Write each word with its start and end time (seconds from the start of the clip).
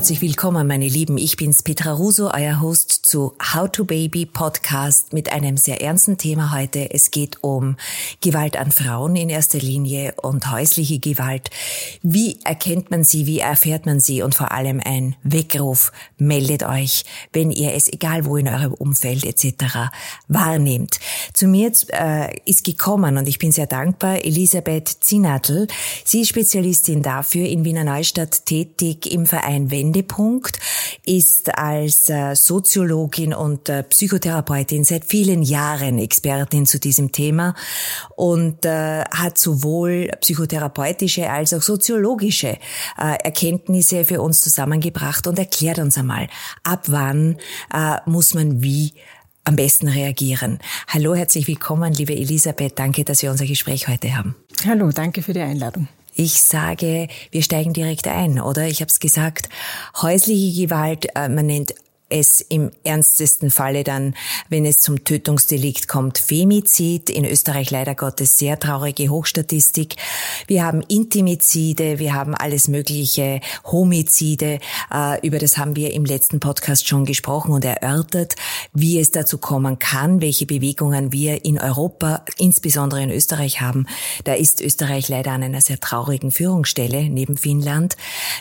Herzlich 0.00 0.22
willkommen, 0.22 0.66
meine 0.66 0.88
Lieben. 0.88 1.18
Ich 1.18 1.36
bin's 1.36 1.62
Petra 1.62 1.92
Russo, 1.92 2.30
euer 2.32 2.62
Host 2.62 2.99
zu 3.10 3.34
How 3.52 3.68
to 3.68 3.84
Baby 3.84 4.24
Podcast 4.24 5.12
mit 5.12 5.32
einem 5.32 5.56
sehr 5.56 5.82
ernsten 5.82 6.16
Thema 6.16 6.54
heute. 6.54 6.94
Es 6.94 7.10
geht 7.10 7.42
um 7.42 7.76
Gewalt 8.20 8.56
an 8.56 8.70
Frauen 8.70 9.16
in 9.16 9.28
erster 9.28 9.58
Linie 9.58 10.14
und 10.22 10.48
häusliche 10.52 11.00
Gewalt. 11.00 11.50
Wie 12.04 12.38
erkennt 12.44 12.92
man 12.92 13.02
sie? 13.02 13.26
Wie 13.26 13.40
erfährt 13.40 13.84
man 13.84 13.98
sie? 13.98 14.22
Und 14.22 14.36
vor 14.36 14.52
allem 14.52 14.80
ein 14.84 15.16
Weckruf. 15.24 15.90
Meldet 16.18 16.62
euch, 16.62 17.02
wenn 17.32 17.50
ihr 17.50 17.74
es, 17.74 17.92
egal 17.92 18.26
wo 18.26 18.36
in 18.36 18.46
eurem 18.46 18.74
Umfeld 18.74 19.24
etc. 19.24 19.90
wahrnehmt. 20.28 21.00
Zu 21.32 21.48
mir 21.48 21.72
äh, 21.88 22.38
ist 22.44 22.62
gekommen 22.62 23.18
und 23.18 23.26
ich 23.26 23.40
bin 23.40 23.50
sehr 23.50 23.66
dankbar 23.66 24.24
Elisabeth 24.24 24.88
Zinatl. 25.00 25.66
Sie 26.04 26.20
ist 26.20 26.28
Spezialistin 26.28 27.02
dafür 27.02 27.48
in 27.48 27.64
Wiener 27.64 27.82
Neustadt 27.82 28.46
tätig 28.46 29.12
im 29.12 29.26
Verein 29.26 29.72
Wendepunkt, 29.72 30.60
ist 31.04 31.58
als 31.58 32.08
äh, 32.08 32.36
Soziologin 32.36 32.99
Psychologin 33.08 33.32
und 33.34 33.68
äh, 33.68 33.82
Psychotherapeutin, 33.82 34.84
seit 34.84 35.04
vielen 35.04 35.42
Jahren 35.42 35.98
Expertin 35.98 36.66
zu 36.66 36.78
diesem 36.78 37.12
Thema 37.12 37.54
und 38.16 38.64
äh, 38.64 39.04
hat 39.04 39.38
sowohl 39.38 40.10
psychotherapeutische 40.20 41.30
als 41.30 41.54
auch 41.54 41.62
soziologische 41.62 42.58
äh, 42.98 43.16
Erkenntnisse 43.22 44.04
für 44.04 44.20
uns 44.20 44.40
zusammengebracht 44.40 45.26
und 45.26 45.38
erklärt 45.38 45.78
uns 45.78 45.96
einmal, 45.96 46.28
ab 46.62 46.84
wann 46.88 47.36
äh, 47.72 47.96
muss 48.06 48.34
man 48.34 48.62
wie 48.62 48.92
am 49.44 49.56
besten 49.56 49.88
reagieren. 49.88 50.58
Hallo, 50.88 51.14
herzlich 51.14 51.48
willkommen, 51.48 51.92
liebe 51.92 52.14
Elisabeth. 52.14 52.78
Danke, 52.78 53.04
dass 53.04 53.22
wir 53.22 53.30
unser 53.30 53.46
Gespräch 53.46 53.88
heute 53.88 54.16
haben. 54.16 54.36
Hallo, 54.66 54.90
danke 54.92 55.22
für 55.22 55.32
die 55.32 55.40
Einladung. 55.40 55.88
Ich 56.14 56.42
sage, 56.42 57.08
wir 57.30 57.42
steigen 57.42 57.72
direkt 57.72 58.06
ein, 58.06 58.40
oder? 58.40 58.66
Ich 58.66 58.80
habe 58.82 58.90
es 58.90 59.00
gesagt, 59.00 59.48
häusliche 60.02 60.66
Gewalt, 60.66 61.06
äh, 61.14 61.28
man 61.28 61.46
nennt 61.46 61.74
es 62.10 62.40
im 62.40 62.70
ernstesten 62.84 63.50
Falle 63.50 63.84
dann, 63.84 64.14
wenn 64.48 64.66
es 64.66 64.78
zum 64.78 65.04
Tötungsdelikt 65.04 65.88
kommt, 65.88 66.18
Femizid. 66.18 67.08
In 67.08 67.24
Österreich 67.24 67.70
leider 67.70 67.94
Gottes 67.94 68.36
sehr 68.36 68.58
traurige 68.58 69.08
Hochstatistik. 69.08 69.96
Wir 70.46 70.64
haben 70.64 70.82
Intimizide, 70.82 71.98
wir 71.98 72.14
haben 72.14 72.34
alles 72.34 72.68
mögliche 72.68 73.40
Homizide. 73.64 74.58
Äh, 74.92 75.26
über 75.26 75.38
das 75.38 75.56
haben 75.56 75.76
wir 75.76 75.92
im 75.94 76.04
letzten 76.04 76.40
Podcast 76.40 76.88
schon 76.88 77.04
gesprochen 77.04 77.52
und 77.52 77.64
erörtert, 77.64 78.34
wie 78.72 78.98
es 78.98 79.10
dazu 79.10 79.38
kommen 79.38 79.78
kann, 79.78 80.20
welche 80.20 80.46
Bewegungen 80.46 81.12
wir 81.12 81.44
in 81.44 81.58
Europa, 81.58 82.24
insbesondere 82.38 83.02
in 83.02 83.10
Österreich 83.10 83.60
haben. 83.60 83.86
Da 84.24 84.34
ist 84.34 84.60
Österreich 84.60 85.08
leider 85.08 85.32
an 85.32 85.42
einer 85.42 85.60
sehr 85.60 85.78
traurigen 85.78 86.30
Führungsstelle 86.30 87.08
neben 87.08 87.36
Finnland. 87.36 87.96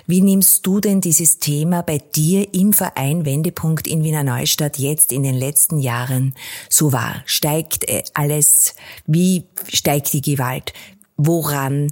Wie 0.07 0.21
nimmst 0.21 0.65
du 0.65 0.79
denn 0.79 1.01
dieses 1.01 1.37
Thema 1.37 1.83
bei 1.83 1.99
dir 1.99 2.53
im 2.53 2.73
Verein 2.73 3.25
Wende 3.25 3.51
Höhepunkt 3.59 3.87
in 3.87 4.03
Wiener 4.03 4.23
Neustadt 4.23 4.77
jetzt 4.77 5.11
in 5.11 5.23
den 5.23 5.35
letzten 5.35 5.79
Jahren 5.79 6.33
so 6.69 6.91
war? 6.91 7.21
Steigt 7.25 7.89
äh, 7.89 8.03
alles? 8.13 8.75
Wie 9.05 9.45
steigt 9.71 10.13
die 10.13 10.21
Gewalt? 10.21 10.73
Woran 11.17 11.91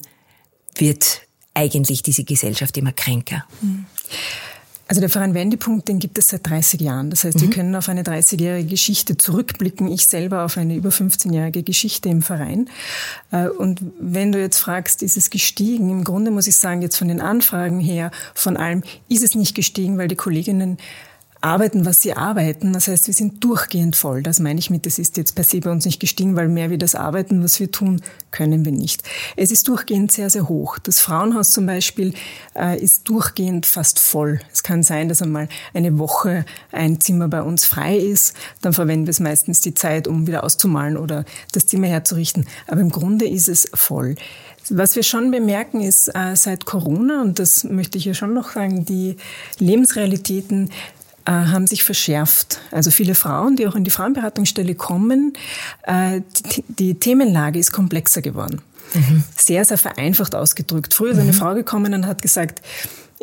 wird 0.75 1.21
eigentlich 1.53 2.03
diese 2.03 2.23
Gesellschaft 2.23 2.77
immer 2.77 2.93
kränker? 2.93 3.45
Hm. 3.61 3.85
Also 4.89 5.01
der 5.01 5.09
Verein 5.09 5.33
Wendepunkt, 5.33 5.89
den 5.89 5.99
gibt 5.99 6.17
es 6.17 6.29
seit 6.29 6.47
30 6.47 6.79
Jahren. 6.79 7.09
Das 7.09 7.25
heißt, 7.25 7.35
mhm. 7.35 7.41
wir 7.41 7.49
können 7.49 7.75
auf 7.75 7.89
eine 7.89 8.03
30-jährige 8.03 8.69
Geschichte 8.69 9.17
zurückblicken. 9.17 9.91
Ich 9.91 10.07
selber 10.07 10.45
auf 10.45 10.57
eine 10.57 10.77
über 10.77 10.91
15-jährige 10.91 11.63
Geschichte 11.63 12.07
im 12.07 12.21
Verein. 12.21 12.69
Äh, 13.31 13.49
und 13.49 13.81
wenn 13.99 14.31
du 14.31 14.39
jetzt 14.39 14.59
fragst, 14.59 15.03
ist 15.03 15.17
es 15.17 15.29
gestiegen? 15.29 15.89
Im 15.89 16.05
Grunde 16.05 16.31
muss 16.31 16.47
ich 16.47 16.55
sagen, 16.55 16.81
jetzt 16.81 16.95
von 16.95 17.09
den 17.09 17.19
Anfragen 17.19 17.81
her, 17.81 18.11
von 18.33 18.55
allem, 18.55 18.81
ist 19.09 19.23
es 19.23 19.35
nicht 19.35 19.55
gestiegen, 19.55 19.97
weil 19.97 20.07
die 20.07 20.15
Kolleginnen 20.15 20.77
arbeiten, 21.41 21.85
was 21.85 22.01
sie 22.01 22.13
arbeiten. 22.13 22.73
Das 22.73 22.87
heißt, 22.87 23.07
wir 23.07 23.13
sind 23.13 23.43
durchgehend 23.43 23.95
voll. 23.95 24.23
Das 24.23 24.39
meine 24.39 24.59
ich 24.59 24.69
mit, 24.69 24.85
das 24.85 24.99
ist 24.99 25.17
jetzt 25.17 25.35
per 25.35 25.43
se 25.43 25.59
bei 25.59 25.71
uns 25.71 25.85
nicht 25.85 25.99
gestiegen, 25.99 26.35
weil 26.35 26.47
mehr 26.47 26.69
wie 26.69 26.77
das 26.77 26.95
Arbeiten, 26.95 27.43
was 27.43 27.59
wir 27.59 27.71
tun, 27.71 28.01
können 28.31 28.65
wir 28.65 28.71
nicht. 28.71 29.03
Es 29.35 29.51
ist 29.51 29.67
durchgehend 29.67 30.11
sehr, 30.11 30.29
sehr 30.29 30.49
hoch. 30.49 30.79
Das 30.79 30.99
Frauenhaus 30.99 31.51
zum 31.51 31.65
Beispiel 31.65 32.13
äh, 32.55 32.79
ist 32.79 33.07
durchgehend 33.09 33.65
fast 33.65 33.99
voll. 33.99 34.39
Es 34.51 34.63
kann 34.63 34.83
sein, 34.83 35.09
dass 35.09 35.21
einmal 35.21 35.49
eine 35.73 35.97
Woche 35.97 36.45
ein 36.71 36.99
Zimmer 36.99 37.27
bei 37.27 37.41
uns 37.41 37.65
frei 37.65 37.97
ist. 37.97 38.35
Dann 38.61 38.73
verwenden 38.73 39.07
wir 39.07 39.11
es 39.11 39.19
meistens 39.19 39.61
die 39.61 39.73
Zeit, 39.73 40.07
um 40.07 40.27
wieder 40.27 40.43
auszumalen 40.43 40.97
oder 40.97 41.25
das 41.51 41.65
Zimmer 41.65 41.87
herzurichten. 41.87 42.47
Aber 42.67 42.81
im 42.81 42.91
Grunde 42.91 43.27
ist 43.27 43.47
es 43.47 43.69
voll. 43.73 44.15
Was 44.69 44.97
wir 44.97 45.03
schon 45.03 45.31
bemerken 45.31 45.81
ist, 45.81 46.09
äh, 46.09 46.35
seit 46.35 46.65
Corona, 46.65 47.21
und 47.21 47.39
das 47.39 47.63
möchte 47.63 47.97
ich 47.97 48.05
ja 48.05 48.13
schon 48.13 48.33
noch 48.33 48.51
sagen, 48.51 48.83
die 48.83 49.15
Lebensrealitäten 49.59 50.71
äh, 51.27 51.31
haben 51.31 51.67
sich 51.67 51.83
verschärft. 51.83 52.59
Also 52.71 52.89
viele 52.89 53.13
Frauen, 53.13 53.57
die 53.57 53.67
auch 53.67 53.75
in 53.75 53.83
die 53.83 53.91
Frauenberatungsstelle 53.91 54.75
kommen, 54.75 55.33
äh, 55.83 56.21
die, 56.55 56.63
die 56.69 56.95
Themenlage 56.95 57.59
ist 57.59 57.71
komplexer 57.71 58.21
geworden. 58.21 58.61
Mhm. 58.93 59.23
Sehr, 59.35 59.65
sehr 59.65 59.77
vereinfacht 59.77 60.33
ausgedrückt. 60.35 60.93
Früher 60.93 61.11
ist 61.11 61.19
eine 61.19 61.33
mhm. 61.33 61.35
Frau 61.35 61.53
gekommen 61.53 61.93
und 61.93 62.07
hat 62.07 62.21
gesagt, 62.21 62.61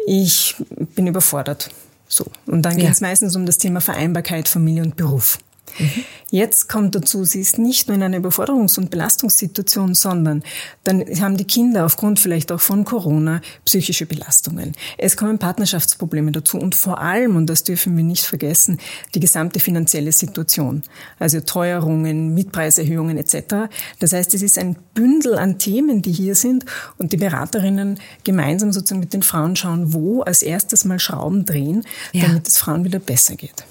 ich 0.06 0.54
bin 0.94 1.06
überfordert. 1.06 1.70
So. 2.06 2.26
Und 2.46 2.62
dann 2.62 2.78
ja. 2.78 2.84
geht 2.84 2.92
es 2.92 3.00
meistens 3.00 3.34
um 3.36 3.46
das 3.46 3.56
Thema 3.56 3.80
Vereinbarkeit, 3.80 4.48
Familie 4.48 4.82
und 4.82 4.96
Beruf. 4.96 5.38
Mhm. 5.78 6.04
Jetzt 6.30 6.68
kommt 6.68 6.96
dazu, 6.96 7.22
sie 7.22 7.40
ist 7.40 7.58
nicht 7.58 7.86
nur 7.86 7.96
in 7.96 8.02
einer 8.02 8.18
Überforderungs- 8.18 8.76
und 8.76 8.90
Belastungssituation, 8.90 9.94
sondern 9.94 10.42
dann 10.82 11.04
haben 11.20 11.36
die 11.36 11.44
Kinder 11.44 11.86
aufgrund 11.86 12.18
vielleicht 12.18 12.50
auch 12.50 12.60
von 12.60 12.84
Corona 12.84 13.40
psychische 13.64 14.04
Belastungen. 14.04 14.72
Es 14.98 15.16
kommen 15.16 15.38
Partnerschaftsprobleme 15.38 16.32
dazu 16.32 16.58
und 16.58 16.74
vor 16.74 17.00
allem, 17.00 17.36
und 17.36 17.46
das 17.46 17.62
dürfen 17.62 17.96
wir 17.96 18.02
nicht 18.02 18.24
vergessen, 18.24 18.80
die 19.14 19.20
gesamte 19.20 19.60
finanzielle 19.60 20.10
Situation. 20.10 20.82
Also 21.20 21.40
Teuerungen, 21.40 22.34
Mietpreiserhöhungen 22.34 23.16
etc. 23.16 23.70
Das 24.00 24.12
heißt, 24.12 24.34
es 24.34 24.42
ist 24.42 24.58
ein 24.58 24.76
Bündel 24.94 25.36
an 25.36 25.58
Themen, 25.58 26.02
die 26.02 26.12
hier 26.12 26.34
sind 26.34 26.64
und 26.98 27.12
die 27.12 27.16
Beraterinnen 27.16 28.00
gemeinsam 28.24 28.72
sozusagen 28.72 28.98
mit 29.00 29.12
den 29.12 29.22
Frauen 29.22 29.54
schauen, 29.54 29.92
wo 29.92 30.22
als 30.22 30.42
erstes 30.42 30.84
mal 30.84 30.98
Schrauben 30.98 31.44
drehen, 31.44 31.84
ja. 32.12 32.26
damit 32.26 32.48
es 32.48 32.58
Frauen 32.58 32.84
wieder 32.84 32.98
besser 32.98 33.36
geht. 33.36 33.64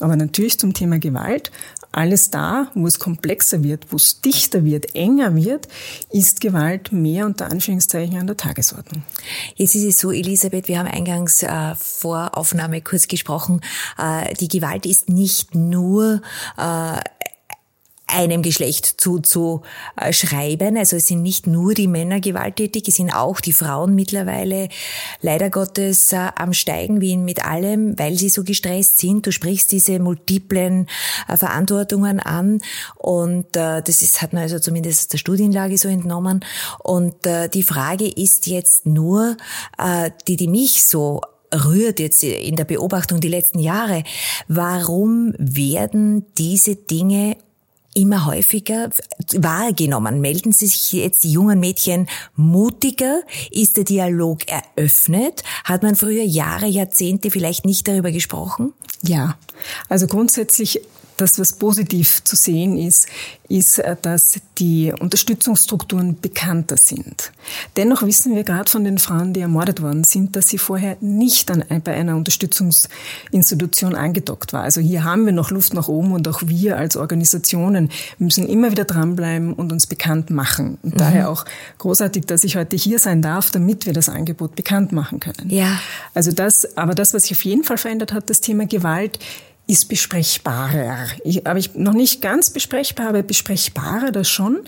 Aber 0.00 0.16
natürlich 0.16 0.58
zum 0.58 0.74
Thema 0.74 0.98
Gewalt, 0.98 1.50
alles 1.92 2.30
da, 2.30 2.70
wo 2.74 2.86
es 2.86 2.98
komplexer 2.98 3.64
wird, 3.64 3.86
wo 3.90 3.96
es 3.96 4.20
dichter 4.20 4.64
wird, 4.64 4.94
enger 4.94 5.34
wird, 5.34 5.68
ist 6.10 6.40
Gewalt 6.40 6.92
mehr 6.92 7.26
unter 7.26 7.50
Anführungszeichen 7.50 8.18
an 8.18 8.26
der 8.26 8.36
Tagesordnung. 8.36 9.02
Jetzt 9.56 9.74
ist 9.74 9.84
es 9.84 9.98
so, 9.98 10.12
Elisabeth, 10.12 10.68
wir 10.68 10.78
haben 10.78 10.88
eingangs 10.88 11.42
äh, 11.42 11.74
vor 11.76 12.36
Aufnahme 12.36 12.80
kurz 12.80 13.08
gesprochen, 13.08 13.60
äh, 13.98 14.34
die 14.34 14.48
Gewalt 14.48 14.86
ist 14.86 15.08
nicht 15.08 15.54
nur 15.54 16.22
äh, 16.56 17.00
einem 18.12 18.42
Geschlecht 18.42 19.00
zuzuschreiben. 19.00 20.76
Also 20.76 20.96
es 20.96 21.06
sind 21.06 21.22
nicht 21.22 21.46
nur 21.46 21.74
die 21.74 21.88
Männer 21.88 22.20
gewalttätig, 22.20 22.88
es 22.88 22.96
sind 22.96 23.10
auch 23.10 23.40
die 23.40 23.52
Frauen 23.52 23.94
mittlerweile 23.94 24.68
leider 25.20 25.50
Gottes 25.50 26.12
äh, 26.12 26.28
am 26.36 26.52
Steigen 26.52 27.00
wie 27.00 27.16
mit 27.16 27.44
allem, 27.44 27.98
weil 27.98 28.16
sie 28.18 28.28
so 28.28 28.44
gestresst 28.44 28.98
sind. 28.98 29.26
Du 29.26 29.32
sprichst 29.32 29.72
diese 29.72 29.98
multiplen 29.98 30.86
äh, 31.28 31.36
Verantwortungen 31.36 32.20
an 32.20 32.60
und 32.96 33.56
äh, 33.56 33.82
das 33.82 34.02
ist, 34.02 34.22
hat 34.22 34.32
man 34.32 34.42
also 34.42 34.58
zumindest 34.58 35.12
der 35.12 35.18
Studienlage 35.18 35.78
so 35.78 35.88
entnommen. 35.88 36.44
Und 36.82 37.14
die 37.54 37.62
Frage 37.62 38.06
ist 38.08 38.46
jetzt 38.46 38.86
nur, 38.86 39.36
die, 40.26 40.36
die 40.36 40.48
mich 40.48 40.84
so 40.84 41.20
rührt 41.52 42.00
jetzt 42.00 42.22
in 42.22 42.56
der 42.56 42.64
Beobachtung 42.64 43.20
die 43.20 43.28
letzten 43.28 43.58
Jahre. 43.58 44.04
Warum 44.48 45.34
werden 45.38 46.26
diese 46.36 46.76
Dinge 46.76 47.36
immer 48.00 48.26
häufiger 48.26 48.90
wahrgenommen? 49.36 50.20
Melden 50.20 50.52
sich 50.52 50.92
jetzt 50.92 51.24
die 51.24 51.32
jungen 51.32 51.60
Mädchen 51.60 52.08
mutiger? 52.34 53.22
Ist 53.50 53.76
der 53.76 53.84
Dialog 53.84 54.40
eröffnet? 54.48 55.42
Hat 55.64 55.82
man 55.82 55.96
früher 55.96 56.24
Jahre, 56.24 56.66
Jahrzehnte 56.66 57.30
vielleicht 57.30 57.64
nicht 57.64 57.86
darüber 57.86 58.10
gesprochen? 58.10 58.72
Ja, 59.02 59.38
also 59.88 60.06
grundsätzlich 60.06 60.80
das, 61.20 61.38
was 61.38 61.52
positiv 61.54 62.24
zu 62.24 62.36
sehen 62.36 62.76
ist, 62.76 63.06
ist, 63.48 63.78
äh, 63.78 63.96
dass 64.00 64.40
die 64.58 64.92
Unterstützungsstrukturen 64.98 66.20
bekannter 66.20 66.76
sind. 66.76 67.32
Dennoch 67.76 68.02
wissen 68.02 68.34
wir 68.34 68.44
gerade 68.44 68.70
von 68.70 68.84
den 68.84 68.98
Frauen, 68.98 69.32
die 69.32 69.40
ermordet 69.40 69.82
worden 69.82 70.04
sind, 70.04 70.36
dass 70.36 70.48
sie 70.48 70.58
vorher 70.58 70.96
nicht 71.00 71.50
an, 71.50 71.64
bei 71.84 71.94
einer 71.94 72.16
Unterstützungsinstitution 72.16 73.94
angedockt 73.94 74.52
war. 74.52 74.62
Also 74.62 74.80
hier 74.80 75.04
haben 75.04 75.26
wir 75.26 75.32
noch 75.32 75.50
Luft 75.50 75.74
nach 75.74 75.88
oben 75.88 76.12
und 76.12 76.28
auch 76.28 76.42
wir 76.44 76.76
als 76.76 76.96
Organisationen 76.96 77.90
müssen 78.18 78.48
immer 78.48 78.70
wieder 78.70 78.84
dranbleiben 78.84 79.52
und 79.52 79.72
uns 79.72 79.86
bekannt 79.86 80.30
machen. 80.30 80.78
Und 80.82 80.94
mhm. 80.94 80.98
daher 80.98 81.30
auch 81.30 81.44
großartig, 81.78 82.26
dass 82.26 82.44
ich 82.44 82.56
heute 82.56 82.76
hier 82.76 82.98
sein 82.98 83.22
darf, 83.22 83.50
damit 83.50 83.86
wir 83.86 83.92
das 83.92 84.08
Angebot 84.08 84.54
bekannt 84.54 84.92
machen 84.92 85.20
können. 85.20 85.50
Ja. 85.50 85.80
Also 86.14 86.32
das, 86.32 86.76
aber 86.76 86.94
das, 86.94 87.14
was 87.14 87.24
sich 87.24 87.32
auf 87.32 87.44
jeden 87.44 87.64
Fall 87.64 87.78
verändert 87.78 88.12
hat, 88.12 88.30
das 88.30 88.40
Thema 88.40 88.66
Gewalt, 88.66 89.18
ist 89.70 89.88
besprechbarer. 89.88 91.06
Ich, 91.22 91.46
aber 91.46 91.58
ich 91.60 91.74
noch 91.76 91.92
nicht 91.92 92.20
ganz 92.20 92.50
besprechbar, 92.50 93.10
aber 93.10 93.22
besprechbarer 93.22 94.10
das 94.10 94.28
schon. 94.28 94.58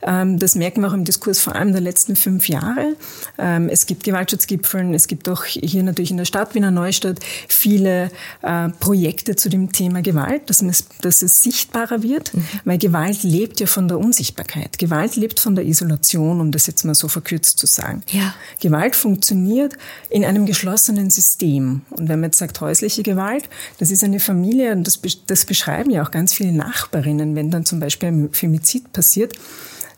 Ähm, 0.00 0.38
das 0.38 0.54
merken 0.54 0.80
wir 0.80 0.88
auch 0.88 0.94
im 0.94 1.04
Diskurs 1.04 1.40
vor 1.40 1.54
allem 1.54 1.72
der 1.72 1.82
letzten 1.82 2.16
fünf 2.16 2.48
Jahre. 2.48 2.96
Ähm, 3.36 3.68
es 3.68 3.84
gibt 3.84 4.04
Gewaltschutzgipfeln, 4.04 4.94
es 4.94 5.08
gibt 5.08 5.28
auch 5.28 5.44
hier 5.44 5.82
natürlich 5.82 6.10
in 6.10 6.16
der 6.16 6.24
Stadt 6.24 6.54
Wiener 6.54 6.70
Neustadt 6.70 7.20
viele 7.48 8.10
äh, 8.40 8.70
Projekte 8.80 9.36
zu 9.36 9.50
dem 9.50 9.72
Thema 9.72 10.00
Gewalt, 10.00 10.48
dass 10.48 10.62
es, 10.62 10.86
dass 11.02 11.20
es 11.20 11.42
sichtbarer 11.42 12.02
wird, 12.02 12.32
mhm. 12.32 12.46
weil 12.64 12.78
Gewalt 12.78 13.24
lebt 13.24 13.60
ja 13.60 13.66
von 13.66 13.88
der 13.88 13.98
Unsichtbarkeit. 13.98 14.78
Gewalt 14.78 15.16
lebt 15.16 15.38
von 15.38 15.54
der 15.54 15.66
Isolation, 15.66 16.40
um 16.40 16.50
das 16.50 16.66
jetzt 16.66 16.82
mal 16.84 16.94
so 16.94 17.08
verkürzt 17.08 17.58
zu 17.58 17.66
sagen. 17.66 18.02
Ja. 18.08 18.34
Gewalt 18.62 18.96
funktioniert 18.96 19.74
in 20.08 20.24
einem 20.24 20.46
geschlossenen 20.46 21.10
System. 21.10 21.82
Und 21.90 22.08
wenn 22.08 22.20
man 22.20 22.28
jetzt 22.28 22.38
sagt 22.38 22.58
häusliche 22.62 23.02
Gewalt, 23.02 23.50
das 23.78 23.90
ist 23.90 24.02
eine 24.02 24.18
Familie, 24.18 24.45
Familie, 24.46 24.72
und 24.72 24.86
das, 24.86 25.00
das 25.26 25.44
beschreiben 25.44 25.90
ja 25.90 26.04
auch 26.04 26.10
ganz 26.10 26.32
viele 26.32 26.52
Nachbarinnen, 26.52 27.34
wenn 27.34 27.50
dann 27.50 27.64
zum 27.64 27.80
Beispiel 27.80 28.10
ein 28.10 28.32
Femizid 28.32 28.92
passiert, 28.92 29.32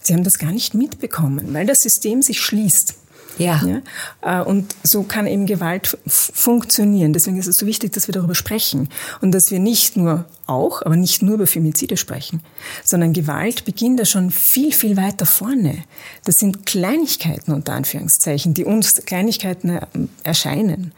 sie 0.00 0.14
haben 0.14 0.24
das 0.24 0.38
gar 0.38 0.52
nicht 0.52 0.74
mitbekommen, 0.74 1.52
weil 1.52 1.66
das 1.66 1.82
System 1.82 2.22
sich 2.22 2.40
schließt. 2.40 2.94
Ja. 3.36 3.62
ja. 3.64 4.40
Äh, 4.40 4.44
und 4.44 4.74
so 4.82 5.04
kann 5.04 5.26
eben 5.26 5.46
Gewalt 5.46 5.96
funktionieren. 6.06 7.12
Deswegen 7.12 7.38
ist 7.38 7.46
es 7.46 7.58
so 7.58 7.66
wichtig, 7.66 7.92
dass 7.92 8.08
wir 8.08 8.12
darüber 8.12 8.34
sprechen 8.34 8.88
und 9.20 9.32
dass 9.32 9.52
wir 9.52 9.60
nicht 9.60 9.96
nur 9.96 10.24
auch, 10.46 10.82
aber 10.82 10.96
nicht 10.96 11.22
nur 11.22 11.34
über 11.34 11.46
Femizide 11.46 11.96
sprechen, 11.96 12.40
sondern 12.82 13.12
Gewalt 13.12 13.64
beginnt 13.64 14.00
ja 14.00 14.06
schon 14.06 14.32
viel, 14.32 14.72
viel 14.72 14.96
weiter 14.96 15.26
vorne. 15.26 15.84
Das 16.24 16.38
sind 16.38 16.66
Kleinigkeiten 16.66 17.52
unter 17.52 17.74
Anführungszeichen, 17.74 18.54
die 18.54 18.64
uns 18.64 18.96
Kleinigkeiten 19.06 19.68
äh, 19.68 19.86
erscheinen. 20.24 20.92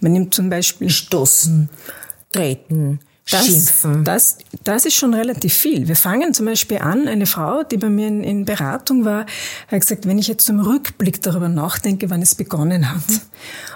Man 0.00 0.12
nimmt 0.12 0.34
zum 0.34 0.50
Beispiel 0.50 0.90
Stoßen 0.90 1.70
treten, 2.32 3.00
das, 3.30 3.46
schimpfen. 3.46 4.04
Das, 4.04 4.38
das 4.64 4.84
ist 4.86 4.94
schon 4.94 5.12
relativ 5.14 5.52
viel. 5.52 5.88
Wir 5.88 5.96
fangen 5.96 6.32
zum 6.32 6.46
Beispiel 6.46 6.78
an, 6.78 7.08
eine 7.08 7.26
Frau, 7.26 7.62
die 7.62 7.76
bei 7.76 7.88
mir 7.88 8.08
in, 8.08 8.24
in 8.24 8.44
Beratung 8.44 9.04
war, 9.04 9.26
hat 9.70 9.80
gesagt, 9.80 10.06
wenn 10.06 10.18
ich 10.18 10.28
jetzt 10.28 10.46
zum 10.46 10.60
Rückblick 10.60 11.20
darüber 11.22 11.48
nachdenke, 11.48 12.10
wann 12.10 12.22
es 12.22 12.34
begonnen 12.34 12.90
hat. 12.90 13.08
Mhm. 13.08 13.20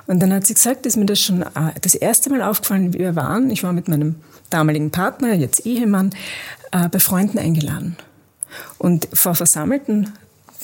Und 0.06 0.20
dann 0.20 0.32
hat 0.32 0.46
sie 0.46 0.54
gesagt, 0.54 0.86
ist 0.86 0.96
mir 0.96 1.06
das 1.06 1.20
schon 1.20 1.42
äh, 1.42 1.72
das 1.80 1.94
erste 1.94 2.30
Mal 2.30 2.42
aufgefallen, 2.42 2.94
wie 2.94 3.00
wir 3.00 3.16
waren. 3.16 3.50
Ich 3.50 3.62
war 3.62 3.72
mit 3.72 3.88
meinem 3.88 4.16
damaligen 4.50 4.90
Partner, 4.90 5.34
jetzt 5.34 5.66
Ehemann, 5.66 6.10
äh, 6.70 6.88
bei 6.88 6.98
Freunden 6.98 7.38
eingeladen. 7.38 7.96
Und 8.78 9.08
vor 9.12 9.34
versammeltem 9.34 10.12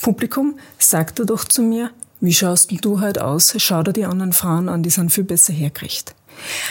Publikum 0.00 0.58
sagt 0.78 1.18
er 1.18 1.26
doch 1.26 1.44
zu 1.44 1.62
mir, 1.62 1.90
wie 2.20 2.34
schaust 2.34 2.70
denn 2.70 2.78
du 2.78 3.00
heute 3.00 3.24
aus? 3.24 3.54
Schau 3.58 3.82
dir 3.82 3.92
die 3.92 4.04
anderen 4.04 4.32
Frauen 4.32 4.68
an, 4.68 4.82
die 4.82 4.90
sind 4.90 5.10
viel 5.10 5.24
besser 5.24 5.52
hergerichtet. 5.52 6.17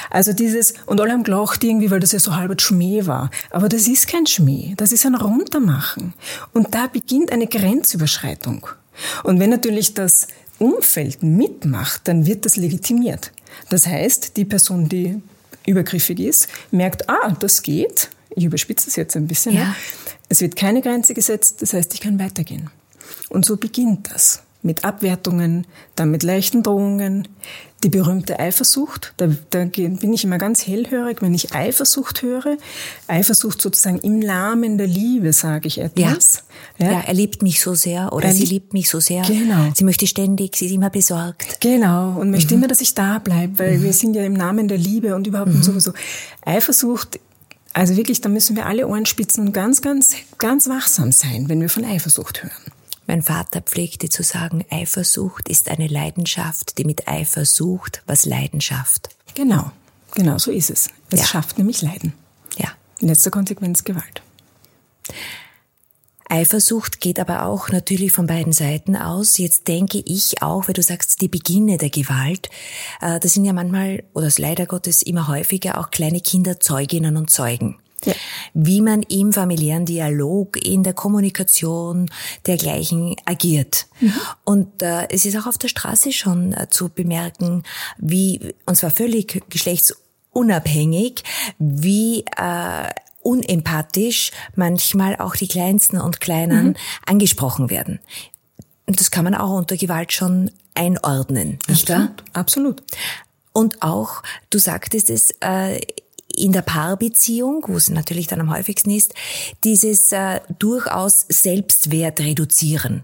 Also 0.10 0.34
dieses, 0.34 0.74
und 0.86 1.00
alle 1.02 1.12
haben 1.12 1.24
gelacht 1.24 1.64
irgendwie, 1.64 1.92
weil 1.92 2.00
das 2.00 2.12
ja 2.12 2.20
so 2.20 2.36
halber 2.36 2.56
Schmäh 2.58 3.06
war. 3.06 3.30
Aber 3.52 3.70
das 3.70 3.88
ist 3.88 4.08
kein 4.08 4.26
Schmäh, 4.26 4.74
das 4.78 4.92
ist 4.92 5.06
ein 5.06 5.16
Runtermachen. 5.16 6.14
Und 6.54 6.74
da 6.74 6.88
beginnt 6.88 7.32
eine 7.32 7.48
Grenzüberschreitung. 7.48 8.68
Und 9.24 9.40
wenn 9.40 9.50
natürlich 9.50 9.94
das 9.94 10.28
Umfeld 10.60 11.22
mitmacht, 11.24 12.02
dann 12.06 12.26
wird 12.26 12.46
das 12.46 12.56
legitimiert. 12.56 13.32
Das 13.70 13.86
heißt, 13.86 14.38
die 14.38 14.46
Person, 14.46 14.90
die 14.90 15.22
übergriffig 15.66 16.20
ist, 16.20 16.48
merkt, 16.72 17.10
ah, 17.10 17.36
das 17.40 17.62
geht. 17.62 18.10
Ich 18.36 18.46
überspitze 18.46 18.90
es 18.90 18.96
jetzt 18.96 19.16
ein 19.16 19.28
bisschen. 19.28 19.56
Ja. 19.56 19.76
Es 20.30 20.42
wird 20.42 20.56
keine 20.56 20.82
Grenze 20.82 21.14
gesetzt, 21.14 21.62
das 21.62 21.74
heißt, 21.74 21.94
ich 21.94 22.02
kann 22.02 22.20
weitergehen. 22.20 22.70
Und 23.30 23.46
so 23.46 23.58
beginnt 23.58 24.12
das 24.12 24.44
mit 24.62 24.84
Abwertungen, 24.84 25.66
dann 25.96 26.12
mit 26.12 26.24
leichten 26.24 26.64
Drohungen, 26.64 27.28
die 27.84 27.90
berühmte 27.90 28.40
Eifersucht. 28.40 29.14
Da, 29.18 29.30
da 29.52 29.66
bin 29.66 30.14
ich 30.14 30.24
immer 30.24 30.38
ganz 30.38 30.66
hellhörig, 30.66 31.22
wenn 31.22 31.34
ich 31.34 31.54
Eifersucht 31.54 32.24
höre. 32.24 32.58
Eifersucht 33.08 33.62
sozusagen 33.62 34.00
im 34.00 34.20
Namen 34.20 34.78
der 34.78 34.88
Liebe, 34.88 35.32
sage 35.32 35.68
ich 35.68 35.78
etwas. 35.78 36.44
Ja, 36.80 36.86
ja. 36.88 36.92
ja 36.94 37.04
er 37.06 37.14
liebt 37.14 37.44
mich 37.44 37.62
so 37.62 37.76
sehr 37.76 38.14
oder 38.14 38.26
er 38.26 38.34
sie 38.34 38.46
liebt 38.46 38.74
mich 38.74 38.90
so 38.90 39.00
sehr. 39.00 39.22
Genau. 39.24 39.72
Sie 39.76 39.84
möchte 39.84 40.08
ständig, 40.08 40.56
sie 40.56 40.66
ist 40.66 40.72
immer 40.72 40.90
besorgt. 40.90 41.62
Genau, 41.62 42.20
und 42.20 42.32
möchte 42.32 42.56
mhm. 42.56 42.62
immer, 42.62 42.68
dass 42.68 42.82
ich 42.82 42.96
da 42.96 43.20
bleibe, 43.20 43.60
weil 43.60 43.78
mhm. 43.78 43.84
wir 43.84 43.94
sind 43.94 44.16
ja 44.16 44.24
im 44.24 44.34
Namen 44.34 44.68
der 44.68 44.80
Liebe 44.80 45.16
und 45.16 45.28
überhaupt 45.28 45.54
mhm. 45.54 45.64
sowieso. 45.64 45.94
Eifersucht 46.44 47.20
also 47.74 47.96
wirklich, 47.96 48.22
da 48.22 48.30
müssen 48.30 48.56
wir 48.56 48.66
alle 48.66 48.88
Ohren 48.88 49.06
spitzen 49.06 49.46
und 49.46 49.54
ganz, 49.54 49.84
ganz, 49.84 50.16
ganz 50.40 50.68
wachsam 50.68 51.12
sein, 51.12 51.48
wenn 51.48 51.62
wir 51.62 51.70
von 51.70 51.86
Eifersucht 51.86 52.42
hören. 52.42 52.74
Mein 53.08 53.24
Vater 53.24 53.62
pflegte 53.62 54.10
zu 54.10 54.22
sagen, 54.22 54.66
Eifersucht 54.70 55.48
ist 55.48 55.70
eine 55.70 55.88
Leidenschaft, 55.88 56.78
die 56.78 56.84
mit 56.84 57.08
Eifer 57.08 57.46
sucht, 57.46 58.04
was 58.06 58.26
Leidenschaft. 58.26 59.10
Genau, 59.34 59.72
genau 60.14 60.38
so 60.38 60.52
ist 60.52 60.70
es. 60.70 60.90
Es 61.10 61.22
ja. 61.22 61.26
schafft 61.26 61.58
nämlich 61.58 61.82
Leiden. 61.82 62.12
Ja. 62.58 62.70
In 63.00 63.08
letzter 63.08 63.32
Konsequenz 63.32 63.86
Gewalt. 63.86 64.22
Eifersucht 66.30 67.00
geht 67.00 67.20
aber 67.20 67.46
auch 67.46 67.70
natürlich 67.70 68.12
von 68.12 68.28
beiden 68.28 68.52
Seiten 68.52 68.98
aus. 68.98 69.38
Jetzt 69.38 69.70
denke 69.70 70.00
ich 70.06 70.42
auch, 70.42 70.68
weil 70.68 70.74
du 70.74 70.84
sagst, 70.84 71.22
die 71.22 71.30
Beginne 71.30 71.78
der 71.78 71.90
Gewalt, 71.90 72.50
äh, 73.00 73.22
das 73.22 73.34
sind 73.34 73.46
ja 73.46 73.54
manchmal, 73.54 74.04
oder 74.14 74.28
es 74.28 74.38
leider 74.38 74.66
Gottes 74.66 75.02
immer 75.02 75.30
häufiger 75.30 75.80
auch 75.80 75.92
kleine 75.92 76.20
Kinder 76.20 76.60
Zeuginnen 76.60 77.16
und 77.16 77.30
Zeugen. 77.30 77.78
Ja. 78.06 78.14
Wie 78.54 78.82
man 78.82 79.02
im 79.04 79.34
familiären 79.34 79.86
Dialog, 79.86 80.64
in 80.64 80.84
der 80.84 80.94
Kommunikation 80.94 82.10
dergleichen 82.46 83.16
agiert. 83.26 83.88
Mhm. 84.00 84.14
Und 84.44 84.82
äh, 84.84 85.08
es 85.10 85.26
ist 85.26 85.36
auch 85.38 85.48
auf 85.48 85.58
der 85.58 85.68
Straße 85.68 86.12
schon 86.12 86.54
äh, 86.54 86.68
zu 86.70 86.90
bemerken, 86.90 87.64
wie, 87.98 88.54
und 88.66 88.76
zwar 88.76 88.92
völlig 88.92 89.44
geschlechtsunabhängig, 89.50 91.24
wie 91.58 92.24
äh, 92.38 92.90
unempathisch 93.24 94.32
manchmal 94.56 95.18
auch 95.18 95.36
die 95.36 95.48
Kleinsten 95.48 96.00
und 96.00 96.22
Kleinen 96.22 96.68
mhm. 96.68 96.76
angesprochen 97.06 97.70
werden. 97.70 98.00
Und 98.86 99.02
das 99.02 99.12
kann 99.12 99.26
man 99.26 99.36
auch 99.36 99.52
unter 99.52 99.76
Gewalt 99.76 100.14
schon 100.14 100.52
einordnen, 100.76 101.60
nicht 101.68 101.90
wahr? 101.90 102.12
Absolut. 102.34 102.82
Und 103.52 103.82
auch, 103.82 104.22
du 104.50 104.60
sagtest 104.60 105.10
es, 105.10 105.32
äh, 105.42 105.82
in 106.38 106.52
der 106.52 106.62
Paarbeziehung, 106.62 107.66
wo 107.68 107.78
es 107.78 107.90
natürlich 107.90 108.28
dann 108.28 108.42
am 108.42 108.54
häufigsten 108.54 108.92
ist, 108.92 109.14
dieses 109.64 110.12
äh, 110.12 110.40
durchaus 110.60 111.26
Selbstwert 111.30 112.20
reduzieren. 112.20 113.04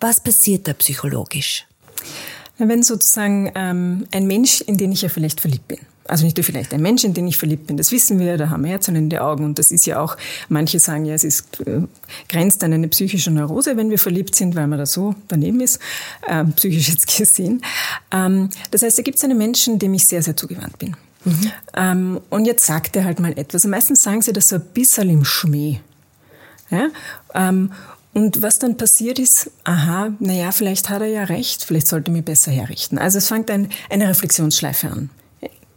Was 0.00 0.20
passiert 0.20 0.68
da 0.68 0.72
psychologisch? 0.72 1.66
Wenn 2.58 2.82
sozusagen 2.82 3.50
ähm, 3.56 4.06
ein 4.12 4.26
Mensch, 4.26 4.60
in 4.60 4.78
den 4.78 4.92
ich 4.92 5.02
ja 5.02 5.08
vielleicht 5.08 5.40
verliebt 5.40 5.66
bin, 5.66 5.80
also 6.06 6.24
nicht 6.24 6.36
nur 6.36 6.44
vielleicht 6.44 6.72
ein 6.74 6.82
Mensch, 6.82 7.02
in 7.02 7.14
den 7.14 7.26
ich 7.26 7.36
verliebt 7.36 7.66
bin, 7.66 7.76
das 7.76 7.90
wissen 7.90 8.18
wir, 8.18 8.36
da 8.36 8.50
haben 8.50 8.62
wir 8.62 8.70
Herzen 8.70 8.94
in 8.94 9.08
den 9.08 9.18
Augen 9.18 9.44
und 9.44 9.58
das 9.58 9.70
ist 9.70 9.86
ja 9.86 10.00
auch, 10.00 10.16
manche 10.48 10.78
sagen 10.78 11.04
ja, 11.04 11.14
es 11.14 11.24
ist, 11.24 11.60
äh, 11.66 11.82
grenzt 12.28 12.62
an 12.62 12.72
eine 12.72 12.88
psychische 12.88 13.30
Neurose, 13.30 13.76
wenn 13.76 13.90
wir 13.90 13.98
verliebt 13.98 14.34
sind, 14.34 14.54
weil 14.54 14.66
man 14.66 14.78
da 14.78 14.86
so 14.86 15.14
daneben 15.28 15.60
ist, 15.60 15.80
äh, 16.28 16.44
psychisch 16.44 16.88
jetzt 16.90 17.16
gesehen. 17.16 17.62
Ähm, 18.12 18.50
das 18.70 18.82
heißt, 18.82 18.98
da 18.98 19.02
gibt 19.02 19.18
es 19.18 19.24
einen 19.24 19.38
Menschen, 19.38 19.78
dem 19.78 19.94
ich 19.94 20.06
sehr, 20.06 20.22
sehr 20.22 20.36
zugewandt 20.36 20.78
bin. 20.78 20.94
Mhm. 21.24 21.52
Ähm, 21.74 22.20
und 22.30 22.44
jetzt 22.44 22.66
sagt 22.66 22.96
er 22.96 23.04
halt 23.04 23.20
mal 23.20 23.36
etwas. 23.38 23.64
Meistens 23.64 24.02
sagen 24.02 24.22
sie 24.22 24.32
das 24.32 24.48
so 24.48 24.56
ein 24.56 24.64
bisschen 24.74 25.10
im 25.10 25.24
Schmäh. 25.24 25.80
Ja? 26.70 26.88
Ähm, 27.34 27.72
und 28.12 28.42
was 28.42 28.58
dann 28.60 28.76
passiert 28.76 29.18
ist, 29.18 29.50
aha, 29.64 30.12
naja, 30.20 30.52
vielleicht 30.52 30.88
hat 30.88 31.02
er 31.02 31.08
ja 31.08 31.24
recht, 31.24 31.64
vielleicht 31.64 31.88
sollte 31.88 32.10
er 32.10 32.14
mich 32.14 32.24
besser 32.24 32.52
herrichten. 32.52 32.96
Also 32.98 33.18
es 33.18 33.26
fängt 33.26 33.50
ein, 33.50 33.70
eine 33.90 34.08
Reflexionsschleife 34.08 34.88
an 34.88 35.10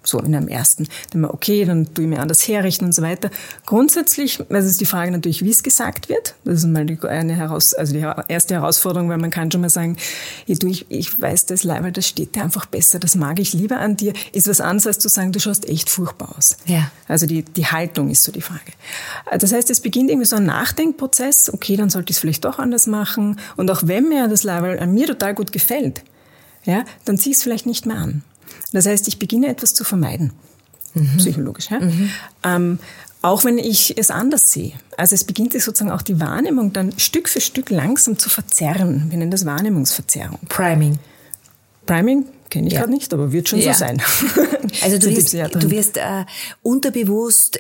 so 0.07 0.19
in 0.19 0.35
einem 0.35 0.47
ersten. 0.47 0.87
Dann 1.11 1.21
mal, 1.21 1.29
okay, 1.29 1.65
dann 1.65 1.93
tue 1.93 2.05
ich 2.05 2.09
mir 2.09 2.19
anders 2.19 2.47
herrichten 2.47 2.85
und 2.85 2.93
so 2.93 3.01
weiter. 3.01 3.29
Grundsätzlich, 3.65 4.39
also 4.49 4.69
ist 4.69 4.79
die 4.79 4.85
Frage 4.85 5.11
natürlich, 5.11 5.43
wie 5.43 5.49
es 5.49 5.63
gesagt 5.63 6.09
wird. 6.09 6.35
Das 6.45 6.59
ist 6.59 6.67
mal 6.67 6.85
die, 6.85 6.99
eine 7.07 7.35
heraus, 7.35 7.73
also 7.73 7.93
die 7.93 8.05
erste 8.27 8.55
Herausforderung, 8.55 9.09
weil 9.09 9.17
man 9.17 9.29
kann 9.29 9.51
schon 9.51 9.61
mal 9.61 9.69
sagen, 9.69 9.97
ich, 10.45 10.63
ich, 10.63 10.85
ich 10.89 11.21
weiß 11.21 11.45
das 11.47 11.63
Leiber, 11.63 11.91
das 11.91 12.07
steht 12.07 12.35
dir 12.35 12.43
einfach 12.43 12.65
besser, 12.65 12.99
das 12.99 13.15
mag 13.15 13.39
ich 13.39 13.53
lieber 13.53 13.79
an 13.79 13.97
dir, 13.97 14.13
ist 14.31 14.47
was 14.47 14.61
anderes 14.61 14.87
als 14.87 14.99
zu 14.99 15.09
sagen, 15.09 15.31
du 15.31 15.39
schaust 15.39 15.67
echt 15.67 15.89
furchtbar 15.89 16.35
aus. 16.37 16.57
Ja. 16.65 16.91
Also 17.07 17.25
die, 17.25 17.43
die 17.43 17.65
Haltung 17.65 18.09
ist 18.09 18.23
so 18.23 18.31
die 18.31 18.41
Frage. 18.41 18.73
Das 19.37 19.51
heißt, 19.51 19.69
es 19.69 19.81
beginnt 19.81 20.09
irgendwie 20.09 20.27
so 20.27 20.37
ein 20.37 20.45
Nachdenkprozess, 20.45 21.53
okay, 21.53 21.75
dann 21.75 21.89
sollte 21.89 22.11
ich 22.11 22.17
es 22.17 22.19
vielleicht 22.19 22.45
doch 22.45 22.59
anders 22.59 22.87
machen. 22.87 23.39
Und 23.55 23.69
auch 23.71 23.83
wenn 23.85 24.09
mir 24.09 24.27
das 24.27 24.43
Leiber 24.43 24.81
an 24.81 24.93
mir 24.93 25.07
total 25.07 25.35
gut 25.35 25.51
gefällt, 25.51 26.03
ja, 26.65 26.83
dann 27.05 27.17
zieh 27.17 27.31
es 27.31 27.43
vielleicht 27.43 27.65
nicht 27.65 27.85
mehr 27.85 27.97
an. 27.97 28.23
Das 28.73 28.85
heißt, 28.85 29.07
ich 29.07 29.19
beginne 29.19 29.47
etwas 29.47 29.73
zu 29.73 29.83
vermeiden, 29.83 30.33
mhm. 30.93 31.17
psychologisch. 31.17 31.69
Ja? 31.69 31.79
Mhm. 31.79 32.09
Ähm, 32.43 32.79
auch 33.21 33.43
wenn 33.43 33.57
ich 33.57 33.97
es 33.97 34.11
anders 34.11 34.51
sehe. 34.51 34.73
Also 34.95 35.15
es 35.15 35.23
beginnt 35.23 35.53
sich 35.53 35.63
sozusagen 35.63 35.91
auch 35.91 36.01
die 36.01 36.19
Wahrnehmung 36.19 36.71
dann 36.71 36.97
Stück 36.97 37.27
für 37.27 37.41
Stück 37.41 37.69
langsam 37.69 38.19
zu 38.19 38.29
verzerren. 38.29 39.07
Wir 39.09 39.17
nennen 39.17 39.31
das 39.31 39.45
Wahrnehmungsverzerrung. 39.45 40.39
Priming. 40.49 40.99
Priming 41.85 42.25
kenne 42.49 42.67
ich 42.67 42.73
ja. 42.73 42.81
gerade 42.81 42.93
nicht, 42.93 43.13
aber 43.13 43.31
wird 43.31 43.49
schon 43.49 43.59
ja. 43.59 43.73
so 43.73 43.79
sein. 43.79 44.01
Also 44.81 44.97
du 44.99 45.09
wirst, 45.09 45.33
du 45.33 45.71
wirst 45.71 45.97
äh, 45.97 46.25
unterbewusst 46.61 47.59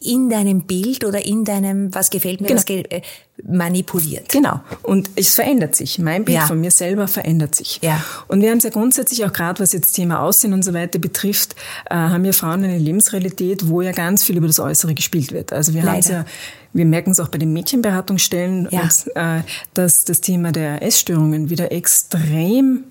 in 0.00 0.28
deinem 0.30 0.62
Bild 0.62 1.04
oder 1.04 1.24
in 1.24 1.44
deinem, 1.44 1.94
was 1.94 2.10
gefällt 2.10 2.40
mir, 2.40 2.48
Genau. 2.48 2.58
was 2.58 2.66
ge 2.66 2.82
äh, 2.90 3.02
manipuliert. 3.42 4.28
Genau. 4.28 4.60
Und 4.82 5.10
es 5.16 5.34
verändert 5.34 5.74
sich. 5.74 5.98
Mein 5.98 6.24
Bild 6.24 6.38
Ja. 6.38 6.46
von 6.46 6.60
mir 6.60 6.70
selber 6.70 7.08
verändert 7.08 7.54
sich. 7.54 7.80
Ja. 7.82 8.02
Und 8.28 8.40
wir 8.42 8.50
haben 8.50 8.58
es 8.58 8.64
ja 8.64 8.70
grundsätzlich 8.70 9.24
auch 9.24 9.32
gerade, 9.32 9.60
was 9.60 9.72
jetzt 9.72 9.92
Thema 9.92 10.20
Aussehen 10.20 10.52
und 10.52 10.62
so 10.64 10.72
weiter 10.72 10.98
betrifft, 10.98 11.56
äh, 11.90 11.94
haben 11.94 12.24
ja 12.24 12.32
Frauen 12.32 12.62
eine 12.64 12.78
Lebensrealität, 12.78 13.68
wo 13.68 13.82
ja 13.82 13.92
ganz 13.92 14.22
viel 14.22 14.36
über 14.36 14.46
das 14.46 14.60
Äußere 14.60 14.94
gespielt 14.94 15.32
wird. 15.32 15.52
Also 15.52 15.74
wir 15.74 15.82
haben 15.84 15.98
es 15.98 16.08
ja, 16.08 16.24
wir 16.72 16.84
merken 16.84 17.10
es 17.10 17.20
auch 17.20 17.28
bei 17.28 17.38
den 17.38 17.52
Mädchenberatungsstellen, 17.52 18.68
Ja. 18.70 18.82
und, 18.82 19.16
äh, 19.16 19.42
dass 19.74 20.04
das 20.04 20.20
Thema 20.20 20.52
der 20.52 20.82
Essstörungen 20.82 21.50
wieder 21.50 21.72
extrem 21.72 22.84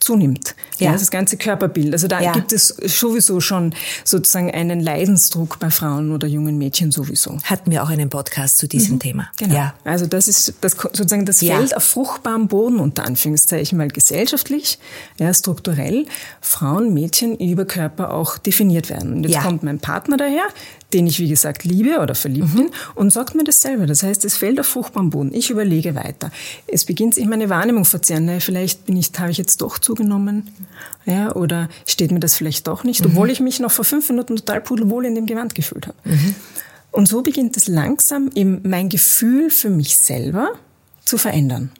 zunimmt. 0.00 0.54
Ja. 0.78 0.90
Ja. 0.90 0.92
das 0.98 1.10
ganze 1.12 1.36
Körperbild. 1.36 1.92
Also 1.92 2.08
da 2.08 2.20
Ja. 2.20 2.32
gibt 2.32 2.52
es 2.52 2.68
sowieso 2.68 3.40
schon 3.40 3.72
sozusagen 4.04 4.50
einen 4.50 4.80
Leidensdruck 4.80 5.58
bei 5.60 5.70
Frauen 5.70 6.10
oder 6.12 6.26
jungen 6.26 6.58
Mädchen 6.58 6.90
sowieso. 6.90 7.38
Hatten 7.44 7.70
wir 7.70 7.84
auch 7.84 7.88
einen 7.88 8.10
Podcast 8.10 8.58
zu 8.58 8.66
diesem 8.66 8.98
Thema. 8.98 9.28
Genau. 9.36 9.54
Ja. 9.54 9.74
Also 9.84 10.06
das 10.06 10.26
ist 10.26 10.54
das, 10.60 10.72
sozusagen 10.72 11.24
das 11.24 11.40
Ja. 11.40 11.56
Feld 11.56 11.76
auf 11.76 11.84
fruchtbarem 11.84 12.48
Boden 12.48 12.80
unter 12.80 13.04
Anführungszeichen, 13.04 13.78
weil 13.78 13.88
gesellschaftlich, 13.88 14.78
ja, 15.20 15.32
strukturell 15.32 16.06
Frauen, 16.40 16.92
Mädchen 16.94 17.36
über 17.38 17.64
Körper 17.64 18.12
auch 18.12 18.38
definiert 18.38 18.90
werden. 18.90 19.12
Und 19.14 19.24
jetzt 19.28 19.40
kommt 19.42 19.62
mein 19.62 19.78
Partner 19.78 20.16
daher, 20.16 20.42
den 20.92 21.06
ich 21.06 21.18
wie 21.20 21.28
gesagt 21.28 21.64
liebe 21.64 22.00
oder 22.00 22.14
verliebt 22.14 22.54
bin 22.54 22.70
und 22.94 23.12
sagt 23.12 23.34
mir 23.34 23.44
dasselbe. 23.44 23.86
Das 23.86 24.02
heißt, 24.02 24.24
es 24.24 24.36
fällt 24.36 24.58
auf 24.60 24.66
fruchtbarem 24.66 25.10
Boden. 25.10 25.32
Ich 25.32 25.48
überlege 25.50 25.94
weiter. 25.94 26.30
Es 26.66 26.84
beginnt 26.84 27.14
sich 27.14 27.24
meine 27.26 27.48
Wahrnehmung 27.48 27.84
verzerren. 27.84 28.40
Vielleicht 28.40 28.84
bin 28.86 28.96
ich, 28.96 29.10
habe 29.18 29.30
ich 29.30 29.38
jetzt 29.38 29.61
doch 29.62 29.78
zugenommen, 29.78 30.48
ja, 31.06 31.34
oder 31.34 31.68
steht 31.86 32.12
mir 32.12 32.20
das 32.20 32.34
vielleicht 32.34 32.66
doch 32.66 32.84
nicht, 32.84 33.04
obwohl 33.04 33.30
ich 33.30 33.40
mich 33.40 33.60
noch 33.60 33.70
vor 33.70 33.84
fünf 33.84 34.08
Minuten 34.08 34.36
total 34.36 34.60
pudelwohl 34.60 35.06
in 35.06 35.14
dem 35.14 35.26
Gewand 35.26 35.54
gefühlt 35.54 35.86
habe. 35.86 35.96
Und 36.90 37.08
so 37.08 37.22
beginnt 37.22 37.56
es 37.56 37.68
langsam 37.68 38.30
eben 38.34 38.60
mein 38.64 38.88
Gefühl 38.88 39.50
für 39.50 39.70
mich 39.70 39.96
selber 39.96 40.50
zu 41.04 41.16
verändern. 41.18 41.70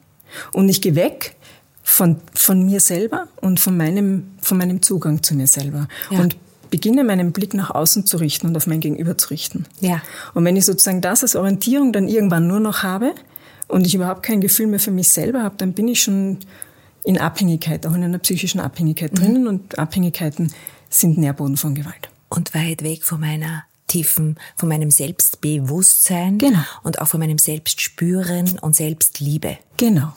Und 0.51 0.69
ich 0.69 0.81
gehe 0.81 0.95
weg 0.95 1.35
von, 1.83 2.17
von 2.33 2.65
mir 2.65 2.79
selber 2.79 3.27
und 3.41 3.59
von 3.59 3.77
meinem, 3.77 4.31
von 4.41 4.57
meinem 4.57 4.81
Zugang 4.81 5.21
zu 5.21 5.35
mir 5.35 5.47
selber. 5.47 5.87
Ja. 6.09 6.19
Und 6.19 6.35
beginne 6.71 7.03
meinen 7.03 7.33
Blick 7.33 7.53
nach 7.53 7.69
außen 7.69 8.07
zu 8.07 8.17
richten 8.17 8.47
und 8.47 8.57
auf 8.57 8.65
mein 8.65 8.79
Gegenüber 8.79 9.15
zu 9.15 9.29
richten. 9.29 9.67
Ja. 9.79 10.01
Und 10.33 10.43
wenn 10.43 10.55
ich 10.55 10.65
sozusagen 10.65 11.01
das 11.01 11.21
als 11.21 11.35
Orientierung 11.35 11.93
dann 11.93 12.07
irgendwann 12.07 12.47
nur 12.47 12.59
noch 12.59 12.81
habe 12.81 13.13
und 13.67 13.85
ich 13.85 13.93
überhaupt 13.93 14.23
kein 14.23 14.41
Gefühl 14.41 14.65
mehr 14.65 14.79
für 14.79 14.89
mich 14.89 15.09
selber 15.09 15.43
habe, 15.43 15.53
dann 15.59 15.73
bin 15.73 15.87
ich 15.87 16.01
schon 16.01 16.39
in 17.03 17.17
Abhängigkeit, 17.17 17.85
auch 17.85 17.93
in 17.93 18.03
einer 18.03 18.19
psychischen 18.19 18.59
Abhängigkeit 18.59 19.11
Mhm. 19.13 19.17
drinnen 19.17 19.47
und 19.47 19.79
Abhängigkeiten 19.79 20.53
sind 20.89 21.17
Nährboden 21.17 21.57
von 21.57 21.75
Gewalt. 21.75 22.09
Und 22.29 22.53
weit 22.55 22.83
weg 22.83 23.03
von 23.03 23.19
meiner 23.19 23.63
tiefen, 23.87 24.37
von 24.55 24.69
meinem 24.69 24.89
Selbstbewusstsein 24.89 26.37
Genau. 26.37 26.59
und 26.83 26.99
auch 26.99 27.07
von 27.07 27.19
meinem 27.19 27.37
Selbstspüren 27.37 28.57
und 28.59 28.75
Selbstliebe. 28.75 29.57
Genau. 29.77 30.13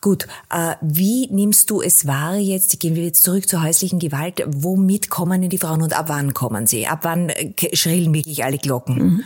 Gut, 0.00 0.26
äh, 0.50 0.74
wie 0.80 1.28
nimmst 1.30 1.70
du 1.70 1.82
es 1.82 2.06
wahr 2.06 2.36
jetzt, 2.36 2.80
gehen 2.80 2.94
wir 2.96 3.04
jetzt 3.04 3.22
zurück 3.22 3.48
zur 3.48 3.62
häuslichen 3.62 3.98
Gewalt, 3.98 4.42
womit 4.46 5.10
kommen 5.10 5.40
denn 5.40 5.50
die 5.50 5.58
Frauen 5.58 5.82
und 5.82 5.92
ab 5.96 6.08
wann 6.08 6.34
kommen 6.34 6.66
sie? 6.66 6.86
Ab 6.86 7.00
wann 7.02 7.28
äh, 7.28 7.52
schrillen 7.76 8.12
wirklich 8.14 8.42
alle 8.44 8.58
Glocken? 8.58 8.96
Mhm. 8.98 9.24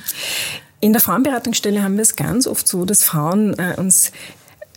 In 0.81 0.93
der 0.93 1.01
Frauenberatungsstelle 1.01 1.83
haben 1.83 1.95
wir 1.97 2.03
es 2.03 2.17
ganz 2.17 2.47
oft 2.47 2.67
so, 2.67 2.85
dass 2.85 3.03
Frauen 3.03 3.59
äh, 3.59 3.75
uns 3.79 4.13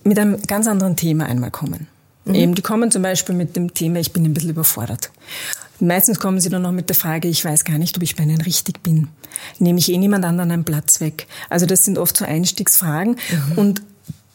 mit 0.03 0.19
einem 0.19 0.41
ganz 0.43 0.67
anderen 0.67 0.95
Thema 0.95 1.25
einmal 1.25 1.51
kommen. 1.51 1.87
Eben, 2.25 2.55
die 2.55 2.61
kommen 2.61 2.89
zum 2.89 3.01
Beispiel 3.01 3.35
mit 3.35 3.55
dem 3.55 3.73
Thema, 3.73 3.99
ich 3.99 4.13
bin 4.13 4.23
ein 4.23 4.33
bisschen 4.33 4.51
überfordert. 4.51 5.11
Meistens 5.79 6.19
kommen 6.19 6.39
sie 6.39 6.49
dann 6.49 6.61
noch 6.61 6.71
mit 6.71 6.87
der 6.87 6.95
Frage, 6.95 7.27
ich 7.27 7.43
weiß 7.43 7.65
gar 7.65 7.77
nicht, 7.77 7.97
ob 7.97 8.03
ich 8.03 8.15
bei 8.15 8.23
Ihnen 8.23 8.39
richtig 8.39 8.81
bin. 8.83 9.09
Nehme 9.59 9.79
ich 9.79 9.91
eh 9.91 9.97
niemand 9.97 10.23
anderen 10.23 10.51
einen 10.51 10.63
Platz 10.63 11.01
weg? 11.01 11.27
Also 11.49 11.65
das 11.65 11.83
sind 11.83 11.97
oft 11.97 12.15
so 12.15 12.23
Einstiegsfragen 12.23 13.17
und 13.55 13.81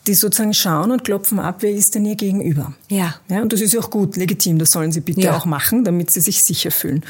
die 0.09 0.15
sozusagen 0.15 0.55
schauen 0.55 0.91
und 0.91 1.05
klopfen 1.05 1.39
ab, 1.39 1.59
wer 1.61 1.71
ist 1.71 1.95
denn 1.95 2.05
ihr 2.05 2.17
gegenüber? 2.17 2.73
Ja. 2.89 3.15
Ja, 3.29 3.43
und 3.43 3.53
das 3.53 3.61
ist 3.61 3.73
ja 3.75 3.81
auch 3.81 3.91
gut, 3.91 4.17
legitim, 4.17 4.59
das 4.59 4.71
sollen 4.71 4.91
sie 4.91 5.01
bitte 5.01 5.21
Ja. 5.21 5.37
auch 5.37 5.45
machen, 5.45 5.85
damit 5.85 6.11
sie 6.11 6.21
sich 6.21 6.43
sicher 6.43 6.71
fühlen. 6.71 7.05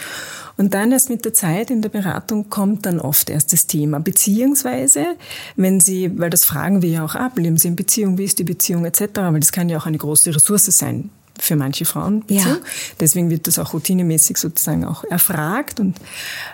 Und 0.57 0.75
dann 0.75 0.91
erst 0.91 1.09
mit 1.09 1.25
der 1.25 1.33
Zeit 1.33 1.71
in 1.71 1.83
der 1.83 1.89
Beratung 1.89 2.51
kommt 2.51 2.85
dann 2.85 2.99
oft 3.01 3.31
erst 3.31 3.53
das 3.53 3.69
Thema, 3.69 4.01
beziehungsweise, 4.01 5.07
wenn 5.55 5.79
sie, 5.81 6.19
weil 6.19 6.31
das 6.31 6.45
fragen 6.45 6.83
wir 6.83 6.91
ja 6.91 7.05
auch 7.05 7.15
ab, 7.15 7.39
leben 7.39 7.57
sie 7.57 7.69
in 7.69 7.77
Beziehung, 7.77 8.19
wie 8.19 8.25
ist 8.25 8.39
die 8.41 8.45
Beziehung 8.45 8.85
etc., 8.85 9.03
weil 9.15 9.41
das 9.41 9.53
kann 9.53 9.69
ja 9.69 9.79
auch 9.79 9.87
eine 9.87 9.99
große 9.99 10.35
Ressource 10.35 10.67
sein 10.67 11.11
für 11.39 11.57
manche 11.57 11.85
Frauen. 11.85 12.25
Ja. 12.29 12.59
Deswegen 13.01 13.31
wird 13.31 13.47
das 13.47 13.59
auch 13.59 13.73
routinemäßig 13.73 14.37
sozusagen 14.37 14.85
auch 14.85 15.05
erfragt 15.05 15.81
und 15.81 15.97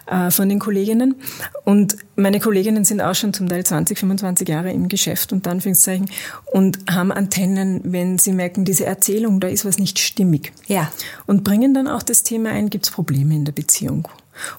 äh, 0.07 0.31
von 0.31 0.49
den 0.49 0.59
Kolleginnen. 0.59 1.17
Und 1.65 1.97
meine 2.17 2.41
Kolleginnen 2.41 2.85
sind 2.85 3.01
auch 3.01 3.15
schon 3.15 3.33
zum 3.33 3.49
Teil 3.49 3.65
20, 3.65 3.99
25 3.99 4.49
Jahre 4.49 4.71
im 4.73 4.89
Geschäft 4.89 5.33
unter 5.33 5.51
Anführungszeichen 5.51 6.11
und 6.53 6.79
haben 6.91 7.13
Antennen, 7.13 7.81
wenn 7.85 8.19
sie 8.19 8.33
merken, 8.33 8.65
diese 8.65 8.87
Erzählung, 8.87 9.41
da 9.41 9.49
ist 9.49 9.65
was 9.65 9.79
nicht 9.79 9.99
stimmig. 9.99 10.53
Ja. 10.67 10.91
Und 11.27 11.45
bringen 11.45 11.75
dann 11.75 11.89
auch 11.89 12.03
das 12.03 12.23
Thema 12.23 12.51
ein, 12.51 12.71
gibt 12.71 12.87
es 12.87 12.91
Probleme 12.91 13.35
in 13.35 13.45
der 13.45 13.53
Beziehung? 13.53 14.09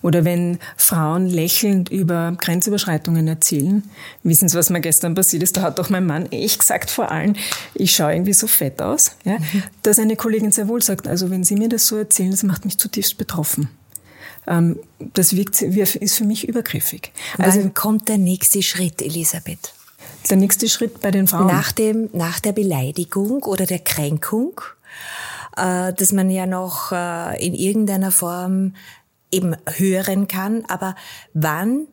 Oder 0.01 0.25
wenn 0.25 0.59
Frauen 0.77 1.27
lächelnd 1.27 1.89
über 1.89 2.35
Grenzüberschreitungen 2.39 3.27
erzählen, 3.27 3.83
wissen 4.23 4.47
Sie, 4.49 4.57
was 4.57 4.69
mir 4.69 4.81
gestern 4.81 5.15
passiert 5.15 5.43
ist? 5.43 5.57
Da 5.57 5.61
hat 5.61 5.79
doch 5.79 5.89
mein 5.89 6.05
Mann 6.05 6.31
echt 6.31 6.59
gesagt 6.59 6.89
vor 6.89 7.11
allem, 7.11 7.35
ich 7.73 7.95
schaue 7.95 8.13
irgendwie 8.13 8.33
so 8.33 8.47
fett 8.47 8.81
aus, 8.81 9.11
ja, 9.23 9.37
dass 9.83 9.99
eine 9.99 10.15
Kollegin 10.15 10.51
sehr 10.51 10.67
wohl 10.67 10.81
sagt, 10.81 11.07
also 11.07 11.29
wenn 11.29 11.43
Sie 11.43 11.55
mir 11.55 11.69
das 11.69 11.87
so 11.87 11.97
erzählen, 11.97 12.31
das 12.31 12.43
macht 12.43 12.65
mich 12.65 12.77
zutiefst 12.77 13.17
betroffen. 13.17 13.69
Ähm, 14.47 14.79
das 14.99 15.35
wirkt, 15.35 15.61
ist 15.61 16.15
für 16.15 16.25
mich 16.25 16.47
übergriffig. 16.47 17.11
Also 17.37 17.51
Also 17.51 17.63
Wann 17.63 17.73
kommt 17.73 18.09
der 18.09 18.17
nächste 18.17 18.61
Schritt, 18.61 19.01
Elisabeth? 19.01 19.73
der 20.29 20.37
nächste 20.37 20.67
Schritt 20.69 21.01
bei 21.01 21.11
den 21.11 21.27
Frauen. 21.27 21.47
Nach 21.47 21.71
dem, 21.71 22.09
nach 22.13 22.39
der 22.39 22.51
Beleidigung 22.51 23.43
oder 23.43 23.65
der 23.65 23.79
Kränkung, 23.79 24.61
äh, 25.57 25.93
dass 25.93 26.11
man 26.11 26.29
ja 26.29 26.45
noch 26.45 26.91
äh, 26.91 27.45
in 27.45 27.53
irgendeiner 27.53 28.11
Form 28.11 28.73
eben 29.35 29.55
hören 29.77 30.27
kann, 30.27 30.65
aber 30.67 30.95
wann, 31.33 31.87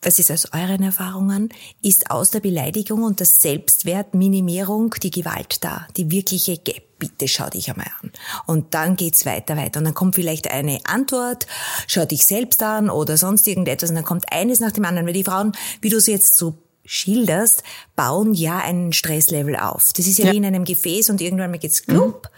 was 0.00 0.18
ist 0.18 0.30
aus 0.32 0.48
euren 0.52 0.82
Erfahrungen, 0.82 1.50
ist 1.82 2.10
aus 2.10 2.30
der 2.30 2.40
Beleidigung 2.40 3.02
und 3.04 3.20
der 3.20 3.26
Selbstwertminimierung 3.26 4.94
die 5.02 5.10
Gewalt 5.10 5.62
da, 5.62 5.86
die 5.96 6.10
wirkliche 6.10 6.58
Geh, 6.58 6.82
bitte 6.98 7.28
schau 7.28 7.48
dich 7.50 7.70
einmal 7.70 7.90
an. 8.00 8.12
Und 8.46 8.74
dann 8.74 8.96
geht's 8.96 9.26
weiter, 9.26 9.56
weiter. 9.56 9.78
Und 9.78 9.84
dann 9.84 9.94
kommt 9.94 10.14
vielleicht 10.16 10.50
eine 10.50 10.80
Antwort, 10.84 11.46
schau 11.86 12.04
dich 12.04 12.26
selbst 12.26 12.62
an 12.62 12.90
oder 12.90 13.16
sonst 13.16 13.46
irgendetwas. 13.48 13.90
Und 13.90 13.96
dann 13.96 14.04
kommt 14.04 14.24
eines 14.32 14.60
nach 14.60 14.72
dem 14.72 14.84
anderen. 14.84 15.06
Weil 15.06 15.14
die 15.14 15.24
Frauen, 15.24 15.52
wie 15.80 15.88
du 15.88 16.00
sie 16.00 16.12
jetzt 16.12 16.36
so 16.36 16.58
schilderst, 16.84 17.62
bauen 17.94 18.34
ja 18.34 18.58
einen 18.58 18.92
Stresslevel 18.92 19.56
auf. 19.56 19.92
Das 19.96 20.06
ist 20.06 20.18
ja, 20.18 20.26
Ja. 20.26 20.32
wie 20.32 20.36
in 20.38 20.44
einem 20.44 20.64
Gefäß 20.64 21.10
und 21.10 21.20
irgendwann 21.20 21.50
mal 21.50 21.58
geht's 21.58 21.84
klump 21.84 22.28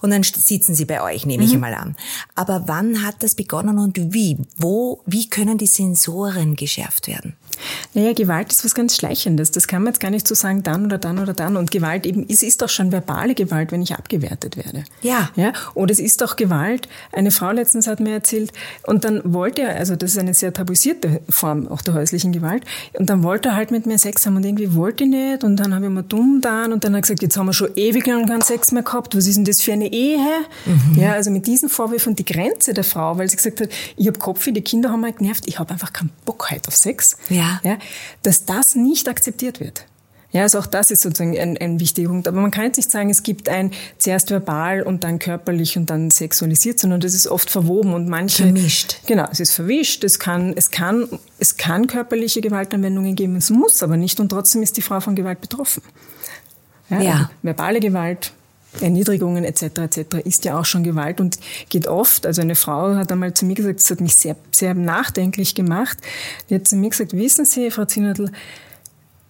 und 0.00 0.10
dann 0.10 0.22
sitzen 0.22 0.74
sie 0.74 0.84
bei 0.84 1.02
euch, 1.02 1.26
nehme 1.26 1.44
ich 1.44 1.54
einmal 1.54 1.74
an. 1.74 1.96
Aber 2.34 2.64
wann 2.66 3.04
hat 3.04 3.16
das 3.20 3.34
begonnen 3.34 3.78
und 3.78 3.98
wie? 4.12 4.38
Wo, 4.56 5.02
wie 5.06 5.28
können 5.28 5.58
die 5.58 5.66
Sensoren 5.66 6.56
geschärft 6.56 7.08
werden? 7.08 7.36
Naja, 7.94 8.12
Gewalt 8.12 8.52
ist 8.52 8.64
was 8.64 8.74
ganz 8.74 8.96
Schleichendes. 8.96 9.50
Das 9.50 9.68
kann 9.68 9.82
man 9.82 9.92
jetzt 9.92 10.00
gar 10.00 10.10
nicht 10.10 10.26
so 10.26 10.34
sagen, 10.34 10.62
dann 10.62 10.86
oder 10.86 10.98
dann 10.98 11.18
oder 11.18 11.32
dann. 11.32 11.56
Und 11.56 11.70
Gewalt 11.70 12.06
eben, 12.06 12.26
es 12.28 12.42
ist 12.42 12.62
doch 12.62 12.68
schon 12.68 12.92
verbale 12.92 13.34
Gewalt, 13.34 13.72
wenn 13.72 13.82
ich 13.82 13.94
abgewertet 13.94 14.56
werde. 14.56 14.84
Ja. 15.02 15.30
ja. 15.36 15.52
Oder 15.74 15.92
es 15.92 16.00
ist 16.00 16.20
doch 16.20 16.36
Gewalt. 16.36 16.88
Eine 17.12 17.30
Frau 17.30 17.52
letztens 17.52 17.86
hat 17.86 18.00
mir 18.00 18.12
erzählt, 18.12 18.52
und 18.86 19.04
dann 19.04 19.20
wollte 19.24 19.62
er, 19.62 19.76
also 19.76 19.96
das 19.96 20.12
ist 20.12 20.18
eine 20.18 20.34
sehr 20.34 20.52
tabuisierte 20.52 21.20
Form 21.28 21.68
auch 21.68 21.82
der 21.82 21.94
häuslichen 21.94 22.32
Gewalt, 22.32 22.64
und 22.94 23.10
dann 23.10 23.22
wollte 23.22 23.50
er 23.50 23.56
halt 23.56 23.70
mit 23.70 23.86
mir 23.86 23.98
Sex 23.98 24.26
haben 24.26 24.36
und 24.36 24.44
irgendwie 24.44 24.74
wollte 24.74 25.04
ich 25.04 25.10
nicht. 25.10 25.44
Und 25.44 25.56
dann 25.56 25.74
habe 25.74 25.86
ich 25.86 25.90
mir 25.90 26.02
dumm 26.02 26.40
da 26.40 26.64
und 26.64 26.84
dann 26.84 26.92
hat 26.92 26.98
er 26.98 27.02
gesagt, 27.02 27.22
jetzt 27.22 27.36
haben 27.36 27.46
wir 27.46 27.52
schon 27.52 27.70
ewig 27.76 28.06
lang 28.06 28.26
keinen 28.26 28.42
Sex 28.42 28.72
mehr 28.72 28.82
gehabt. 28.82 29.16
Was 29.16 29.26
ist 29.26 29.36
denn 29.36 29.44
das 29.44 29.60
für 29.60 29.72
eine 29.72 29.83
Ehe? 29.86 30.44
Ja, 30.96 31.12
also 31.12 31.30
mit 31.30 31.46
diesen 31.46 31.68
Vorwürfen 31.68 32.10
und 32.10 32.18
die 32.18 32.24
Grenze 32.24 32.74
der 32.74 32.84
Frau, 32.84 33.18
weil 33.18 33.28
sie 33.28 33.36
gesagt 33.36 33.60
hat, 33.60 33.68
ich 33.96 34.06
habe 34.06 34.18
Kopf, 34.18 34.44
die 34.46 34.60
Kinder 34.62 34.90
haben 34.90 35.00
mich 35.00 35.16
genervt, 35.16 35.44
ich 35.46 35.58
habe 35.58 35.70
einfach 35.72 35.92
keinen 35.92 36.10
Bock 36.24 36.50
heute 36.50 36.68
auf 36.68 36.76
Sex 36.76 37.16
Ja. 37.28 37.60
ja, 37.64 37.78
dass 38.22 38.44
das 38.44 38.74
nicht 38.74 39.08
akzeptiert 39.08 39.60
wird. 39.60 39.86
Ja, 40.34 40.42
also 40.42 40.58
auch 40.58 40.66
das 40.66 40.90
ist 40.90 41.02
sozusagen 41.02 41.38
ein, 41.38 41.56
ein 41.58 41.78
wichtiger 41.78 42.08
Punkt. 42.08 42.26
Aber 42.26 42.40
man 42.40 42.50
kann 42.50 42.64
jetzt 42.64 42.76
nicht 42.76 42.90
sagen, 42.90 43.08
es 43.08 43.22
gibt 43.22 43.48
ein 43.48 43.70
zuerst 43.98 44.30
verbal 44.30 44.82
und 44.82 45.04
dann 45.04 45.20
körperlich 45.20 45.76
und 45.78 45.90
dann 45.90 46.10
sexualisiert, 46.10 46.80
sondern 46.80 46.98
das 46.98 47.14
ist 47.14 47.28
oft 47.28 47.48
verwoben 47.48 47.94
und 47.94 48.08
manche 48.08 48.42
Vermischt. 48.42 48.96
Genau, 49.06 49.28
es 49.30 49.38
ist 49.38 49.52
verwischt. 49.52 50.02
Es 50.02 50.18
kann, 50.18 50.52
es 50.56 50.72
kann, 50.72 51.08
es 51.38 51.56
kann 51.56 51.86
körperliche 51.86 52.40
Gewaltanwendungen 52.40 53.14
geben. 53.14 53.36
Es 53.36 53.50
muss 53.50 53.80
aber 53.84 53.96
nicht 53.96 54.18
und 54.18 54.30
trotzdem 54.30 54.64
ist 54.64 54.76
die 54.76 54.82
Frau 54.82 54.98
von 54.98 55.14
Gewalt 55.14 55.40
betroffen. 55.40 55.84
Ja, 56.90 57.00
Ja. 57.00 57.12
Also 57.12 57.26
verbale 57.42 57.78
Gewalt. 57.78 58.32
Erniedrigungen 58.80 59.44
etc. 59.44 59.62
etc. 59.62 59.98
ist 60.24 60.44
ja 60.44 60.58
auch 60.58 60.64
schon 60.64 60.84
Gewalt 60.84 61.20
und 61.20 61.38
geht 61.68 61.86
oft. 61.86 62.26
Also 62.26 62.42
eine 62.42 62.54
Frau 62.54 62.94
hat 62.96 63.12
einmal 63.12 63.34
zu 63.34 63.44
mir 63.44 63.54
gesagt, 63.54 63.80
das 63.80 63.90
hat 63.90 64.00
mich 64.00 64.16
sehr, 64.16 64.36
sehr 64.52 64.74
nachdenklich 64.74 65.54
gemacht. 65.54 65.98
Die 66.48 66.54
hat 66.54 66.68
zu 66.68 66.76
mir 66.76 66.90
gesagt, 66.90 67.12
wissen 67.12 67.44
Sie, 67.44 67.70
Frau 67.70 67.84
Zinnertl, 67.84 68.30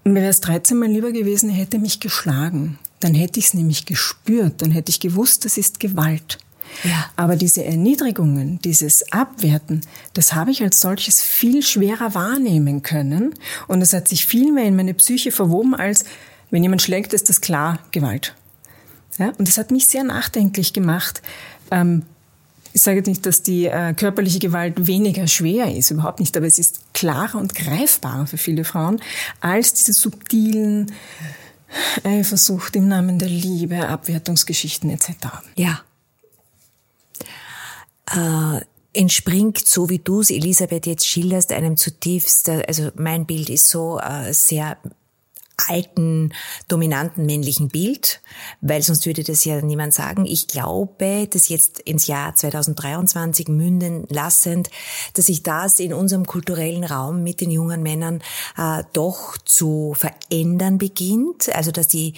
mir 0.04 0.14
wäre 0.14 0.28
es 0.28 0.40
13 0.40 0.78
Mal 0.78 0.88
lieber 0.88 1.12
gewesen, 1.12 1.50
er 1.50 1.56
hätte 1.56 1.78
mich 1.78 2.00
geschlagen. 2.00 2.78
Dann 3.00 3.14
hätte 3.14 3.38
ich 3.38 3.46
es 3.46 3.54
nämlich 3.54 3.86
gespürt, 3.86 4.62
dann 4.62 4.70
hätte 4.70 4.90
ich 4.90 5.00
gewusst, 5.00 5.44
das 5.44 5.56
ist 5.56 5.80
Gewalt. 5.80 6.38
Ja. 6.82 7.10
Aber 7.16 7.36
diese 7.36 7.64
Erniedrigungen, 7.64 8.58
dieses 8.62 9.12
Abwerten, 9.12 9.82
das 10.12 10.34
habe 10.34 10.50
ich 10.50 10.62
als 10.62 10.80
solches 10.80 11.22
viel 11.22 11.62
schwerer 11.62 12.14
wahrnehmen 12.14 12.82
können. 12.82 13.34
Und 13.68 13.80
es 13.80 13.92
hat 13.92 14.08
sich 14.08 14.26
viel 14.26 14.52
mehr 14.52 14.64
in 14.64 14.76
meine 14.76 14.94
Psyche 14.94 15.32
verwoben, 15.32 15.74
als 15.74 16.04
wenn 16.50 16.62
jemand 16.62 16.82
schlägt, 16.82 17.12
ist 17.12 17.28
das 17.28 17.40
klar 17.40 17.78
Gewalt. 17.90 18.34
Ja? 19.18 19.32
Und 19.38 19.48
das 19.48 19.58
hat 19.58 19.70
mich 19.70 19.88
sehr 19.88 20.04
nachdenklich 20.04 20.72
gemacht. 20.72 21.22
Ähm, 21.70 22.02
ich 22.72 22.82
sage 22.82 22.98
jetzt 22.98 23.06
nicht, 23.06 23.24
dass 23.24 23.42
die 23.42 23.66
äh, 23.66 23.94
körperliche 23.94 24.40
Gewalt 24.40 24.88
weniger 24.88 25.28
schwer 25.28 25.74
ist, 25.74 25.92
überhaupt 25.92 26.18
nicht, 26.18 26.36
aber 26.36 26.46
es 26.46 26.58
ist 26.58 26.92
klarer 26.92 27.38
und 27.38 27.54
greifbarer 27.54 28.26
für 28.26 28.36
viele 28.36 28.64
Frauen 28.64 29.00
als 29.40 29.74
diese 29.74 29.92
subtilen 29.92 30.90
Eifersucht 32.02 32.74
im 32.76 32.88
Namen 32.88 33.18
der 33.18 33.28
Liebe, 33.28 33.88
Abwertungsgeschichten 33.88 34.90
etc. 34.90 35.08
Ja. 35.54 35.82
Äh, 38.10 38.60
entspringt, 38.92 39.66
so 39.66 39.88
wie 39.88 39.98
du 39.98 40.20
es, 40.20 40.30
Elisabeth, 40.30 40.86
jetzt 40.86 41.06
schilderst, 41.06 41.52
einem 41.52 41.76
zutiefst, 41.76 42.48
also 42.48 42.90
mein 42.96 43.26
Bild 43.26 43.50
ist 43.50 43.68
so 43.68 43.98
äh, 43.98 44.32
sehr 44.32 44.78
alten, 45.68 46.32
dominanten 46.68 47.26
männlichen 47.26 47.68
Bild, 47.68 48.20
weil 48.60 48.82
sonst 48.82 49.06
würde 49.06 49.24
das 49.24 49.44
ja 49.44 49.60
niemand 49.60 49.94
sagen. 49.94 50.26
Ich 50.26 50.46
glaube, 50.46 51.28
dass 51.28 51.48
jetzt 51.48 51.80
ins 51.80 52.06
Jahr 52.06 52.34
2023 52.34 53.48
münden 53.48 54.06
lassend, 54.08 54.70
dass 55.14 55.26
sich 55.26 55.42
das 55.42 55.80
in 55.80 55.94
unserem 55.94 56.26
kulturellen 56.26 56.84
Raum 56.84 57.22
mit 57.22 57.40
den 57.40 57.50
jungen 57.50 57.82
Männern 57.82 58.22
äh, 58.56 58.82
doch 58.92 59.38
zu 59.44 59.94
verändern 59.96 60.78
beginnt. 60.78 61.54
Also, 61.54 61.70
dass 61.70 61.88
die 61.88 62.14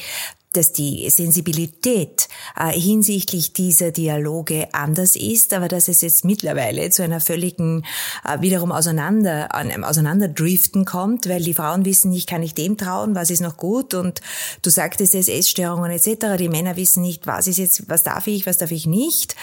dass 0.56 0.72
die 0.72 1.08
Sensibilität 1.10 2.28
äh, 2.56 2.72
hinsichtlich 2.72 3.52
dieser 3.52 3.90
Dialoge 3.90 4.68
anders 4.72 5.16
ist, 5.16 5.52
aber 5.52 5.68
dass 5.68 5.88
es 5.88 6.00
jetzt 6.00 6.24
mittlerweile 6.24 6.90
zu 6.90 7.02
einer 7.02 7.20
völligen 7.20 7.84
äh, 8.24 8.40
wiederum 8.40 8.72
auseinander, 8.72 9.54
einem 9.54 9.84
Auseinanderdriften 9.84 10.84
kommt, 10.84 11.28
weil 11.28 11.42
die 11.42 11.54
Frauen 11.54 11.84
wissen 11.84 12.10
nicht, 12.10 12.28
kann 12.28 12.42
ich 12.42 12.54
dem 12.54 12.76
trauen, 12.76 13.14
was 13.14 13.30
ist 13.30 13.40
noch 13.42 13.56
gut 13.56 13.94
und 13.94 14.20
du 14.62 14.70
sagtest 14.70 15.14
es, 15.14 15.28
Essstörungen 15.28 15.90
etc. 15.90 16.36
Die 16.38 16.48
Männer 16.48 16.76
wissen 16.76 17.02
nicht, 17.02 17.26
was 17.26 17.46
ist 17.46 17.58
jetzt, 17.58 17.88
was 17.88 18.02
darf 18.02 18.26
ich, 18.26 18.46
was 18.46 18.58
darf 18.58 18.70
ich 18.70 18.86
nicht. 18.86 19.36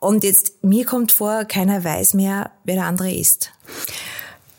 Und 0.00 0.24
jetzt 0.24 0.62
mir 0.64 0.84
kommt 0.84 1.12
vor, 1.12 1.44
keiner 1.44 1.82
weiß 1.82 2.14
mehr, 2.14 2.50
wer 2.64 2.76
der 2.76 2.84
andere 2.86 3.12
ist. 3.12 3.52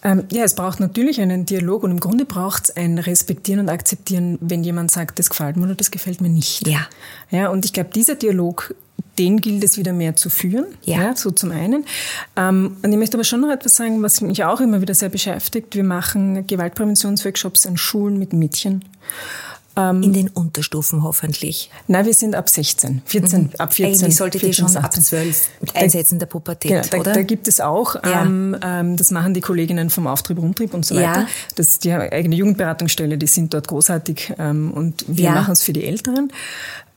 Ähm, 0.04 0.24
ja, 0.32 0.44
es 0.44 0.56
braucht 0.56 0.80
natürlich 0.80 1.20
einen 1.20 1.46
Dialog 1.46 1.84
und 1.84 1.92
im 1.92 2.00
Grunde 2.00 2.26
braucht 2.26 2.66
es 2.66 2.78
ein 2.78 3.00
Respektieren 3.00 3.62
und 3.62 3.70
Akzeptieren, 3.70 4.38
wenn 4.42 4.64
jemand 4.64 4.92
sagt, 4.92 5.18
das 5.20 5.30
gefällt 5.30 5.58
mir 5.58 5.64
oder 5.64 5.76
das 5.76 5.92
gefällt 5.92 6.22
mir 6.22 6.30
nicht. 6.30 6.68
Ja. 6.68 6.88
Ja, 7.32 7.50
und 7.50 7.66
ich 7.66 7.74
glaube, 7.74 7.90
dieser 7.94 8.16
Dialog, 8.16 8.76
den 9.18 9.42
gilt 9.42 9.64
es 9.64 9.78
wieder 9.78 9.94
mehr 9.94 10.16
zu 10.16 10.30
führen. 10.30 10.66
Ja. 10.84 11.02
ja 11.02 11.16
so 11.16 11.32
zum 11.32 11.52
einen. 11.52 11.86
Ähm, 12.36 12.78
und 12.84 12.92
ich 12.92 12.98
möchte 12.98 13.18
aber 13.18 13.24
schon 13.24 13.42
noch 13.42 13.50
etwas 13.50 13.76
sagen, 13.76 14.02
was 14.04 14.22
mich 14.22 14.44
auch 14.44 14.62
immer 14.62 14.82
wieder 14.82 14.94
sehr 14.94 15.10
beschäftigt. 15.10 15.76
Wir 15.76 15.84
machen 15.84 16.46
Gewaltpräventionsworkshops 16.46 17.66
an 17.66 17.78
Schulen 17.78 18.20
mit 18.20 18.34
Mädchen. 18.34 18.86
Ähm, 19.78 20.02
In 20.02 20.12
den 20.12 20.30
Unterstufen 20.30 21.04
hoffentlich. 21.04 21.70
Nein, 21.88 22.06
wir 22.06 22.14
sind 22.14 22.36
ab 22.36 22.50
16, 22.50 23.04
14, 23.06 23.42
mhm. 23.42 23.50
ab 23.60 23.74
14. 23.74 24.02
Eigentlich 24.02 24.16
solltet 24.16 24.42
14, 24.42 24.50
ihr 24.50 24.54
schon 24.70 24.78
18. 24.78 24.84
ab 24.84 24.94
12 24.94 25.50
mit 25.62 25.76
Einsätzen 25.76 26.20
der 26.20 26.26
Pubertät, 26.26 26.72
genau, 26.72 26.88
da, 26.90 26.98
oder? 26.98 27.14
Da 27.14 27.22
gibt 27.22 27.48
es 27.48 27.62
auch, 27.62 27.96
ja. 27.96 28.24
ähm, 28.24 28.58
ähm, 28.64 28.98
das 28.98 29.12
machen 29.12 29.36
die 29.36 29.42
Kolleginnen 29.42 29.90
vom 29.92 30.08
Auftrieb, 30.08 30.40
Rundtrieb 30.40 30.74
und 30.74 30.86
so 30.86 30.96
weiter. 30.96 31.22
Ja. 31.22 31.28
Das 31.56 31.78
die 31.78 31.94
eigene 31.94 32.36
Jugendberatungsstelle, 32.36 33.18
die 33.18 33.28
sind 33.28 33.54
dort 33.54 33.68
großartig 33.68 34.34
ähm, 34.40 34.72
und 34.72 35.06
wir 35.08 35.26
ja. 35.26 35.32
machen 35.34 35.52
es 35.52 35.62
für 35.62 35.74
die 35.74 35.86
Älteren. 35.86 36.32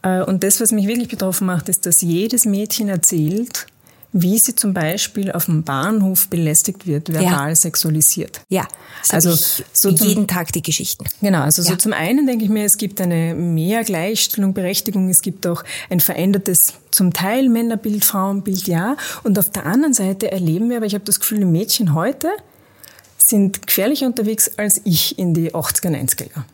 Äh, 0.03 0.23
und 0.23 0.43
das, 0.43 0.61
was 0.61 0.73
mich 0.73 0.87
wirklich 0.87 1.09
betroffen 1.09 1.47
macht, 1.47 1.69
ist, 1.69 1.85
dass 1.87 2.01
jedes 2.01 2.47
Mädchen 2.47 2.89
erzählt, 2.89 3.67
wie 4.13 4.39
sie 4.39 4.57
zum 4.57 4.75
Beispiel 4.75 5.31
auf 5.31 5.45
dem 5.45 5.63
Bahnhof 5.63 6.29
belästigt 6.29 6.87
wird, 6.87 7.13
verbal 7.13 7.51
ja. 7.51 7.55
sexualisiert. 7.55 8.41
Ja, 8.49 8.67
also 9.09 9.37
so 9.73 9.89
jeden 9.89 10.27
Tag 10.27 10.53
die 10.53 10.63
Geschichten. 10.63 11.05
Genau, 11.21 11.43
also 11.43 11.63
ja. 11.63 11.71
so 11.71 11.77
zum 11.77 11.93
einen 11.93 12.27
denke 12.27 12.45
ich 12.45 12.51
mir, 12.51 12.65
es 12.65 12.77
gibt 12.77 13.01
eine 13.01 13.35
mehr 13.35 13.85
Gleichstellung, 13.85 14.53
Berechtigung, 14.53 15.09
es 15.09 15.23
gibt 15.23 15.47
auch 15.47 15.63
ein 15.91 16.01
verändertes 16.01 16.75
zum 16.91 17.13
Teil 17.13 17.49
Männerbild, 17.49 18.05
Frauenbild, 18.05 18.67
ja. 18.67 18.97
Und 19.23 19.39
auf 19.39 19.51
der 19.51 19.67
anderen 19.67 19.95
Seite 19.95 20.33
erleben 20.33 20.71
wir, 20.71 20.79
aber 20.79 20.87
ich 20.87 20.95
habe 20.95 21.05
das 21.05 21.21
Gefühl, 21.21 21.39
die 21.39 21.45
Mädchen 21.45 21.95
heute 21.95 22.29
sind 23.17 23.67
gefährlicher 23.67 24.07
unterwegs 24.07 24.51
als 24.57 24.81
ich 24.85 25.19
in 25.19 25.35
die 25.35 25.55
80er, 25.55 25.89
90er 25.89 26.29
Jahre. 26.31 26.45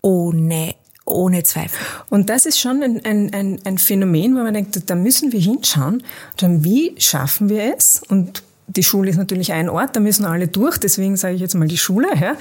Ohne 0.00 0.74
ohne 1.04 1.42
Zweifel. 1.42 1.78
Und 2.10 2.30
das 2.30 2.46
ist 2.46 2.58
schon 2.58 2.82
ein, 2.82 3.04
ein, 3.04 3.32
ein, 3.32 3.60
ein 3.64 3.78
Phänomen, 3.78 4.34
wo 4.34 4.42
man 4.42 4.54
denkt, 4.54 4.78
da 4.88 4.94
müssen 4.94 5.32
wir 5.32 5.40
hinschauen. 5.40 6.02
Dann, 6.38 6.64
wie 6.64 6.94
schaffen 6.98 7.48
wir 7.48 7.74
es? 7.76 8.02
Und 8.08 8.42
die 8.66 8.82
Schule 8.82 9.10
ist 9.10 9.16
natürlich 9.16 9.52
ein 9.52 9.68
Ort, 9.68 9.94
da 9.94 10.00
müssen 10.00 10.24
alle 10.24 10.48
durch, 10.48 10.78
deswegen 10.78 11.16
sage 11.16 11.34
ich 11.34 11.40
jetzt 11.40 11.54
mal 11.54 11.68
die 11.68 11.76
Schule. 11.76 12.08
Ja. 12.18 12.36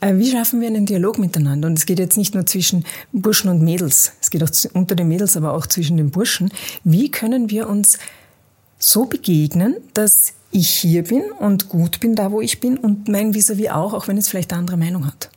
Äh, 0.00 0.16
wie 0.16 0.30
schaffen 0.30 0.60
wir 0.60 0.68
einen 0.68 0.86
Dialog 0.86 1.18
miteinander? 1.18 1.68
Und 1.68 1.78
es 1.78 1.86
geht 1.86 1.98
jetzt 1.98 2.16
nicht 2.16 2.34
nur 2.34 2.46
zwischen 2.46 2.84
Burschen 3.12 3.50
und 3.50 3.62
Mädels, 3.62 4.12
es 4.20 4.30
geht 4.30 4.42
auch 4.42 4.50
unter 4.72 4.94
den 4.94 5.08
Mädels, 5.08 5.36
aber 5.36 5.52
auch 5.52 5.66
zwischen 5.66 5.98
den 5.98 6.10
Burschen. 6.10 6.50
Wie 6.84 7.10
können 7.10 7.50
wir 7.50 7.68
uns 7.68 7.98
so 8.78 9.04
begegnen, 9.04 9.76
dass 9.92 10.32
ich 10.50 10.70
hier 10.70 11.04
bin 11.04 11.30
und 11.38 11.68
gut 11.68 12.00
bin 12.00 12.14
da, 12.14 12.32
wo 12.32 12.40
ich 12.40 12.60
bin 12.60 12.78
und 12.78 13.08
mein 13.08 13.34
Vis-à-vis 13.34 13.70
auch, 13.70 13.92
auch 13.92 14.08
wenn 14.08 14.16
es 14.16 14.28
vielleicht 14.28 14.52
eine 14.52 14.60
andere 14.60 14.78
Meinung 14.78 15.06
hat. 15.06 15.30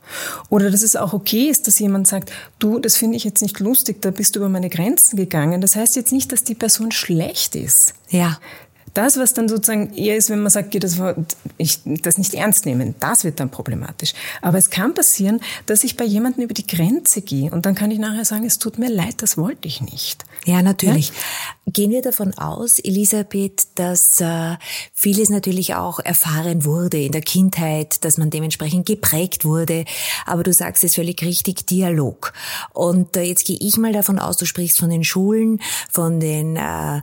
Oder 0.50 0.72
dass 0.72 0.82
es 0.82 0.96
auch 0.96 1.14
okay 1.14 1.50
ist, 1.50 1.68
dass 1.68 1.80
jemand 1.80 2.08
sagt, 2.08 2.32
du, 2.60 2.80
das 2.80 2.96
finde 2.96 3.18
ich 3.18 3.24
jetzt 3.24 3.42
nicht 3.42 3.60
lustig, 3.60 4.02
da 4.02 4.12
bist 4.12 4.36
du 4.36 4.40
über 4.40 4.50
meine 4.50 4.70
Grenzen 4.70 5.18
gegangen. 5.18 5.62
Das 5.62 5.76
heißt 5.76 5.96
jetzt 5.96 6.14
nicht, 6.14 6.32
dass 6.32 6.44
die 6.44 6.56
Person 6.56 6.92
schlecht 6.92 7.56
ist. 7.56 7.94
Ja. 8.10 8.40
Das, 8.94 9.18
was 9.18 9.34
dann 9.34 9.48
sozusagen 9.48 9.94
eher 9.94 10.18
ist, 10.18 10.30
wenn 10.30 10.42
man 10.42 10.50
sagt, 10.50 10.82
das, 10.84 11.00
war, 11.00 11.16
ich 11.58 11.80
das 11.86 12.18
nicht 12.18 12.34
ernst 12.34 12.66
nehmen, 12.66 12.96
das 13.00 13.24
wird 13.24 13.40
dann 13.40 13.50
problematisch. 13.50 14.14
Aber 14.42 14.58
es 14.58 14.70
kann 14.70 14.94
passieren, 14.94 15.40
dass 15.66 15.84
ich 15.84 15.98
bei 15.98 16.06
jemandem 16.06 16.44
über 16.44 16.54
die 16.54 16.68
Grenze 16.68 17.22
gehe 17.22 17.52
und 17.52 17.66
dann 17.66 17.76
kann 17.76 17.92
ich 17.92 18.00
nachher 18.00 18.26
sagen, 18.26 18.46
es 18.46 18.60
tut 18.60 18.78
mir 18.78 18.90
leid, 18.90 19.22
das 19.22 19.38
wollte 19.38 19.68
ich 19.68 19.82
nicht. 19.82 20.26
Ja, 20.46 20.62
natürlich. 20.62 21.10
Ja? 21.10 21.14
Gehen 21.72 21.92
wir 21.92 22.02
davon 22.02 22.34
aus, 22.34 22.80
Elisabeth, 22.80 23.68
dass 23.76 24.20
äh, 24.20 24.56
vieles 24.94 25.30
natürlich 25.30 25.76
auch 25.76 26.00
erfahren 26.00 26.66
wurde 26.66 26.98
in 26.98 27.12
der 27.12 27.22
Kindheit, 27.22 28.04
dass 28.04 28.18
man 28.18 28.30
dementsprechend 28.30 28.86
geprägt 28.86 29.46
wurde. 29.46 29.86
Aber 30.26 30.44
du 30.44 30.52
sagst 30.52 30.84
es 30.84 30.96
völlig 30.96 31.22
richtig, 31.22 31.68
Dialog. 31.68 32.34
Und 32.74 33.16
äh, 33.16 33.22
jetzt 33.22 33.46
gehe 33.46 33.58
ich 33.60 33.78
mal 33.78 33.94
davon 33.94 34.20
aus, 34.20 34.38
du 34.38 34.46
sprichst 34.46 34.80
von 34.80 34.90
den 34.90 35.04
Schulen, 35.04 35.62
von 35.90 36.20
den 36.20 36.56
äh, 36.56 37.02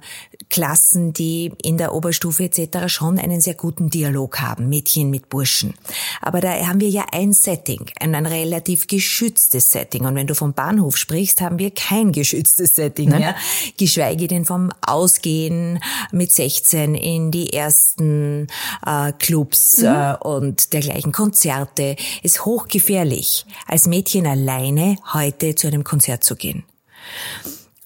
Klassen, 0.50 1.12
die 1.12 1.52
in 1.62 1.78
der 1.78 1.94
Oberstufe 1.94 2.44
etc. 2.44 2.88
schon 2.88 3.18
einen 3.18 3.40
sehr 3.40 3.54
guten 3.54 3.90
Dialog 3.90 4.40
haben, 4.40 4.68
Mädchen 4.68 5.10
mit 5.10 5.28
Burschen. 5.28 5.74
Aber 6.22 6.40
da 6.40 6.50
haben 6.66 6.80
wir 6.80 6.88
ja 6.88 7.06
ein 7.12 7.32
Setting, 7.32 7.86
ein, 8.00 8.14
ein 8.14 8.24
relativ 8.24 8.86
geschütztes 8.86 9.70
Setting. 9.70 10.06
Und 10.06 10.14
wenn 10.14 10.26
du 10.26 10.34
vom 10.34 10.54
Bahnhof 10.54 10.96
sprichst, 10.96 11.40
haben 11.40 11.58
wir 11.58 11.70
kein 11.70 12.12
geschütztes 12.12 12.76
Setting 12.76 13.10
mehr, 13.10 13.34
geschweige 13.76 14.28
denn 14.28 14.44
vom 14.44 14.70
Ausgehen 14.80 15.80
mit 16.12 16.32
16 16.32 16.94
in 16.94 17.30
die 17.30 17.52
ersten 17.52 18.46
äh, 18.86 19.12
Clubs 19.12 19.78
mhm. 19.78 19.86
äh, 19.86 20.14
und 20.16 20.72
dergleichen 20.72 21.12
Konzerte. 21.12 21.96
Ist 22.22 22.44
hochgefährlich, 22.44 23.44
als 23.66 23.86
Mädchen 23.86 24.26
alleine 24.26 24.96
heute 25.12 25.56
zu 25.56 25.66
einem 25.66 25.84
Konzert 25.84 26.24
zu 26.24 26.36
gehen. 26.36 26.64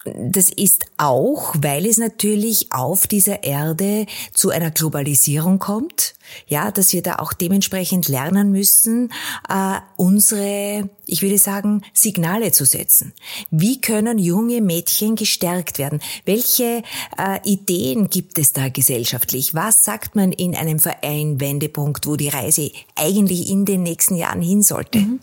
Das 0.05 0.51
ist 0.51 0.87
auch, 0.97 1.55
weil 1.59 1.87
es 1.87 1.99
natürlich 1.99 2.73
auf 2.73 3.07
dieser 3.07 3.45
Erde 3.45 4.07
zu 4.35 4.51
einer 4.51 4.73
Globalisierung 4.73 5.61
kommt, 5.61 6.15
ja, 6.49 6.73
dass 6.73 6.93
wir 6.93 7.03
da 7.03 7.17
auch 7.17 7.33
dementsprechend 7.33 8.09
lernen 8.09 8.51
müssen, 8.51 9.13
äh, 9.49 9.79
unsere, 9.97 10.91
ich 11.07 11.23
würde 11.23 11.39
sagen, 11.39 11.83
Signale 11.93 12.51
zu 12.51 12.65
setzen. 12.65 13.13
Wie 13.51 13.81
können 13.81 14.19
junge 14.19 14.61
Mädchen 14.61 15.15
gestärkt 15.15 15.79
werden? 15.79 16.01
Welche 16.25 16.83
äh, 17.17 17.39
Ideen 17.45 18.11
gibt 18.11 18.39
es 18.39 18.53
da 18.53 18.71
gesellschaftlich? 18.71 19.55
Was 19.55 19.85
sagt 19.85 20.17
man 20.17 20.33
in 20.33 20.57
einem 20.57 20.81
Verein 20.81 21.39
Wendepunkt, 21.39 22.07
wo 22.07 22.17
die 22.17 22.29
Reise 22.29 22.73
eigentlich 22.97 23.49
in 23.49 23.65
den 23.65 23.85
nächsten 23.85 24.17
Jahren 24.17 24.43
hin 24.43 24.63
sollte? 24.63 24.99
Mhm. 24.99 25.21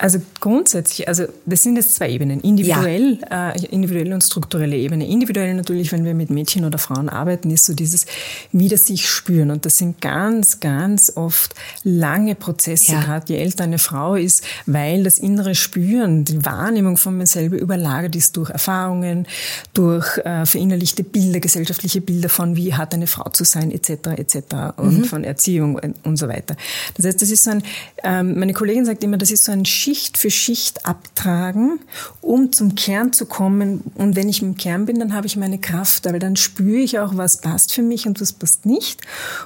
Also 0.00 0.18
grundsätzlich, 0.40 1.06
also 1.08 1.26
das 1.44 1.62
sind 1.62 1.76
jetzt 1.76 1.94
zwei 1.94 2.08
Ebenen, 2.08 2.40
individuell, 2.40 3.18
ja. 3.30 3.50
äh, 3.50 3.66
individuelle 3.66 4.14
und 4.14 4.24
strukturelle 4.24 4.74
Ebene. 4.74 5.06
Individuell 5.06 5.52
natürlich, 5.52 5.92
wenn 5.92 6.06
wir 6.06 6.14
mit 6.14 6.30
Mädchen 6.30 6.64
oder 6.64 6.78
Frauen 6.78 7.10
arbeiten, 7.10 7.50
ist 7.50 7.66
so 7.66 7.74
dieses 7.74 8.06
wieder 8.50 8.78
sich 8.78 9.06
spüren 9.06 9.50
und 9.50 9.66
das 9.66 9.76
sind 9.76 10.00
ganz, 10.00 10.58
ganz 10.58 11.12
oft 11.16 11.54
lange 11.84 12.34
Prozesse, 12.34 12.92
ja. 12.92 13.02
gerade 13.02 13.30
je 13.30 13.40
älter 13.40 13.64
eine 13.64 13.76
Frau 13.76 14.14
ist, 14.14 14.42
weil 14.64 15.04
das 15.04 15.18
innere 15.18 15.54
Spüren, 15.54 16.24
die 16.24 16.46
Wahrnehmung 16.46 16.96
von 16.96 17.18
mir 17.18 17.26
selber 17.26 17.58
überlagert 17.58 18.16
ist 18.16 18.38
durch 18.38 18.48
Erfahrungen, 18.48 19.26
durch 19.74 20.16
äh, 20.24 20.46
verinnerlichte 20.46 21.04
Bilder, 21.04 21.40
gesellschaftliche 21.40 22.00
Bilder 22.00 22.30
von 22.30 22.56
wie 22.56 22.72
hat 22.72 22.94
eine 22.94 23.06
Frau 23.06 23.28
zu 23.28 23.44
sein 23.44 23.70
etc. 23.70 23.90
etc. 24.16 24.36
und 24.78 25.00
mhm. 25.00 25.04
von 25.04 25.24
Erziehung 25.24 25.78
und 26.04 26.16
so 26.16 26.26
weiter. 26.26 26.56
Das 26.94 27.04
heißt, 27.04 27.20
das 27.20 27.30
ist 27.30 27.44
so 27.44 27.50
ein, 27.50 27.62
ähm, 28.02 28.38
meine 28.38 28.54
Kollegin 28.54 28.86
sagt 28.86 29.04
immer, 29.04 29.18
das 29.18 29.30
ist 29.30 29.44
so 29.44 29.52
ein 29.52 29.66
Schiff 29.66 29.89
Schicht 29.90 30.18
für 30.18 30.30
Schicht 30.30 30.86
abtragen, 30.86 31.80
um 32.20 32.52
zum 32.52 32.76
Kern 32.76 33.12
zu 33.12 33.26
kommen. 33.26 33.82
Und 33.96 34.14
wenn 34.14 34.28
ich 34.28 34.40
im 34.40 34.56
Kern 34.56 34.86
bin, 34.86 35.00
dann 35.00 35.14
habe 35.14 35.26
ich 35.26 35.36
meine 35.36 35.58
Kraft, 35.58 36.04
weil 36.04 36.20
dann 36.20 36.36
spüre 36.36 36.78
ich 36.78 37.00
auch, 37.00 37.16
was 37.16 37.40
passt 37.40 37.74
für 37.74 37.82
mich 37.82 38.06
und 38.06 38.20
was 38.20 38.32
passt 38.32 38.66
nicht. 38.66 39.00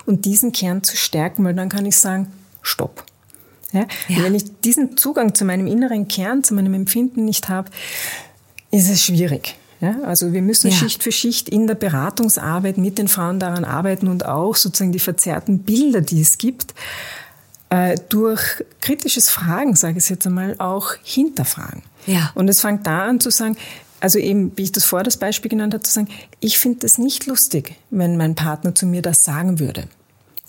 Und 0.04 0.26
diesen 0.26 0.52
Kern 0.52 0.82
zu 0.82 0.98
stärken, 0.98 1.44
weil 1.44 1.54
dann 1.54 1.70
kann 1.70 1.86
ich 1.86 1.96
sagen, 1.96 2.26
stopp. 2.60 3.06
Ja? 3.72 3.86
ja. 4.08 4.22
Wenn 4.22 4.34
ich 4.34 4.44
diesen 4.60 4.98
Zugang 4.98 5.34
zu 5.34 5.46
meinem 5.46 5.66
inneren 5.66 6.08
Kern, 6.08 6.44
zu 6.44 6.52
meinem 6.52 6.74
Empfinden 6.74 7.24
nicht 7.24 7.48
habe, 7.48 7.70
ist 8.70 8.90
es 8.90 9.02
schwierig. 9.02 9.56
Ja, 9.80 9.96
also 10.02 10.34
wir 10.34 10.42
müssen 10.42 10.70
ja. 10.70 10.76
Schicht 10.76 11.02
für 11.02 11.12
Schicht 11.12 11.48
in 11.48 11.66
der 11.66 11.74
Beratungsarbeit 11.74 12.76
mit 12.76 12.98
den 12.98 13.08
Frauen 13.08 13.40
daran 13.40 13.64
arbeiten 13.64 14.08
und 14.08 14.26
auch 14.26 14.56
sozusagen 14.56 14.92
die 14.92 14.98
verzerrten 14.98 15.60
Bilder, 15.60 16.02
die 16.02 16.20
es 16.20 16.36
gibt, 16.36 16.74
äh, 17.74 17.96
durch 18.08 18.62
kritisches 18.80 19.30
Fragen, 19.30 19.74
sage 19.74 19.98
ich 19.98 20.08
jetzt 20.08 20.26
einmal, 20.26 20.54
auch 20.58 20.94
hinterfragen. 21.02 21.82
Ja. 22.06 22.30
Und 22.34 22.48
es 22.48 22.60
fängt 22.60 22.86
da 22.86 23.06
an 23.06 23.18
zu 23.18 23.30
sagen, 23.30 23.56
also 24.00 24.18
eben, 24.18 24.52
wie 24.56 24.62
ich 24.62 24.72
das 24.72 24.84
vor 24.84 25.02
das 25.02 25.16
Beispiel 25.16 25.48
genannt 25.48 25.74
habe, 25.74 25.82
zu 25.82 25.92
sagen, 25.92 26.08
ich 26.38 26.58
finde 26.58 26.80
das 26.80 26.98
nicht 26.98 27.26
lustig, 27.26 27.74
wenn 27.90 28.16
mein 28.16 28.34
Partner 28.34 28.74
zu 28.74 28.86
mir 28.86 29.02
das 29.02 29.24
sagen 29.24 29.58
würde 29.58 29.88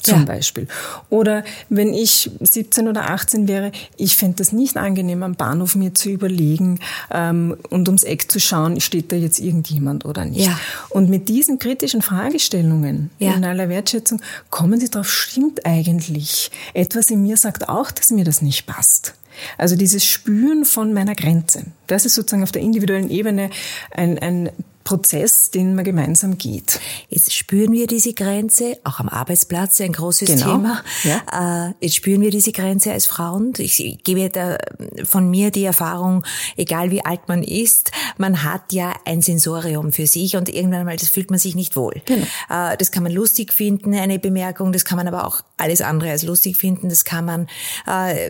zum 0.05 0.19
ja. 0.19 0.25
Beispiel. 0.25 0.67
Oder 1.09 1.43
wenn 1.69 1.93
ich 1.93 2.29
17 2.39 2.87
oder 2.87 3.09
18 3.09 3.47
wäre, 3.47 3.71
ich 3.97 4.15
fände 4.15 4.37
das 4.37 4.51
nicht 4.51 4.77
angenehm, 4.77 5.23
am 5.23 5.35
Bahnhof 5.35 5.75
mir 5.75 5.93
zu 5.93 6.09
überlegen 6.09 6.79
ähm, 7.11 7.57
und 7.69 7.87
ums 7.87 8.03
Eck 8.03 8.31
zu 8.31 8.39
schauen, 8.39 8.79
steht 8.79 9.11
da 9.11 9.15
jetzt 9.15 9.39
irgendjemand 9.39 10.05
oder 10.05 10.25
nicht. 10.25 10.45
Ja. 10.45 10.59
Und 10.89 11.09
mit 11.09 11.27
diesen 11.27 11.59
kritischen 11.59 12.01
Fragestellungen 12.01 13.09
ja. 13.19 13.33
in 13.33 13.43
aller 13.43 13.69
Wertschätzung 13.69 14.21
kommen 14.49 14.79
Sie 14.79 14.89
drauf, 14.89 15.11
stimmt 15.11 15.65
eigentlich. 15.65 16.51
Etwas 16.73 17.09
in 17.09 17.23
mir 17.23 17.37
sagt 17.37 17.67
auch, 17.67 17.91
dass 17.91 18.11
mir 18.11 18.23
das 18.23 18.41
nicht 18.41 18.65
passt. 18.67 19.15
Also 19.57 19.75
dieses 19.75 20.05
Spüren 20.05 20.63
von 20.63 20.93
meiner 20.93 21.15
Grenze, 21.15 21.65
das 21.87 22.05
ist 22.05 22.15
sozusagen 22.15 22.43
auf 22.43 22.53
der 22.53 22.61
individuellen 22.61 23.09
Ebene 23.09 23.49
ein, 23.91 24.17
ein 24.19 24.49
Prozess, 24.85 25.49
den 25.49 25.73
man 25.73 25.83
gemeinsam 25.83 26.37
geht. 26.37 26.79
Jetzt 27.09 27.33
spüren 27.33 27.73
wir 27.73 27.87
diese 27.87 28.13
Grenze, 28.13 28.77
auch 28.83 28.99
am 28.99 29.09
Arbeitsplatz 29.09 29.81
ein 29.81 29.91
großes 29.91 30.29
genau. 30.29 30.51
Thema. 30.51 30.83
Ja. 31.03 31.69
Äh, 31.69 31.73
jetzt 31.81 31.95
spüren 31.95 32.21
wir 32.21 32.29
diese 32.29 32.51
Grenze 32.51 32.93
als 32.93 33.07
Frauen. 33.07 33.53
Ich 33.57 33.97
gebe 34.03 34.29
da 34.29 34.57
von 35.03 35.29
mir 35.29 35.49
die 35.49 35.65
Erfahrung, 35.65 36.23
egal 36.55 36.91
wie 36.91 37.03
alt 37.03 37.27
man 37.27 37.41
ist, 37.41 37.91
man 38.17 38.43
hat 38.43 38.73
ja 38.73 38.93
ein 39.05 39.23
Sensorium 39.23 39.91
für 39.91 40.05
sich 40.05 40.35
und 40.37 40.49
irgendwann 40.49 40.85
mal, 40.85 40.97
das 40.97 41.09
fühlt 41.09 41.31
man 41.31 41.39
sich 41.39 41.55
nicht 41.55 41.75
wohl. 41.75 42.01
Genau. 42.05 42.27
Äh, 42.49 42.77
das 42.77 42.91
kann 42.91 43.01
man 43.01 43.11
lustig 43.11 43.53
finden, 43.53 43.95
eine 43.95 44.19
Bemerkung, 44.19 44.71
das 44.71 44.85
kann 44.85 44.97
man 44.97 45.07
aber 45.07 45.25
auch 45.25 45.41
alles 45.57 45.81
andere 45.81 46.11
als 46.11 46.21
lustig 46.21 46.57
finden, 46.57 46.89
das 46.89 47.05
kann 47.05 47.25
man 47.25 47.47
äh, 47.87 48.29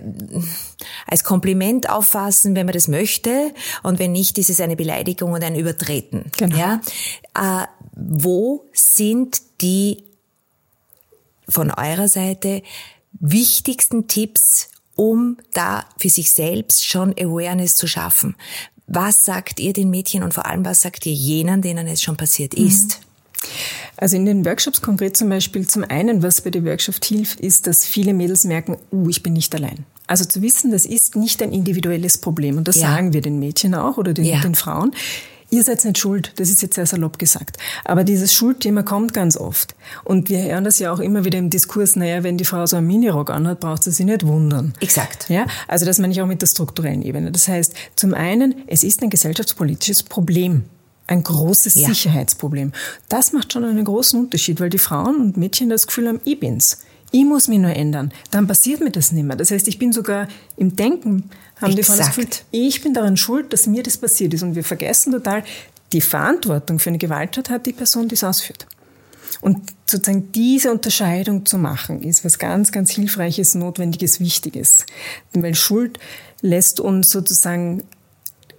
als 1.05 1.25
Kompliment 1.25 1.89
auffassen, 1.89 2.55
wenn 2.55 2.65
man 2.65 2.73
das 2.73 2.87
möchte 2.87 3.53
und 3.83 3.99
wenn 3.99 4.13
nicht, 4.13 4.37
ist 4.37 4.49
es 4.49 4.61
eine 4.61 4.77
Beleidigung 4.77 5.33
und 5.33 5.43
ein 5.43 5.55
Übertreten. 5.55 6.31
Genau. 6.37 6.44
Genau. 6.49 6.57
Ja, 6.57 6.81
äh, 7.63 7.67
wo 7.95 8.65
sind 8.73 9.41
die 9.61 10.03
von 11.47 11.71
eurer 11.71 12.07
Seite 12.07 12.63
wichtigsten 13.13 14.07
Tipps, 14.07 14.69
um 14.95 15.37
da 15.53 15.85
für 15.97 16.09
sich 16.09 16.31
selbst 16.31 16.85
schon 16.85 17.11
Awareness 17.11 17.75
zu 17.75 17.87
schaffen? 17.87 18.35
Was 18.87 19.25
sagt 19.25 19.59
ihr 19.59 19.73
den 19.73 19.89
Mädchen 19.89 20.23
und 20.23 20.33
vor 20.33 20.45
allem 20.45 20.65
was 20.65 20.81
sagt 20.81 21.05
ihr 21.05 21.13
jenen, 21.13 21.61
denen 21.61 21.87
es 21.87 22.01
schon 22.01 22.17
passiert 22.17 22.57
mhm. 22.57 22.67
ist? 22.67 22.99
Also 23.97 24.17
in 24.17 24.25
den 24.25 24.45
Workshops 24.45 24.81
konkret 24.81 25.15
zum 25.15 25.29
Beispiel, 25.29 25.67
zum 25.67 25.83
einen, 25.83 26.23
was 26.23 26.41
bei 26.41 26.49
der 26.49 26.65
Workshop 26.65 27.03
hilft, 27.03 27.39
ist, 27.39 27.67
dass 27.67 27.85
viele 27.85 28.13
Mädels 28.13 28.43
merken, 28.43 28.77
uh, 28.91 29.09
ich 29.09 29.23
bin 29.23 29.33
nicht 29.33 29.53
allein. 29.55 29.85
Also 30.07 30.25
zu 30.25 30.41
wissen, 30.41 30.71
das 30.71 30.85
ist 30.85 31.15
nicht 31.15 31.41
ein 31.41 31.51
individuelles 31.51 32.17
Problem. 32.17 32.57
Und 32.57 32.67
das 32.67 32.75
ja. 32.75 32.89
sagen 32.89 33.13
wir 33.13 33.21
den 33.21 33.39
Mädchen 33.39 33.73
auch 33.73 33.97
oder 33.97 34.13
den, 34.13 34.25
ja. 34.25 34.41
den 34.41 34.55
Frauen 34.55 34.93
ihr 35.49 35.63
seid 35.63 35.83
nicht 35.85 35.97
schuld, 35.97 36.33
das 36.37 36.49
ist 36.49 36.61
jetzt 36.61 36.75
sehr 36.75 36.85
salopp 36.85 37.19
gesagt. 37.19 37.57
Aber 37.83 38.03
dieses 38.03 38.33
Schuldthema 38.33 38.83
kommt 38.83 39.13
ganz 39.13 39.37
oft. 39.37 39.75
Und 40.03 40.29
wir 40.29 40.41
hören 40.41 40.63
das 40.63 40.79
ja 40.79 40.91
auch 40.91 40.99
immer 40.99 41.25
wieder 41.25 41.39
im 41.39 41.49
Diskurs, 41.49 41.95
naja, 41.95 42.23
wenn 42.23 42.37
die 42.37 42.45
Frau 42.45 42.65
so 42.65 42.77
einen 42.77 42.87
Minirock 42.87 43.29
anhat, 43.29 43.59
braucht 43.59 43.83
sie 43.83 43.91
sich 43.91 44.05
nicht 44.05 44.25
wundern. 44.25 44.73
Exakt. 44.79 45.29
Ja, 45.29 45.45
also 45.67 45.85
das 45.85 45.99
meine 45.99 46.13
ich 46.13 46.21
auch 46.21 46.27
mit 46.27 46.41
der 46.41 46.47
strukturellen 46.47 47.01
Ebene. 47.01 47.31
Das 47.31 47.47
heißt, 47.47 47.73
zum 47.95 48.13
einen, 48.13 48.55
es 48.67 48.83
ist 48.83 49.01
ein 49.01 49.09
gesellschaftspolitisches 49.09 50.03
Problem 50.03 50.63
ein 51.07 51.23
großes 51.23 51.75
ja. 51.75 51.87
Sicherheitsproblem. 51.87 52.71
Das 53.09 53.31
macht 53.31 53.53
schon 53.53 53.63
einen 53.63 53.85
großen 53.85 54.19
Unterschied, 54.19 54.59
weil 54.59 54.69
die 54.69 54.79
Frauen 54.79 55.21
und 55.21 55.37
Mädchen 55.37 55.69
das 55.69 55.87
Gefühl 55.87 56.07
haben, 56.07 56.21
ich 56.25 56.39
bin's. 56.39 56.79
Ich 57.15 57.23
muss 57.23 57.47
mich 57.47 57.59
nur 57.59 57.73
ändern. 57.73 58.11
Dann 58.31 58.45
passiert 58.45 58.81
mir 58.81 58.91
das 58.91 59.13
nicht 59.13 59.23
mehr. 59.23 59.37
Das 59.37 59.49
heißt, 59.49 59.69
ich 59.69 59.79
bin 59.79 59.93
sogar 59.93 60.27
im 60.57 60.75
Denken 60.75 61.29
haben 61.61 61.71
Exakt. 61.71 61.77
die 61.77 61.83
Frauen 61.83 61.97
das 61.97 62.07
Gefühl, 62.07 62.27
ich 62.51 62.81
bin 62.81 62.93
daran 62.93 63.15
schuld, 63.15 63.53
dass 63.53 63.67
mir 63.67 63.83
das 63.83 63.97
passiert 63.97 64.33
ist. 64.33 64.43
Und 64.43 64.55
wir 64.55 64.65
vergessen 64.65 65.13
total, 65.13 65.45
die 65.93 66.01
Verantwortung 66.01 66.77
für 66.77 66.89
eine 66.89 66.97
Gewalttat 66.97 67.49
hat 67.49 67.67
die 67.67 67.71
Person, 67.71 68.09
die 68.09 68.15
es 68.15 68.25
ausführt. 68.25 68.67
Und 69.39 69.61
sozusagen 69.85 70.33
diese 70.33 70.71
Unterscheidung 70.71 71.45
zu 71.45 71.57
machen, 71.57 72.03
ist 72.03 72.25
was 72.25 72.37
ganz, 72.37 72.73
ganz 72.73 72.91
Hilfreiches, 72.91 73.55
Notwendiges, 73.55 74.19
Wichtiges. 74.19 74.85
Weil 75.31 75.55
Schuld 75.55 75.99
lässt 76.41 76.81
uns 76.81 77.11
sozusagen, 77.11 77.83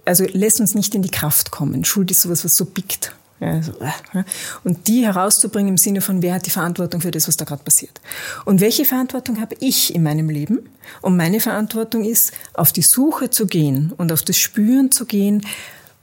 also 0.03 0.25
lässt 0.31 0.59
uns 0.61 0.73
nicht 0.73 0.95
in 0.95 1.03
die 1.03 1.11
Kraft 1.11 1.51
kommen. 1.51 1.85
Schuld 1.85 2.09
ist 2.09 2.23
sowas, 2.23 2.43
was 2.43 2.57
so 2.57 2.65
biegt. 2.65 3.13
Also, 3.39 3.73
und 4.63 4.87
die 4.87 5.05
herauszubringen 5.05 5.69
im 5.69 5.77
Sinne 5.77 6.01
von, 6.01 6.21
wer 6.23 6.33
hat 6.33 6.47
die 6.47 6.51
Verantwortung 6.51 7.01
für 7.01 7.11
das, 7.11 7.27
was 7.27 7.37
da 7.37 7.45
gerade 7.45 7.63
passiert. 7.63 8.01
Und 8.45 8.61
welche 8.61 8.83
Verantwortung 8.83 9.39
habe 9.39 9.55
ich 9.59 9.93
in 9.93 10.01
meinem 10.01 10.29
Leben? 10.29 10.69
Und 11.01 11.17
meine 11.17 11.39
Verantwortung 11.39 12.03
ist, 12.03 12.33
auf 12.53 12.71
die 12.71 12.81
Suche 12.81 13.29
zu 13.29 13.45
gehen 13.45 13.93
und 13.97 14.11
auf 14.11 14.23
das 14.23 14.37
Spüren 14.37 14.91
zu 14.91 15.05
gehen, 15.05 15.45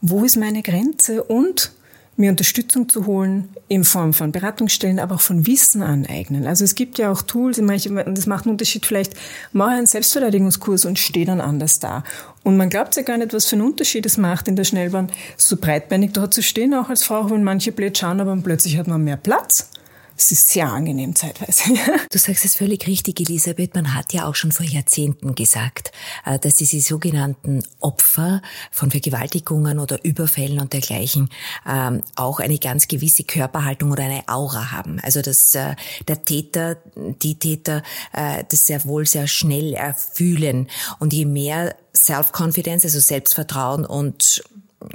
wo 0.01 0.25
ist 0.25 0.37
meine 0.37 0.63
Grenze 0.63 1.25
und 1.25 1.73
mir 2.17 2.31
Unterstützung 2.31 2.89
zu 2.89 3.07
holen 3.07 3.49
in 3.69 3.85
Form 3.85 4.13
von 4.13 4.31
Beratungsstellen, 4.31 4.99
aber 4.99 5.17
auch 5.17 5.21
von 5.21 5.47
Wissen 5.47 5.83
aneignen. 5.83 6.47
Also 6.47 6.65
es 6.65 6.75
gibt 6.75 6.99
ja 6.99 7.11
auch 7.11 7.23
Tools, 7.23 7.57
das 7.57 8.27
macht 8.27 8.45
einen 8.45 8.53
Unterschied, 8.53 8.87
vielleicht 8.87 9.15
mache 9.53 9.71
einen 9.71 9.87
Selbstverteidigungskurs 9.87 10.85
und 10.85 10.99
stehe 10.99 11.27
dann 11.27 11.41
anders 11.41 11.81
da. 11.81 12.05
Und 12.43 12.57
man 12.57 12.71
glaubt 12.71 12.95
ja 12.97 13.03
gar 13.03 13.19
nicht, 13.19 13.33
was 13.33 13.47
für 13.47 13.57
einen 13.57 13.67
Unterschied 13.67 14.07
es 14.07 14.17
macht, 14.17 14.49
in 14.49 14.57
der 14.57 14.65
Schnellbahn 14.65 15.11
so 15.37 15.57
breitbeinig 15.57 16.13
dort 16.13 16.35
zu 16.35 16.43
stehen, 16.43 16.75
auch 16.75 16.89
als 16.89 17.03
Frau, 17.05 17.31
wenn 17.31 17.43
manche 17.43 17.73
blöd 17.73 17.97
schauen, 17.99 18.21
aber 18.21 18.37
plötzlich 18.37 18.77
hat 18.77 18.87
man 18.87 19.03
mehr 19.03 19.17
Platz. 19.17 19.71
Es 20.17 20.31
ist 20.31 20.49
sehr 20.49 20.69
angenehm 20.69 21.15
zeitweise. 21.15 21.65
Du 22.11 22.19
sagst 22.19 22.45
es 22.45 22.55
völlig 22.55 22.87
richtig, 22.87 23.19
Elisabeth. 23.21 23.75
Man 23.75 23.95
hat 23.95 24.13
ja 24.13 24.29
auch 24.29 24.37
schon 24.37 24.53
vor 24.53 24.65
Jahrzehnten 24.65 25.35
gesagt, 25.35 25.91
äh, 26.25 26.39
dass 26.39 26.55
diese 26.55 26.81
sogenannten 26.81 27.65
Opfer 27.81 28.41
von 28.71 28.93
Vergewaltigungen 28.93 29.81
oder 29.81 30.05
Überfällen 30.05 30.61
und 30.61 30.73
dergleichen 30.73 31.29
ähm, 31.69 32.03
auch 32.15 32.39
eine 32.39 32.59
ganz 32.59 32.87
gewisse 32.87 33.25
Körperhaltung 33.25 33.91
oder 33.91 34.05
eine 34.05 34.29
Aura 34.29 34.71
haben. 34.71 35.01
Also 35.03 35.23
dass 35.23 35.55
äh, 35.57 35.75
der 36.07 36.25
Täter, 36.25 36.77
die 36.95 37.37
Täter 37.39 37.83
äh, 38.13 38.45
das 38.49 38.67
sehr 38.67 38.85
wohl 38.85 39.07
sehr 39.07 39.27
schnell 39.27 39.75
erfühlen. 39.75 40.69
Und 41.01 41.13
je 41.13 41.25
mehr 41.25 41.75
Self-Confidence, 41.97 42.85
also 42.85 43.01
Selbstvertrauen 43.01 43.85
und 43.85 44.45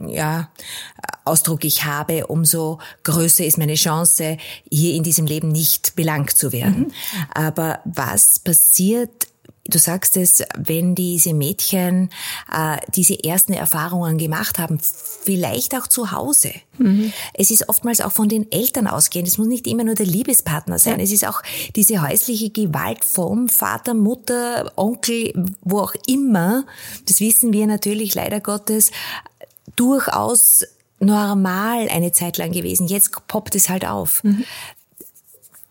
ja, 0.08 0.50
Ausdruck 1.26 1.64
ich 1.64 1.86
habe, 1.86 2.28
umso 2.28 2.80
größer 3.04 3.46
ist 3.46 3.58
meine 3.58 3.76
Chance, 3.76 4.38
hier 4.72 4.96
in 4.96 5.04
diesem 5.04 5.26
Leben 5.26 5.50
nicht 5.50 5.96
belangt 5.96 6.32
zu 6.32 6.52
werden. 6.52 6.88
Mhm. 6.88 6.94
Aber 7.34 7.80
was 7.86 8.40
passiert, 8.40 9.28
Du 9.70 9.78
sagst 9.78 10.18
es, 10.18 10.44
wenn 10.58 10.96
diese 10.96 11.34
Mädchen 11.34 12.10
äh, 12.52 12.78
diese 12.96 13.24
ersten 13.24 13.54
Erfahrungen 13.54 14.18
gemacht 14.18 14.58
haben, 14.58 14.80
vielleicht 14.82 15.76
auch 15.76 15.86
zu 15.86 16.12
Hause. 16.12 16.52
Mhm. 16.78 17.14
Es 17.34 17.52
ist 17.52 17.70
oftmals 17.70 18.02
auch 18.02 18.12
von 18.12 18.30
den 18.30 18.52
Eltern 18.52 18.88
ausgehend. 18.88 19.28
Es 19.28 19.38
muss 19.38 19.48
nicht 19.48 19.68
immer 19.68 19.84
nur 19.84 19.96
der 19.96 20.08
Liebespartner 20.08 20.80
sein. 20.80 20.98
Ja. 20.98 21.04
Es 21.04 21.12
ist 21.12 21.28
auch 21.28 21.42
diese 21.76 22.02
häusliche 22.02 22.50
Gewalt 22.50 23.06
vom 23.06 23.48
Vater, 23.48 23.94
Mutter, 23.94 24.72
Onkel, 24.76 25.34
wo 25.62 25.80
auch 25.82 25.94
immer. 26.08 26.66
Das 27.08 27.20
wissen 27.20 27.54
wir 27.54 27.68
natürlich 27.68 28.16
leider 28.16 28.40
Gottes 28.40 28.92
durchaus 29.80 30.66
normal 31.00 31.88
eine 31.90 32.12
Zeit 32.12 32.38
lang 32.38 32.52
gewesen. 32.52 32.88
Jetzt 32.88 33.12
poppt 33.28 33.56
es 33.56 33.70
halt 33.70 33.86
auf. 33.86 34.24
Mhm. 34.24 34.44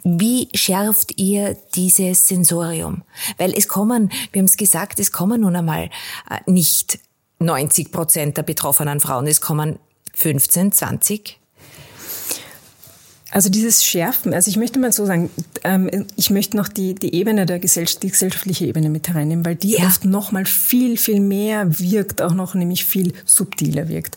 Wie 0.05 0.49
schärft 0.55 1.18
ihr 1.18 1.57
dieses 1.75 2.27
Sensorium? 2.27 3.03
Weil 3.37 3.53
es 3.53 3.68
kommen, 3.68 4.11
wir 4.33 4.40
haben 4.40 4.47
es 4.47 4.57
gesagt, 4.57 5.01
es 5.01 5.12
kommen 5.12 5.42
nun 5.42 5.57
einmal 5.57 5.90
äh, 6.31 6.38
nicht 6.47 6.99
90 7.40 7.92
Prozent 7.92 8.37
der 8.37 8.42
betroffenen 8.42 9.01
Frauen, 9.01 9.27
es 9.27 9.40
kommen 9.40 9.79
15, 10.14 10.73
20, 10.73 11.38
also 13.30 13.50
dieses 13.50 13.84
Schärfen, 13.84 14.32
also 14.32 14.50
ich 14.50 14.56
möchte 14.56 14.78
mal 14.78 14.90
so 14.90 15.04
sagen, 15.04 15.28
ähm, 15.62 16.06
ich 16.16 16.30
möchte 16.30 16.56
noch 16.56 16.68
die, 16.68 16.94
die 16.94 17.14
Ebene 17.14 17.44
der 17.44 17.58
Gesellschaft, 17.58 18.02
die 18.02 18.10
gesellschaftliche 18.10 18.66
Ebene 18.66 18.88
mit 18.88 19.08
hereinnehmen, 19.08 19.44
weil 19.44 19.54
die 19.54 19.72
ja. 19.72 19.86
oft 19.86 20.06
noch 20.06 20.32
mal 20.32 20.46
viel, 20.46 20.96
viel 20.96 21.20
mehr 21.20 21.78
wirkt, 21.78 22.22
auch 22.22 22.32
noch 22.32 22.54
nämlich 22.54 22.86
viel 22.86 23.12
subtiler 23.26 23.88
wirkt. 23.88 24.16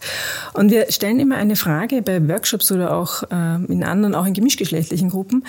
Und 0.54 0.71
wir 0.71 0.89
stellen 0.91 1.19
immer 1.19 1.36
eine 1.36 1.58
Frage 1.58 2.02
bei 2.02 2.26
Workshops 2.28 2.71
oder 2.71 2.95
auch 2.95 3.24
ähm, 3.32 3.65
in 3.67 3.84
anderen, 3.84 4.15
auch 4.15 4.26
in 4.26 4.34
gemischgeschlechtlichen 4.34 5.10
Gruppen. 5.10 5.45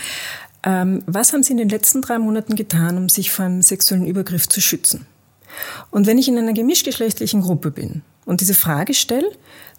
Ähm, 0.64 1.02
was 1.06 1.32
haben 1.32 1.44
Sie 1.44 1.52
in 1.52 1.58
den 1.58 1.68
letzten 1.68 2.02
drei 2.02 2.18
Monaten 2.18 2.56
getan, 2.56 2.96
um 2.96 3.08
sich 3.08 3.30
vor 3.30 3.44
einem 3.44 3.62
sexuellen 3.62 4.06
Übergriff 4.06 4.48
zu 4.48 4.60
schützen? 4.60 5.06
Und 5.90 6.06
wenn 6.06 6.18
ich 6.18 6.28
in 6.28 6.38
einer 6.38 6.52
gemischtgeschlechtlichen 6.52 7.42
Gruppe 7.42 7.70
bin 7.70 8.02
und 8.24 8.40
diese 8.40 8.54
Frage 8.54 8.94
stelle, 8.94 9.30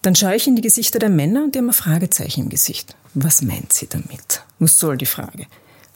dann 0.04 0.16
schaue 0.16 0.36
ich 0.36 0.48
in 0.48 0.56
die 0.56 0.62
Gesichter 0.62 1.00
der 1.00 1.10
Männer 1.10 1.44
und 1.44 1.56
die 1.56 1.60
haben 1.60 1.70
ein 1.70 1.74
Fragezeichen 1.74 2.42
im 2.42 2.50
Gesicht. 2.50 2.96
Was 3.14 3.42
meint 3.42 3.74
sie 3.74 3.88
damit? 3.88 4.44
Was 4.60 4.78
soll 4.78 4.98
die 4.98 5.06
Frage? 5.06 5.48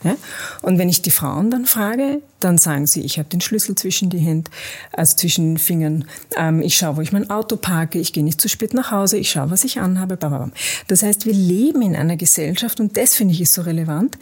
Ja? 0.04 0.16
Und 0.62 0.78
wenn 0.78 0.88
ich 0.88 1.02
die 1.02 1.10
Frauen 1.10 1.50
dann 1.50 1.66
frage, 1.66 2.22
dann 2.40 2.58
sagen 2.58 2.86
sie, 2.86 3.02
ich 3.02 3.18
habe 3.18 3.28
den 3.28 3.40
Schlüssel 3.40 3.74
zwischen 3.74 4.10
die 4.10 4.18
Hände, 4.18 4.50
also 4.92 5.16
zwischen 5.16 5.54
den 5.54 5.58
Fingern. 5.58 6.04
Ähm, 6.36 6.62
ich 6.62 6.76
schaue, 6.76 6.96
wo 6.96 7.00
ich 7.00 7.12
mein 7.12 7.30
Auto 7.30 7.56
parke. 7.56 7.98
Ich 7.98 8.12
gehe 8.12 8.22
nicht 8.22 8.40
zu 8.40 8.48
spät 8.48 8.74
nach 8.74 8.90
Hause. 8.90 9.18
Ich 9.18 9.30
schaue, 9.30 9.50
was 9.50 9.64
ich 9.64 9.80
anhabe. 9.80 10.16
Blablabla. 10.16 10.52
Das 10.86 11.02
heißt, 11.02 11.26
wir 11.26 11.34
leben 11.34 11.82
in 11.82 11.96
einer 11.96 12.16
Gesellschaft 12.16 12.80
und 12.80 12.96
das 12.96 13.14
finde 13.14 13.34
ich 13.34 13.40
ist 13.40 13.54
so 13.54 13.62
relevant. 13.62 14.18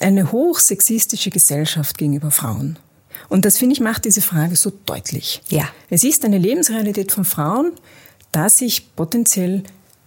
Eine 0.00 0.32
hochsexistische 0.32 1.30
Gesellschaft 1.30 1.98
gegenüber 1.98 2.30
Frauen. 2.30 2.78
Und 3.28 3.44
das 3.44 3.58
finde 3.58 3.74
ich 3.74 3.80
macht 3.80 4.06
diese 4.06 4.22
Frage 4.22 4.56
so 4.56 4.72
deutlich. 4.86 5.42
Ja. 5.48 5.68
Es 5.88 6.02
ist 6.02 6.24
eine 6.24 6.38
Lebensrealität 6.38 7.12
von 7.12 7.24
Frauen, 7.24 7.72
dass 8.34 8.60
ich 8.60 8.94
potenziell 8.96 9.62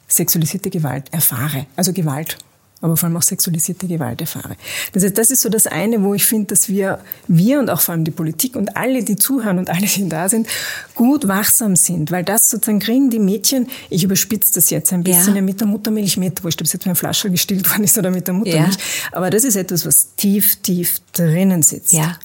sexualisierte 0.07 0.69
Gewalt 0.69 1.11
erfahre. 1.11 1.65
Also 1.75 1.93
Gewalt 1.93 2.37
aber 2.81 2.95
vor 2.95 3.07
allem 3.07 3.17
auch 3.17 3.23
sexualisierte 3.23 3.87
Gewalt 3.87 4.21
erfahre. 4.21 4.55
Das 4.93 5.03
heißt, 5.03 5.17
das 5.17 5.31
ist 5.31 5.41
so 5.41 5.49
das 5.49 5.65
eine, 5.65 6.03
wo 6.03 6.13
ich 6.13 6.25
finde, 6.25 6.47
dass 6.47 6.69
wir, 6.69 6.99
wir 7.27 7.59
und 7.59 7.69
auch 7.69 7.81
vor 7.81 7.93
allem 7.93 8.03
die 8.03 8.11
Politik 8.11 8.55
und 8.55 8.77
alle, 8.77 9.03
die 9.03 9.15
zuhören 9.15 9.57
und 9.57 9.69
alle, 9.69 9.87
die 9.87 10.07
da 10.07 10.29
sind, 10.29 10.47
gut 10.93 11.27
wachsam 11.27 11.75
sind, 11.75 12.11
weil 12.11 12.23
das 12.23 12.49
sozusagen 12.49 12.79
kriegen 12.79 13.09
die 13.09 13.19
Mädchen, 13.19 13.67
ich 13.89 14.03
überspitze 14.03 14.53
das 14.53 14.69
jetzt 14.69 14.93
ein 14.93 15.03
bisschen, 15.03 15.35
ja, 15.35 15.41
mit 15.41 15.59
der 15.59 15.67
Muttermilch 15.67 16.17
mit, 16.17 16.43
wurscht, 16.43 16.61
ob 16.61 16.67
es 16.67 16.73
jetzt 16.73 16.83
mit 16.83 16.87
einem 16.87 16.95
Flasche 16.95 17.31
gestillt 17.31 17.69
worden 17.69 17.83
ist 17.83 17.97
oder 17.97 18.11
mit 18.11 18.27
der 18.27 18.35
Muttermilch, 18.35 18.75
ja. 18.75 19.07
aber 19.11 19.29
das 19.31 19.43
ist 19.43 19.55
etwas, 19.55 19.85
was 19.85 20.15
tief, 20.15 20.57
tief 20.57 20.99
drinnen 21.13 21.63
sitzt. 21.63 21.93
Ja. 21.93 22.17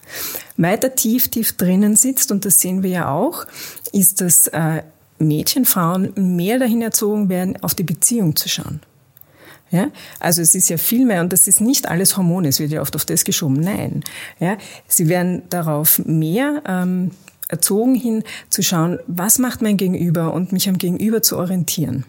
Weiter 0.59 0.95
tief, 0.95 1.29
tief 1.29 1.53
drinnen 1.53 1.97
sitzt, 1.97 2.31
und 2.31 2.45
das 2.45 2.61
sehen 2.61 2.83
wir 2.83 2.91
ja 2.91 3.11
auch, 3.11 3.47
ist, 3.93 4.21
dass 4.21 4.49
äh, 4.49 4.83
Mädchen, 5.23 5.65
Frauen 5.65 6.13
mehr 6.17 6.59
dahin 6.59 6.83
erzogen 6.83 7.29
werden, 7.29 7.63
auf 7.63 7.75
die 7.75 7.83
Beziehung 7.83 8.37
zu 8.37 8.49
schauen. 8.49 8.81
Ja? 9.71 9.89
Also 10.21 10.43
es 10.43 10.55
ist 10.55 10.69
ja 10.69 10.77
viel 10.77 11.05
mehr, 11.05 11.23
und 11.23 11.33
das 11.33 11.49
ist 11.49 11.61
nicht 11.61 11.89
alles 11.89 12.17
Hormone, 12.17 12.49
es 12.49 12.61
wird 12.61 12.71
ja 12.71 12.81
oft 12.81 12.95
auf 12.95 13.05
das 13.05 13.25
geschoben. 13.25 13.61
Nein. 13.61 14.05
Ja? 14.39 14.57
Sie 14.87 15.09
werden 15.09 15.43
darauf 15.49 16.01
mehr 16.05 16.63
ähm, 16.67 17.11
erzogen 17.49 17.95
hin, 17.95 18.23
zu 18.51 18.63
schauen, 18.63 18.99
was 19.07 19.39
macht 19.39 19.63
mein 19.63 19.77
Gegenüber 19.77 20.33
und 20.33 20.53
mich 20.53 20.69
am 20.69 20.79
Gegenüber 20.79 21.23
zu 21.23 21.37
orientieren. 21.39 22.05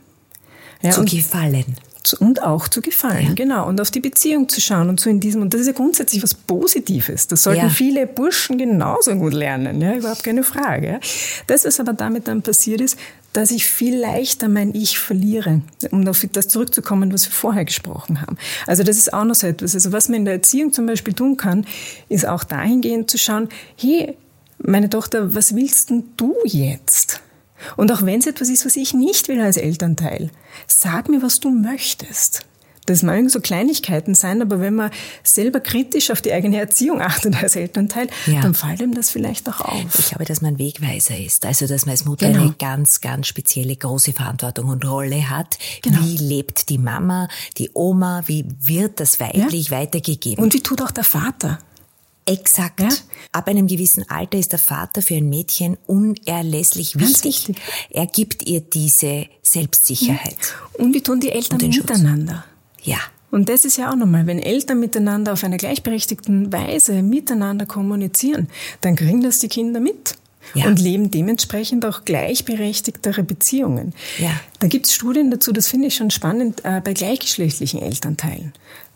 Ja, 0.82 0.92
zu 0.92 1.06
gefallen 1.06 1.76
und 2.12 2.44
auch 2.44 2.68
zu 2.68 2.82
gefallen, 2.82 3.28
ja. 3.28 3.34
genau. 3.34 3.68
Und 3.68 3.80
auf 3.80 3.92
die 3.92 4.02
Beziehung 4.02 4.50
zu 4.50 4.60
schauen 4.60 4.90
und 4.90 5.00
so 5.00 5.10
in 5.10 5.22
diesem, 5.22 5.42
und 5.42 5.54
das 5.54 5.62
ist 5.62 5.68
ja 5.68 5.74
grundsätzlich 5.74 6.22
was 6.22 6.34
Positives. 6.34 7.28
Das 7.28 7.44
sollten 7.44 7.62
ja. 7.62 7.70
viele 7.70 8.08
Burschen 8.08 8.58
genauso 8.58 9.16
gut 9.16 9.34
lernen, 9.34 9.80
ja, 9.80 9.94
überhaupt 9.94 10.24
keine 10.24 10.44
Frage. 10.44 11.00
Das, 11.48 11.64
was 11.64 11.80
aber 11.80 11.94
damit 11.94 12.28
dann 12.28 12.42
passiert 12.42 12.82
ist, 12.82 12.98
dass 13.32 13.52
ich 13.52 13.66
viel 13.66 13.98
leichter 13.98 14.48
mein 14.48 14.76
Ich 14.76 15.00
verliere, 15.00 15.62
um 15.92 16.08
auf 16.08 16.26
das 16.32 16.50
zurückzukommen, 16.50 17.12
was 17.12 17.26
wir 17.26 17.32
vorher 17.32 17.66
gesprochen 17.66 18.22
haben. 18.22 18.38
Also 18.68 18.84
das 18.84 18.98
ist 18.98 19.14
auch 19.14 19.24
noch 19.24 19.36
so 19.36 19.48
etwas. 19.48 19.74
Also 19.74 19.92
was 19.92 20.08
man 20.08 20.20
in 20.20 20.26
der 20.26 20.36
Erziehung 20.36 20.72
zum 20.72 20.86
Beispiel 20.86 21.14
tun 21.14 21.36
kann, 21.38 21.66
ist 22.10 22.28
auch 22.28 22.44
dahingehend 22.44 23.10
zu 23.10 23.18
schauen, 23.18 23.50
hey, 23.76 24.16
meine 24.60 24.90
Tochter, 24.90 25.34
was 25.34 25.56
willst 25.56 25.90
denn 25.90 26.04
du 26.16 26.36
jetzt? 26.46 27.22
Und 27.78 27.92
auch 27.92 28.04
wenn 28.04 28.20
es 28.20 28.28
etwas 28.28 28.50
ist, 28.50 28.66
was 28.66 28.76
ich 28.76 28.94
nicht 28.94 29.28
will 29.28 29.42
als 29.42 29.58
Elternteil, 29.58 30.30
sag 30.68 31.10
mir, 31.10 31.22
was 31.22 31.40
du 31.40 31.50
möchtest. 31.50 32.46
Das 32.86 33.02
mögen 33.02 33.30
so 33.30 33.40
Kleinigkeiten 33.40 34.14
sein, 34.14 34.42
aber 34.42 34.60
wenn 34.60 34.76
man 34.76 34.92
selber 35.24 35.62
kritisch 35.62 36.12
auf 36.12 36.22
die 36.22 36.34
eigene 36.34 36.60
Erziehung 36.60 37.02
achtet 37.02 37.42
als 37.42 37.56
Elternteil, 37.56 38.08
ja. 38.26 38.42
dann 38.42 38.54
fällt 38.54 38.82
ihm 38.82 38.94
das 38.94 39.10
vielleicht 39.10 39.48
auch 39.48 39.62
auf. 39.62 40.00
Ich 40.00 40.10
glaube, 40.10 40.26
dass 40.26 40.42
man 40.42 40.60
Wegweiser 40.60 41.18
ist. 41.18 41.46
Also, 41.46 41.66
dass 41.66 41.86
man 41.86 41.92
als 41.92 42.06
Mutter 42.06 42.28
genau. 42.28 42.42
eine 42.42 42.56
ganz, 42.60 43.00
ganz 43.00 43.28
spezielle 43.28 43.76
große 43.76 44.12
Verantwortung 44.12 44.70
und 44.70 44.84
Rolle 44.86 45.30
hat. 45.30 45.58
Genau. 45.82 46.00
Wie 46.02 46.18
lebt 46.18 46.70
die 46.70 46.78
Mama, 46.78 47.30
die 47.58 47.72
Oma, 47.74 48.24
wie 48.26 48.46
wird 48.60 49.00
das 49.00 49.20
weiblich 49.20 49.70
ja. 49.70 49.78
weitergegeben? 49.78 50.44
Und 50.44 50.54
wie 50.54 50.62
tut 50.62 50.82
auch 50.82 50.92
der 50.92 51.06
Vater? 51.06 51.60
Exakt. 52.26 52.80
Ja? 52.80 52.90
Ab 53.32 53.48
einem 53.48 53.68
gewissen 53.68 54.10
Alter 54.10 54.38
ist 54.38 54.52
der 54.52 54.60
Vater 54.60 55.02
für 55.02 55.16
ein 55.16 55.30
Mädchen 55.30 55.78
unerlässlich 55.88 56.98
wichtig. 56.98 57.48
wichtig. 57.48 57.56
Er 57.90 58.06
gibt 58.06 58.48
ihr 58.48 58.62
diese 58.62 59.28
Selbstsicherheit. 59.42 60.56
Und 60.74 60.94
wie 60.94 61.02
tun 61.02 61.20
die 61.20 61.32
Eltern 61.32 61.60
miteinander? 61.60 62.46
Ja. 62.82 62.98
Und 63.32 63.50
das 63.50 63.66
ist 63.66 63.78
ja 63.78 63.92
auch 63.92 63.96
nochmal, 63.96 64.28
wenn 64.28 64.38
Eltern 64.38 64.80
miteinander 64.80 65.34
auf 65.34 65.44
einer 65.44 65.58
gleichberechtigten 65.58 66.54
Weise 66.54 67.02
miteinander 67.02 67.66
kommunizieren, 67.66 68.48
dann 68.82 68.96
kriegen 68.96 69.24
das 69.24 69.40
die 69.40 69.48
Kinder 69.48 69.80
mit. 69.80 70.16
Ja. 70.56 70.66
und 70.66 70.78
leben 70.78 71.10
dementsprechend 71.10 71.86
auch 71.86 72.04
gleichberechtigtere 72.04 73.24
Beziehungen. 73.24 73.94
Ja. 74.20 74.32
Da 74.60 74.68
gibt 74.68 74.88
es 74.88 74.94
Studien 74.94 75.32
dazu, 75.32 75.54
das 75.54 75.68
finde 75.68 75.88
ich 75.88 75.96
schon 75.96 76.12
spannend, 76.12 76.66
äh, 76.66 76.82
bei 76.84 76.94
gleichgeschlechtlichen 76.94 77.82
Elternteilen 77.82 78.52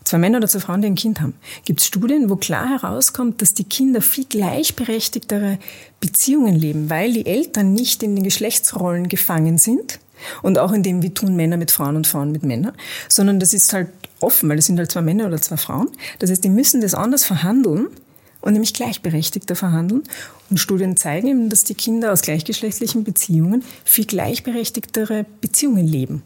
zwei 0.08 0.18
Männer 0.18 0.38
oder 0.38 0.48
zwei 0.48 0.60
Frauen, 0.60 0.80
die 0.80 0.88
ein 0.88 0.94
Kind 0.94 1.20
haben, 1.20 1.34
gibt 1.66 1.80
es 1.80 1.86
Studien, 1.86 2.30
wo 2.30 2.36
klar 2.36 2.68
herauskommt, 2.68 3.42
dass 3.42 3.52
die 3.52 3.64
Kinder 3.64 4.00
viel 4.00 4.24
gleichberechtigtere 4.24 5.58
Beziehungen 6.00 6.54
leben, 6.54 6.88
weil 6.88 7.12
die 7.12 7.26
Eltern 7.26 7.74
nicht 7.74 8.02
in 8.02 8.16
den 8.16 8.24
Geschlechtsrollen 8.24 9.08
gefangen 9.08 9.58
sind 9.58 10.00
und 10.42 10.58
auch 10.58 10.72
in 10.72 10.82
dem, 10.82 11.02
wie 11.02 11.10
tun 11.10 11.36
Männer 11.36 11.58
mit 11.58 11.70
Frauen 11.70 11.94
und 11.94 12.06
Frauen 12.06 12.32
mit 12.32 12.42
Männern, 12.42 12.72
sondern 13.08 13.38
das 13.38 13.52
ist 13.52 13.72
halt 13.74 13.88
offen, 14.20 14.48
weil 14.48 14.58
es 14.58 14.66
sind 14.66 14.78
halt 14.78 14.90
zwei 14.90 15.02
Männer 15.02 15.26
oder 15.26 15.40
zwei 15.40 15.58
Frauen. 15.58 15.90
Das 16.18 16.30
heißt, 16.30 16.42
die 16.42 16.48
müssen 16.48 16.80
das 16.80 16.94
anders 16.94 17.26
verhandeln 17.26 17.88
und 18.40 18.52
nämlich 18.54 18.72
gleichberechtigter 18.72 19.56
verhandeln. 19.56 20.04
Und 20.48 20.56
Studien 20.56 20.96
zeigen 20.96 21.28
eben, 21.28 21.50
dass 21.50 21.64
die 21.64 21.74
Kinder 21.74 22.12
aus 22.12 22.22
gleichgeschlechtlichen 22.22 23.04
Beziehungen 23.04 23.62
viel 23.84 24.06
gleichberechtigtere 24.06 25.26
Beziehungen 25.42 25.86
leben. 25.86 26.22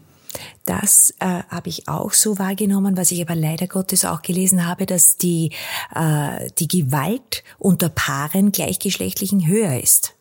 Das 0.65 1.13
äh, 1.19 1.43
habe 1.49 1.69
ich 1.69 1.87
auch 1.87 2.13
so 2.13 2.39
wahrgenommen, 2.39 2.97
was 2.97 3.11
ich 3.11 3.21
aber 3.21 3.35
leider 3.35 3.67
Gottes 3.67 4.05
auch 4.05 4.21
gelesen 4.21 4.65
habe, 4.65 4.85
dass 4.85 5.17
die, 5.17 5.51
äh, 5.93 6.49
die 6.59 6.67
Gewalt 6.67 7.43
unter 7.59 7.89
Paaren 7.89 8.51
gleichgeschlechtlichen 8.51 9.47
höher 9.47 9.79
ist. 9.79 10.15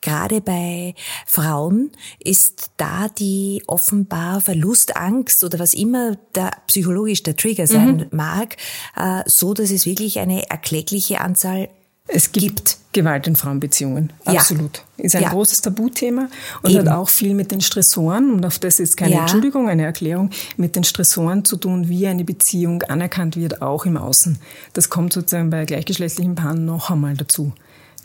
Gerade 0.00 0.40
bei 0.40 0.94
Frauen 1.26 1.92
ist 2.18 2.72
da 2.76 3.08
die 3.08 3.62
offenbar 3.66 4.40
Verlustangst 4.40 5.42
oder 5.44 5.58
was 5.58 5.72
immer 5.72 6.18
da 6.34 6.50
psychologisch 6.66 7.22
der 7.22 7.36
Trigger 7.36 7.66
sein 7.66 7.96
mhm. 7.96 8.16
mag, 8.16 8.56
äh, 8.96 9.22
so 9.26 9.54
dass 9.54 9.70
es 9.70 9.86
wirklich 9.86 10.18
eine 10.18 10.50
erklägliche 10.50 11.20
Anzahl 11.20 11.70
es 12.06 12.32
gibt, 12.32 12.42
gibt, 12.42 12.78
Gewalt 12.92 13.26
in 13.26 13.34
Frauenbeziehungen. 13.34 14.12
Absolut. 14.24 14.82
Ja. 14.98 15.04
Ist 15.04 15.16
ein 15.16 15.22
ja. 15.22 15.30
großes 15.30 15.62
Tabuthema 15.62 16.28
und 16.62 16.70
Eben. 16.70 16.80
hat 16.80 16.96
auch 16.96 17.08
viel 17.08 17.34
mit 17.34 17.50
den 17.50 17.60
Stressoren, 17.60 18.30
und 18.32 18.44
auf 18.44 18.58
das 18.58 18.78
ist 18.78 18.96
keine 18.96 19.14
ja. 19.14 19.20
Entschuldigung, 19.22 19.68
eine 19.68 19.84
Erklärung, 19.84 20.30
mit 20.56 20.76
den 20.76 20.84
Stressoren 20.84 21.44
zu 21.44 21.56
tun, 21.56 21.88
wie 21.88 22.06
eine 22.06 22.24
Beziehung 22.24 22.82
anerkannt 22.82 23.36
wird, 23.36 23.62
auch 23.62 23.86
im 23.86 23.96
Außen. 23.96 24.38
Das 24.74 24.90
kommt 24.90 25.12
sozusagen 25.12 25.50
bei 25.50 25.64
gleichgeschlechtlichen 25.64 26.34
Paaren 26.34 26.64
noch 26.64 26.90
einmal 26.90 27.14
dazu. 27.14 27.52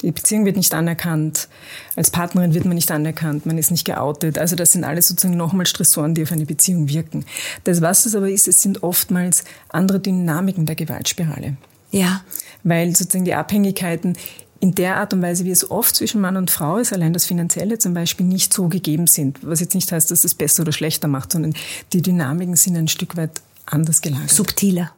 Die 0.02 0.12
Beziehung 0.14 0.46
wird 0.46 0.56
nicht 0.56 0.74
anerkannt, 0.74 1.50
als 1.98 2.10
Partnerin 2.10 2.54
wird 2.54 2.64
man 2.64 2.76
nicht 2.76 2.90
anerkannt, 2.90 3.46
man 3.46 3.58
ist 3.58 3.70
nicht 3.70 3.84
geoutet. 3.84 4.40
Also 4.40 4.56
das 4.56 4.72
sind 4.72 4.86
alles 4.86 5.10
sozusagen 5.10 5.36
nochmal 5.36 5.66
Stressoren, 5.66 6.16
die 6.16 6.24
auf 6.24 6.32
eine 6.32 6.46
Beziehung 6.46 6.88
wirken. 6.88 7.26
Das, 7.66 7.82
was 7.82 8.06
es 8.06 8.16
aber 8.16 8.30
ist, 8.30 8.48
es 8.48 8.62
sind 8.62 8.82
oftmals 8.82 9.44
andere 9.68 10.00
Dynamiken 10.00 10.66
der 10.66 10.76
Gewaltspirale. 10.76 11.58
Ja. 11.92 12.24
Weil 12.64 12.96
sozusagen 12.96 13.26
die 13.26 13.34
Abhängigkeiten 13.34 14.18
in 14.60 14.76
der 14.76 14.98
Art 14.98 15.14
und 15.14 15.22
Weise, 15.22 15.46
wie 15.46 15.52
es 15.52 15.72
oft 15.72 15.96
zwischen 15.96 16.20
Mann 16.20 16.36
und 16.36 16.52
Frau 16.52 16.78
ist, 16.78 16.92
allein 16.92 17.14
das 17.14 17.26
Finanzielle 17.26 17.78
zum 17.80 17.94
Beispiel, 17.94 18.26
nicht 18.26 18.54
so 18.54 18.68
gegeben 18.68 19.08
sind. 19.08 19.40
Was 19.42 19.62
jetzt 19.62 19.74
nicht 19.74 19.92
heißt, 19.92 20.12
dass 20.12 20.24
es 20.24 20.34
besser 20.34 20.64
oder 20.64 20.74
schlechter 20.74 21.08
macht, 21.08 21.32
sondern 21.32 21.54
die 21.94 22.02
Dynamiken 22.02 22.56
sind 22.56 22.76
ein 22.76 22.90
Stück 22.90 23.16
weit 23.16 23.42
anders 23.66 24.02
gelagert. 24.02 24.30
Subtiler 24.30 24.92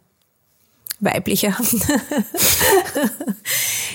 weiblicher. 1.01 1.57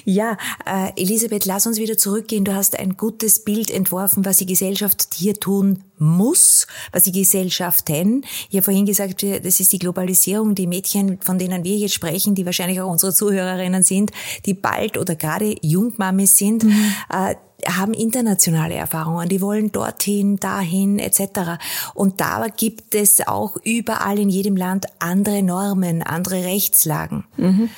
ja, 0.05 0.37
äh, 0.67 0.93
Elisabeth, 1.01 1.47
lass 1.47 1.67
uns 1.67 1.79
wieder 1.79 1.97
zurückgehen. 1.97 2.45
Du 2.45 2.55
hast 2.55 2.79
ein 2.79 2.97
gutes 2.97 3.45
Bild 3.45 3.71
entworfen, 3.71 4.25
was 4.25 4.39
die 4.39 4.47
Gesellschaft 4.47 5.09
hier 5.15 5.35
tun 5.35 5.85
muss, 5.99 6.67
was 6.93 7.05
die 7.05 7.13
Gesellschaften. 7.13 8.25
Ich 8.51 8.57
habe 8.57 8.65
vorhin 8.65 8.85
gesagt, 8.85 9.23
das 9.23 9.61
ist 9.61 9.73
die 9.73 9.79
Globalisierung. 9.79 10.55
Die 10.55 10.67
Mädchen, 10.67 11.19
von 11.21 11.39
denen 11.39 11.65
wir 11.65 11.77
jetzt 11.77 11.95
sprechen, 11.95 12.35
die 12.35 12.45
wahrscheinlich 12.45 12.81
auch 12.81 12.91
unsere 12.91 13.15
Zuhörerinnen 13.15 13.83
sind, 13.83 14.11
die 14.45 14.55
bald 14.55 14.99
oder 14.99 15.15
gerade 15.15 15.55
Jungmamis 15.63 16.37
sind, 16.37 16.65
mhm. 16.65 16.95
äh, 17.11 17.37
haben 17.69 17.95
internationale 17.95 18.75
Erfahrungen, 18.75 19.29
die 19.29 19.41
wollen 19.41 19.73
dorthin, 19.73 20.37
dahin 20.39 20.99
etc. 20.99 21.59
Und 21.95 22.21
da 22.21 22.47
gibt 22.55 22.95
es 22.95 23.27
auch 23.27 23.57
überall 23.65 24.19
in 24.19 24.29
jedem 24.29 24.57
Land 24.57 24.87
andere 24.99 25.43
Normen, 25.43 26.03
andere 26.03 26.45
Rechtslagen. 26.45 27.25
Mhm. 27.37 27.71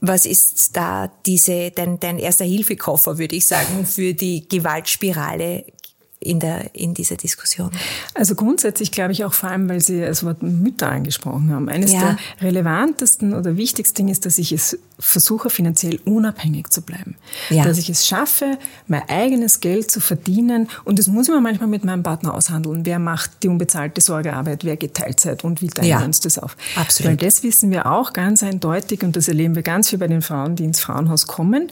Was 0.00 0.26
ist 0.26 0.76
da 0.76 1.12
diese, 1.26 1.70
dein, 1.70 2.00
dein 2.00 2.18
erster 2.18 2.44
Hilfekoffer, 2.44 3.18
würde 3.18 3.36
ich 3.36 3.46
sagen, 3.46 3.86
für 3.86 4.14
die 4.14 4.48
Gewaltspirale 4.48 5.64
in, 6.18 6.40
der, 6.40 6.74
in 6.74 6.94
dieser 6.94 7.16
Diskussion? 7.16 7.70
Also 8.14 8.34
grundsätzlich 8.34 8.90
glaube 8.90 9.12
ich 9.12 9.24
auch 9.24 9.32
vor 9.32 9.50
allem, 9.50 9.68
weil 9.68 9.80
Sie 9.80 10.00
das 10.00 10.24
Wort 10.24 10.42
Mütter 10.42 10.90
angesprochen 10.90 11.50
haben. 11.52 11.68
Eines 11.68 11.92
ja. 11.92 12.00
der 12.40 12.48
relevantesten 12.48 13.34
oder 13.34 13.56
wichtigsten 13.56 13.96
Dinge 13.96 14.12
ist, 14.12 14.26
dass 14.26 14.38
ich 14.38 14.52
es 14.52 14.78
versuche 15.02 15.50
finanziell 15.50 15.98
unabhängig 16.04 16.70
zu 16.70 16.80
bleiben. 16.80 17.16
Ja. 17.50 17.64
Dass 17.64 17.76
ich 17.76 17.90
es 17.90 18.06
schaffe, 18.06 18.56
mein 18.86 19.08
eigenes 19.08 19.58
Geld 19.58 19.90
zu 19.90 20.00
verdienen. 20.00 20.68
Und 20.84 20.98
das 20.98 21.08
muss 21.08 21.28
ich 21.28 21.34
mir 21.34 21.40
manchmal 21.40 21.68
mit 21.68 21.84
meinem 21.84 22.04
Partner 22.04 22.32
aushandeln. 22.32 22.86
Wer 22.86 23.00
macht 23.00 23.42
die 23.42 23.48
unbezahlte 23.48 24.00
Sorgearbeit, 24.00 24.64
wer 24.64 24.76
geht 24.76 24.94
Teilzeit 24.94 25.42
und 25.42 25.60
wie 25.60 25.66
teilen 25.66 25.88
ja. 25.88 25.98
wir 25.98 26.06
uns 26.06 26.20
das 26.20 26.38
auf? 26.38 26.56
Absolut. 26.76 27.10
Weil 27.10 27.16
das 27.16 27.42
wissen 27.42 27.72
wir 27.72 27.90
auch 27.90 28.12
ganz 28.12 28.44
eindeutig 28.44 29.02
und 29.02 29.16
das 29.16 29.26
erleben 29.26 29.56
wir 29.56 29.62
ganz 29.62 29.90
viel 29.90 29.98
bei 29.98 30.06
den 30.06 30.22
Frauen, 30.22 30.54
die 30.54 30.64
ins 30.64 30.80
Frauenhaus 30.80 31.26
kommen, 31.26 31.70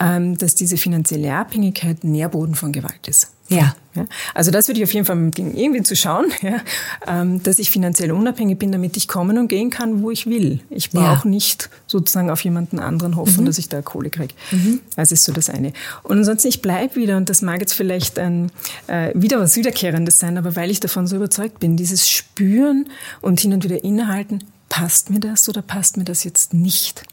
ähm, 0.00 0.36
dass 0.36 0.56
diese 0.56 0.76
finanzielle 0.76 1.32
Abhängigkeit 1.32 2.02
Nährboden 2.02 2.56
von 2.56 2.72
Gewalt 2.72 3.06
ist. 3.06 3.30
Ja. 3.48 3.76
Ja. 3.94 4.04
Also 4.34 4.50
das 4.50 4.68
würde 4.68 4.80
ich 4.80 4.84
auf 4.84 4.92
jeden 4.92 5.06
Fall 5.06 5.16
irgendwie 5.36 5.82
zu 5.82 5.96
schauen, 5.96 6.26
ja, 6.42 6.60
ähm, 7.06 7.42
dass 7.42 7.58
ich 7.58 7.70
finanziell 7.70 8.12
unabhängig 8.12 8.58
bin, 8.58 8.72
damit 8.72 8.96
ich 8.96 9.08
kommen 9.08 9.38
und 9.38 9.48
gehen 9.48 9.70
kann, 9.70 10.02
wo 10.02 10.10
ich 10.10 10.26
will. 10.26 10.60
Ich 10.70 10.90
brauche 10.90 11.28
ja. 11.28 11.30
nicht 11.30 11.70
sozusagen 11.86 12.30
auf 12.30 12.40
jemanden 12.40 12.78
anderen 12.78 13.16
hoffen, 13.16 13.42
mhm. 13.42 13.46
dass 13.46 13.58
ich 13.58 13.68
da 13.68 13.82
Kohle 13.82 14.10
kriege. 14.10 14.34
Mhm. 14.50 14.80
Das 14.96 15.12
ist 15.12 15.24
so 15.24 15.32
das 15.32 15.50
eine. 15.50 15.72
Und 16.02 16.18
ansonsten, 16.18 16.48
ich 16.48 16.62
bleibe 16.62 16.96
wieder, 16.96 17.16
und 17.16 17.30
das 17.30 17.42
mag 17.42 17.60
jetzt 17.60 17.74
vielleicht 17.74 18.18
ein, 18.18 18.50
äh, 18.86 19.12
wieder 19.14 19.40
was 19.40 19.56
Wiederkehrendes 19.56 20.18
sein, 20.18 20.38
aber 20.38 20.56
weil 20.56 20.70
ich 20.70 20.80
davon 20.80 21.06
so 21.06 21.16
überzeugt 21.16 21.60
bin, 21.60 21.76
dieses 21.76 22.08
Spüren 22.08 22.88
und 23.20 23.40
hin 23.40 23.52
und 23.52 23.64
wieder 23.64 23.82
innehalten, 23.84 24.44
passt 24.68 25.10
mir 25.10 25.20
das 25.20 25.48
oder 25.48 25.62
passt 25.62 25.96
mir 25.96 26.04
das 26.04 26.24
jetzt 26.24 26.52
nicht? 26.52 27.04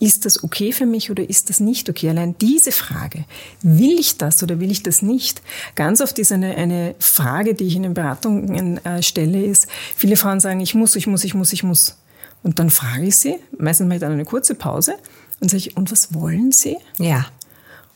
Ist 0.00 0.24
das 0.24 0.44
okay 0.44 0.72
für 0.72 0.86
mich 0.86 1.10
oder 1.10 1.28
ist 1.28 1.50
das 1.50 1.60
nicht 1.60 1.90
okay? 1.90 2.08
Allein 2.10 2.36
diese 2.38 2.72
Frage, 2.72 3.24
will 3.62 3.98
ich 3.98 4.16
das 4.16 4.42
oder 4.42 4.60
will 4.60 4.70
ich 4.70 4.82
das 4.82 5.02
nicht? 5.02 5.42
Ganz 5.74 6.00
oft 6.00 6.18
ist 6.18 6.30
eine, 6.30 6.54
eine 6.54 6.94
Frage, 6.98 7.54
die 7.54 7.64
ich 7.64 7.76
in 7.76 7.82
den 7.82 7.94
Beratungen 7.94 8.84
äh, 8.84 9.02
stelle, 9.02 9.42
ist, 9.42 9.66
viele 9.96 10.16
Frauen 10.16 10.40
sagen, 10.40 10.60
ich 10.60 10.74
muss, 10.74 10.94
ich 10.96 11.06
muss, 11.06 11.24
ich 11.24 11.34
muss, 11.34 11.52
ich 11.52 11.64
muss. 11.64 11.96
Und 12.42 12.58
dann 12.58 12.70
frage 12.70 13.06
ich 13.06 13.18
sie, 13.18 13.36
meistens 13.58 13.86
mache 13.86 13.96
ich 13.96 14.00
dann 14.00 14.12
eine 14.12 14.24
kurze 14.24 14.54
Pause 14.54 14.94
und 15.40 15.50
sage 15.50 15.58
ich, 15.58 15.76
und 15.76 15.90
was 15.90 16.14
wollen 16.14 16.52
sie? 16.52 16.76
Ja. 16.98 17.26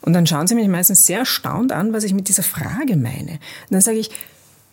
Und 0.01 0.15
dann 0.15 0.27
schauen 0.27 0.49
sie 0.49 0.57
mich 0.57 0.67
meistens 0.67 1.07
sehr 1.07 1.21
erstaunt 1.21 1.71
an, 1.71 1.93
was 1.93 2.03
ich 2.03 2.13
mit 2.13 2.29
dieser 2.29 2.43
Frage 2.43 2.97
meine. 2.97 3.33
Und 3.33 3.71
dann 3.71 3.81
sage 3.81 3.99
ich, 3.99 4.11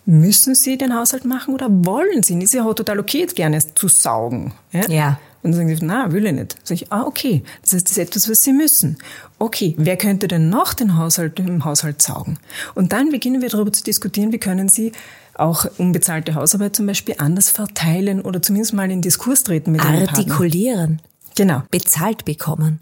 müssen 0.06 0.56
Sie 0.56 0.76
den 0.76 0.96
Haushalt 0.96 1.24
machen 1.24 1.54
oder 1.54 1.68
wollen 1.70 2.24
Sie? 2.24 2.38
Ist 2.42 2.56
ja 2.56 2.66
auch 2.66 2.74
total 2.74 3.00
okay, 3.00 3.28
gerne 3.28 3.60
zu 3.76 3.88
saugen. 3.88 4.54
Ja. 4.72 4.90
ja. 4.90 5.20
Und 5.42 5.52
dann 5.52 5.54
sagen 5.54 5.76
sie, 5.76 5.86
na, 5.86 6.12
will 6.12 6.26
ich 6.26 6.34
nicht. 6.34 6.54
Dann 6.54 6.66
sage 6.66 6.84
ich, 6.84 6.92
ah, 6.92 7.04
okay, 7.04 7.44
das 7.62 7.74
heißt, 7.74 7.86
das 7.86 7.92
ist 7.92 7.98
etwas, 7.98 8.30
was 8.30 8.42
sie 8.42 8.54
müssen. 8.54 8.98
Okay, 9.38 9.74
wer 9.78 9.96
könnte 9.98 10.28
denn 10.28 10.50
noch 10.50 10.74
den 10.74 10.98
Haushalt 10.98 11.40
im 11.40 11.64
Haushalt 11.64 12.02
saugen? 12.02 12.38
Und 12.76 12.92
dann 12.92 13.10
beginnen 13.10 13.42
wir 13.42 13.50
darüber 13.50 13.72
zu 13.72 13.84
diskutieren, 13.84 14.32
wie 14.32 14.38
können 14.38 14.68
sie 14.70 14.92
auch 15.36 15.66
unbezahlte 15.78 16.36
Hausarbeit 16.36 16.76
zum 16.76 16.86
Beispiel 16.86 17.16
anders 17.18 17.50
verteilen 17.50 18.22
oder 18.22 18.42
zumindest 18.42 18.74
mal 18.74 18.92
in 18.92 19.02
Diskurs 19.02 19.44
treten 19.44 19.72
mit 19.72 19.84
Artikulieren. 19.84 21.02
Genau. 21.36 21.64
Bezahlt 21.72 22.26
bekommen. 22.26 22.80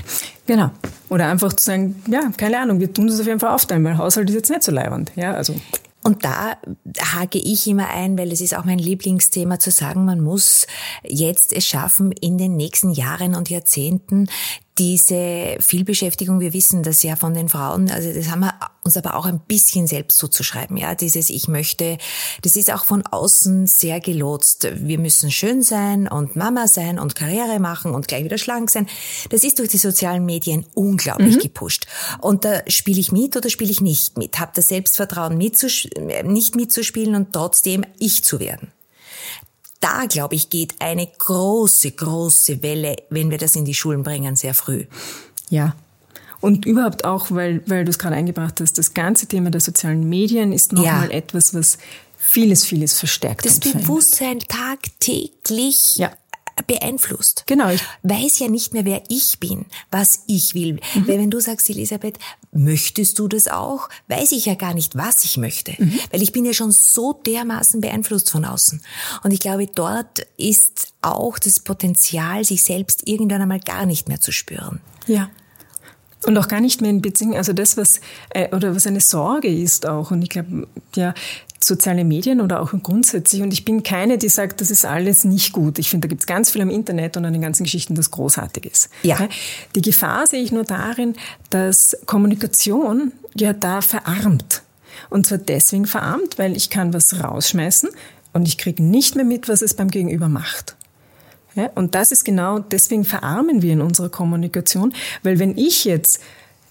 Genau. 0.48 0.72
Oder 1.10 1.28
einfach 1.30 1.54
zu 1.54 1.64
sagen, 1.64 2.02
ja, 2.08 2.32
keine 2.38 2.60
Ahnung, 2.60 2.80
wir 2.80 2.92
tun 2.92 3.08
es 3.08 3.20
auf 3.20 3.28
jeden 3.28 3.40
Fall 3.40 3.54
aufteilen, 3.54 3.84
weil 3.84 4.00
Haushalt 4.00 4.30
ist 4.30 4.36
jetzt 4.36 4.50
nicht 4.50 4.64
so 4.64 4.72
leibend. 4.72 5.12
Ja, 5.16 5.34
also. 5.34 5.54
Und 6.08 6.24
da 6.24 6.56
hake 6.98 7.38
ich 7.38 7.68
immer 7.68 7.90
ein, 7.90 8.18
weil 8.18 8.32
es 8.32 8.40
ist 8.40 8.56
auch 8.56 8.64
mein 8.64 8.80
Lieblingsthema 8.80 9.60
zu 9.60 9.72
sagen, 9.72 10.06
man 10.06 10.22
muss 10.22 10.66
jetzt 11.04 11.52
es 11.52 11.68
schaffen, 11.68 12.14
in 12.14 12.38
den 12.38 12.56
nächsten 12.56 12.92
Jahren 12.92 13.36
und 13.36 13.50
Jahrzehnten 13.50 14.30
diese 14.80 15.58
Vielbeschäftigung, 15.60 16.40
wir 16.40 16.54
wissen 16.54 16.84
das 16.84 17.04
ja 17.04 17.16
von 17.16 17.34
den 17.34 17.50
Frauen, 17.50 17.90
also 17.90 18.12
das 18.14 18.30
haben 18.30 18.42
wir 18.42 18.54
uns 18.84 18.98
aber 18.98 19.16
auch 19.16 19.26
ein 19.26 19.40
bisschen 19.40 19.88
selbst 19.88 20.18
zuzuschreiben, 20.18 20.78
ja, 20.78 20.96
dieses 20.96 21.30
Ich 21.30 21.48
möchte, 21.48 21.98
das 22.42 22.56
ist 22.56 22.72
auch 22.72 22.86
von 22.86 23.06
außen 23.06 23.68
sehr 23.68 24.00
gelotst. 24.00 24.68
Wir 24.76 25.00
müssen 25.00 25.32
schön 25.32 25.62
sein 25.62 26.08
und 26.08 26.36
Mama 26.36 26.68
sein 26.68 27.00
und 27.00 27.16
Karriere 27.16 27.60
machen 27.60 27.94
und 27.94 28.08
gleich 28.08 28.24
wieder 28.24 28.38
schlank 28.38 28.70
sein. 28.70 28.88
Das 29.30 29.44
ist 29.44 29.60
durch 29.60 29.70
die 29.70 29.78
sozialen 29.78 30.26
Medien 30.26 30.66
unglaublich 30.74 31.36
mhm. 31.36 31.42
gepusht. 31.42 31.88
Und 32.22 32.46
da 32.46 32.62
spiele 32.68 33.00
ich 33.00 33.12
mit 33.12 33.36
oder 33.36 33.50
spiele 33.50 33.72
ich 33.72 33.82
nicht 33.82 34.18
mit, 34.18 34.40
habe 34.40 34.52
das 34.56 34.68
Selbstvertrauen 34.68 35.38
mitzusch 35.38 35.90
nicht 36.24 36.56
mitzuspielen 36.56 37.16
und 37.16 37.34
trotzdem 37.34 37.84
ich 38.00 38.24
zu 38.24 38.40
werden 38.40 38.72
da, 39.80 40.06
glaube 40.06 40.36
ich, 40.36 40.50
geht 40.50 40.76
eine 40.80 41.08
große, 41.08 41.92
große 41.92 42.64
Welle, 42.64 42.96
wenn 43.10 43.30
wir 43.30 43.38
das 43.38 43.56
in 43.56 43.66
die 43.66 43.74
Schulen 43.74 44.04
bringen, 44.04 44.36
sehr 44.36 44.54
früh. 44.54 44.86
Ja. 45.50 45.76
Und 46.40 46.66
überhaupt 46.66 47.06
auch, 47.06 47.32
weil, 47.32 47.62
weil 47.68 47.84
du 47.84 47.90
es 47.90 48.00
gerade 48.00 48.16
eingebracht 48.16 48.62
hast, 48.62 48.78
das 48.78 48.94
ganze 48.94 49.28
Thema 49.28 49.50
der 49.50 49.62
sozialen 49.62 50.08
Medien 50.08 50.54
ist 50.54 50.72
nochmal 50.72 51.10
ja. 51.10 51.18
etwas, 51.18 51.54
was 51.54 51.78
vieles, 52.18 52.66
vieles 52.66 52.98
verstärkt. 52.98 53.46
Das 53.46 53.60
Bewusstsein 53.60 54.40
tagtäglich 54.40 55.98
ja 55.98 56.12
beeinflusst. 56.66 57.44
Genau. 57.46 57.70
Ich 57.70 57.82
weiß 58.04 58.40
ja 58.40 58.48
nicht 58.48 58.74
mehr, 58.74 58.86
wer 58.86 59.04
ich 59.10 59.40
bin, 59.40 59.66
was 59.92 60.24
ich 60.28 60.56
will. 60.56 60.80
Mhm. 60.94 61.08
Weil 61.08 61.20
wenn 61.20 61.32
du 61.32 61.40
sagst, 61.40 61.70
Elisabeth, 61.70 62.18
möchtest 62.52 63.20
du 63.20 63.28
das 63.28 63.48
auch? 63.48 63.90
Weiß 64.08 64.32
ich 64.32 64.46
ja 64.46 64.56
gar 64.56 64.74
nicht, 64.74 64.96
was 64.96 65.24
ich 65.24 65.38
möchte. 65.38 65.76
Mhm. 65.78 66.00
Weil 66.12 66.22
ich 66.22 66.32
bin 66.32 66.46
ja 66.46 66.54
schon 66.54 66.72
so 66.72 67.14
dermaßen 67.14 67.82
beeinflusst 67.82 68.32
von 68.32 68.46
außen. 68.46 68.82
Und 69.24 69.32
ich 69.32 69.40
glaube, 69.40 69.68
dort 69.68 70.26
ist 70.38 70.94
auch 71.02 71.40
das 71.40 71.60
Potenzial, 71.60 72.44
sich 72.44 72.64
selbst 72.64 73.08
irgendwann 73.08 73.42
einmal 73.42 73.60
gar 73.60 73.86
nicht 73.86 74.08
mehr 74.08 74.20
zu 74.20 74.32
spüren. 74.32 74.82
Ja. 75.06 75.30
Und 76.26 76.38
auch 76.38 76.48
gar 76.48 76.62
nicht 76.62 76.82
mehr 76.82 76.90
in 76.90 77.02
Beziehung, 77.02 77.36
also 77.36 77.54
das, 77.54 77.78
was, 77.78 78.02
äh, 78.32 78.54
oder 78.54 78.76
was 78.76 78.88
eine 78.88 79.02
Sorge 79.02 79.48
ist 79.48 79.86
auch. 79.86 80.10
Und 80.12 80.24
ich 80.24 80.30
glaube, 80.30 80.68
ja, 80.96 81.14
soziale 81.64 82.04
Medien 82.04 82.42
oder 82.42 82.62
auch 82.62 82.72
grundsätzlich. 82.84 83.42
Und 83.42 83.52
ich 83.52 83.66
bin 83.66 83.84
keine, 83.84 84.18
die 84.18 84.30
sagt, 84.30 84.62
das 84.62 84.72
ist 84.72 84.86
alles 84.86 85.24
nicht 85.24 85.54
gut. 85.54 85.80
Ich 85.80 85.90
finde, 85.90 86.08
da 86.08 86.10
gibt 86.10 86.22
es 86.22 86.28
ganz 86.28 86.52
viel 86.52 86.62
am 86.62 86.70
Internet 86.70 87.18
und 87.18 87.26
an 87.26 87.34
den 87.34 87.42
ganzen 87.42 87.64
Geschichten, 87.64 87.96
das 87.96 88.12
großartig 88.12 88.66
ist. 88.66 88.90
Ja. 89.04 89.28
Die 89.76 89.82
Gefahr 89.82 90.28
sehe 90.28 90.42
ich 90.42 90.52
nur 90.52 90.64
darin, 90.64 91.16
dass 91.50 91.98
Kommunikation 92.06 93.12
ja 93.36 93.54
da 93.54 93.82
verarmt. 93.82 94.62
Und 95.10 95.26
zwar 95.26 95.38
deswegen 95.38 95.86
verarmt, 95.86 96.38
weil 96.38 96.56
ich 96.56 96.70
kann 96.70 96.94
was 96.94 97.24
rausschmeißen 97.24 97.90
und 98.34 98.48
ich 98.48 98.58
kriege 98.58 98.84
nicht 98.84 99.16
mehr 99.16 99.26
mit, 99.26 99.48
was 99.48 99.62
es 99.62 99.74
beim 99.74 99.90
Gegenüber 99.90 100.30
macht. 100.30 100.76
Ja, 101.56 101.72
und 101.74 101.96
das 101.96 102.12
ist 102.12 102.24
genau, 102.24 102.60
deswegen 102.60 103.04
verarmen 103.04 103.64
wir 103.64 103.74
in 103.74 103.82
unserer 103.82 104.10
Kommunikation, 104.10 104.94
weil 105.24 105.40
wenn 105.40 105.58
ich 105.58 105.86
jetzt 105.86 106.20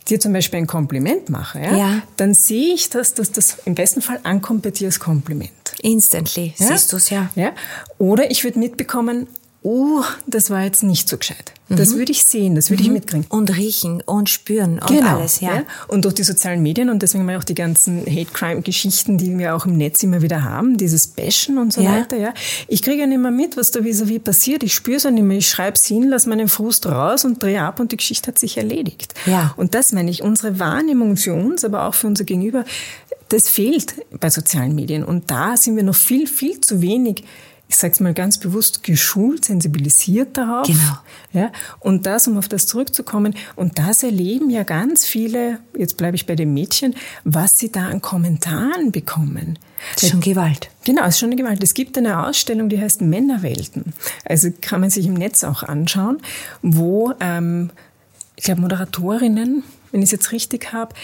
dir 0.09 0.21
zum 0.21 0.33
Beispiel 0.33 0.59
ein 0.61 0.67
Kompliment 0.67 1.31
mache, 1.31 1.61
ja, 1.61 1.77
ja. 1.77 2.03
dann 2.17 2.35
sehe 2.35 2.75
ich 2.75 2.91
das, 2.91 3.15
dass 3.15 3.33
das 3.33 3.59
im 3.65 3.75
besten 3.75 4.03
Fall 4.03 4.21
ankommt 4.23 4.63
bei 4.63 4.71
dir 4.71 4.87
als 4.87 5.01
Kompliment. 5.01 5.51
Instantly 5.83 6.55
ja? 6.57 6.67
siehst 6.67 6.93
du 6.93 6.97
es, 6.97 7.11
ja. 7.11 7.31
ja. 7.35 7.53
Oder 7.99 8.31
ich 8.31 8.45
würde 8.45 8.59
mitbekommen, 8.59 9.27
oh, 9.67 10.05
das 10.29 10.49
war 10.51 10.63
jetzt 10.63 10.85
nicht 10.85 11.09
so 11.09 11.19
gescheit. 11.19 11.53
Das 11.69 11.91
mhm. 11.91 11.99
würde 11.99 12.13
ich 12.13 12.25
sehen, 12.25 12.55
das 12.55 12.71
würde 12.71 12.85
mhm. 12.85 12.89
ich 12.89 12.93
mitkriegen. 12.93 13.27
Und 13.29 13.57
riechen 13.57 14.01
und 14.07 14.31
spüren 14.31 14.79
und 14.79 14.87
genau, 14.87 15.17
alles, 15.17 15.41
ja. 15.41 15.57
ja. 15.57 15.63
Und 15.89 16.05
durch 16.05 16.15
die 16.15 16.23
sozialen 16.23 16.63
Medien 16.63 16.89
und 16.89 17.03
deswegen 17.03 17.29
auch 17.31 17.43
die 17.43 17.57
ganzen 17.57 18.07
Hate-Crime-Geschichten, 18.07 19.19
die 19.19 19.37
wir 19.37 19.57
auch 19.57 19.67
im 19.67 19.77
Netz 19.77 20.05
immer 20.05 20.23
wieder 20.23 20.45
haben, 20.45 20.77
dieses 20.77 21.09
Bashen 21.09 21.59
und 21.59 21.73
so 21.73 21.81
ja. 21.81 21.97
weiter, 21.97 22.17
ja. 22.17 22.33
Ich 22.69 22.81
kriege 22.81 23.01
ja 23.01 23.07
nicht 23.09 23.19
mehr 23.19 23.33
mit, 23.33 23.57
was 23.57 23.73
da 23.73 23.81
vis-à-vis 23.81 24.21
passiert. 24.21 24.63
Ich 24.63 24.73
spüre 24.73 24.99
es 24.99 25.03
ja 25.03 25.11
nicht 25.11 25.25
mehr. 25.25 25.39
Ich 25.39 25.49
schreibe 25.49 25.75
es 25.75 25.85
hin, 25.85 26.05
lasse 26.05 26.29
meinen 26.29 26.49
Frust 26.49 26.87
raus 26.87 27.25
und 27.25 27.43
drehe 27.43 27.61
ab 27.61 27.81
und 27.81 27.91
die 27.91 27.97
Geschichte 27.97 28.29
hat 28.29 28.39
sich 28.39 28.59
erledigt. 28.59 29.15
Ja. 29.27 29.53
Und 29.57 29.75
das 29.75 29.91
meine 29.91 30.13
ich, 30.13 30.23
unsere 30.23 30.61
Wahrnehmung 30.61 31.17
für 31.17 31.35
uns, 31.35 31.65
aber 31.65 31.87
auch 31.87 31.95
für 31.95 32.07
unser 32.07 32.23
Gegenüber, 32.23 32.65
das 33.31 33.49
fehlt 33.49 33.95
bei 34.21 34.31
sozialen 34.31 34.77
Medien. 34.77 35.03
Und 35.03 35.33
da 35.33 35.57
sind 35.57 35.75
wir 35.75 35.83
noch 35.83 35.97
viel, 35.97 36.29
viel 36.29 36.61
zu 36.61 36.81
wenig 36.81 37.25
ich 37.69 37.77
sage 37.77 37.93
es 37.93 38.01
mal 38.01 38.15
ganz 38.15 38.39
bewusst, 38.39 38.85
geschult, 38.85 39.45
sensibilisiert 39.45 40.37
darauf. 40.37 40.67
Genau. 40.67 40.99
Ja, 41.33 41.53
und 41.81 42.07
das, 42.07 42.29
um 42.29 42.39
auf 42.39 42.49
das 42.49 42.67
zurückzukommen, 42.67 43.35
und 43.57 43.79
das 43.79 44.03
erleben 44.03 44.51
ja 44.51 44.63
ganz 44.63 45.05
viele, 45.05 45.59
jetzt 45.77 45.97
bleibe 45.97 46.17
ich 46.17 46.27
bei 46.27 46.37
den 46.37 46.55
Mädchen, 46.55 46.95
was 47.25 47.59
sie 47.59 47.73
da 47.73 47.89
an 47.89 48.01
Kommentaren 48.01 48.93
bekommen. 48.93 49.59
Das 49.95 50.05
ist 50.05 50.11
schon 50.11 50.21
Gewalt. 50.21 50.71
Genau, 50.85 51.03
es 51.03 51.15
ist 51.15 51.19
schon 51.19 51.31
eine 51.31 51.37
Gewalt. 51.37 51.63
Es 51.63 51.75
gibt 51.75 51.99
eine 51.99 52.27
Ausstellung, 52.27 52.69
die 52.69 52.81
heißt 52.81 53.01
Männerwelten. 53.01 53.93
Also 54.25 54.49
kann 54.61 54.81
man 54.81 54.91
sich 54.91 55.07
im 55.07 55.15
Netz 55.15 55.43
auch 55.43 55.63
anschauen, 55.63 56.19
wo, 56.63 57.13
ähm, 57.21 57.71
ich 58.37 58.45
glaube, 58.45 58.61
Moderatorinnen, 58.61 59.65
wenn 59.91 60.03
ich 60.03 60.07
es 60.07 60.13
jetzt 60.13 60.33
richtig 60.33 60.73
habe, 60.73 60.95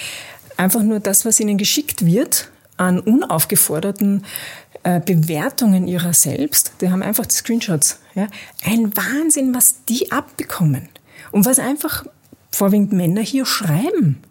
einfach 0.57 0.83
nur 0.83 1.01
das, 1.01 1.25
was 1.25 1.41
ihnen 1.41 1.59
geschickt 1.59 2.07
wird, 2.07 2.51
an 2.77 3.01
unaufgeforderten 3.01 4.25
äh, 4.83 5.01
Bewertungen 5.01 5.87
ihrer 5.87 6.13
selbst, 6.15 6.73
die 6.81 6.91
haben 6.91 7.03
einfach 7.03 7.27
die 7.27 7.35
Screenshots. 7.35 7.99
Ja. 8.15 8.29
Ein 8.65 8.97
Wahnsinn, 8.97 9.55
was 9.55 9.85
die 9.89 10.13
abbekommen. 10.13 10.89
Und 11.31 11.47
was 11.47 11.59
einfach 11.59 12.05
vorwiegend 12.51 12.93
Männer 12.93 13.23
hier 13.23 13.47
schreiben 13.47 14.23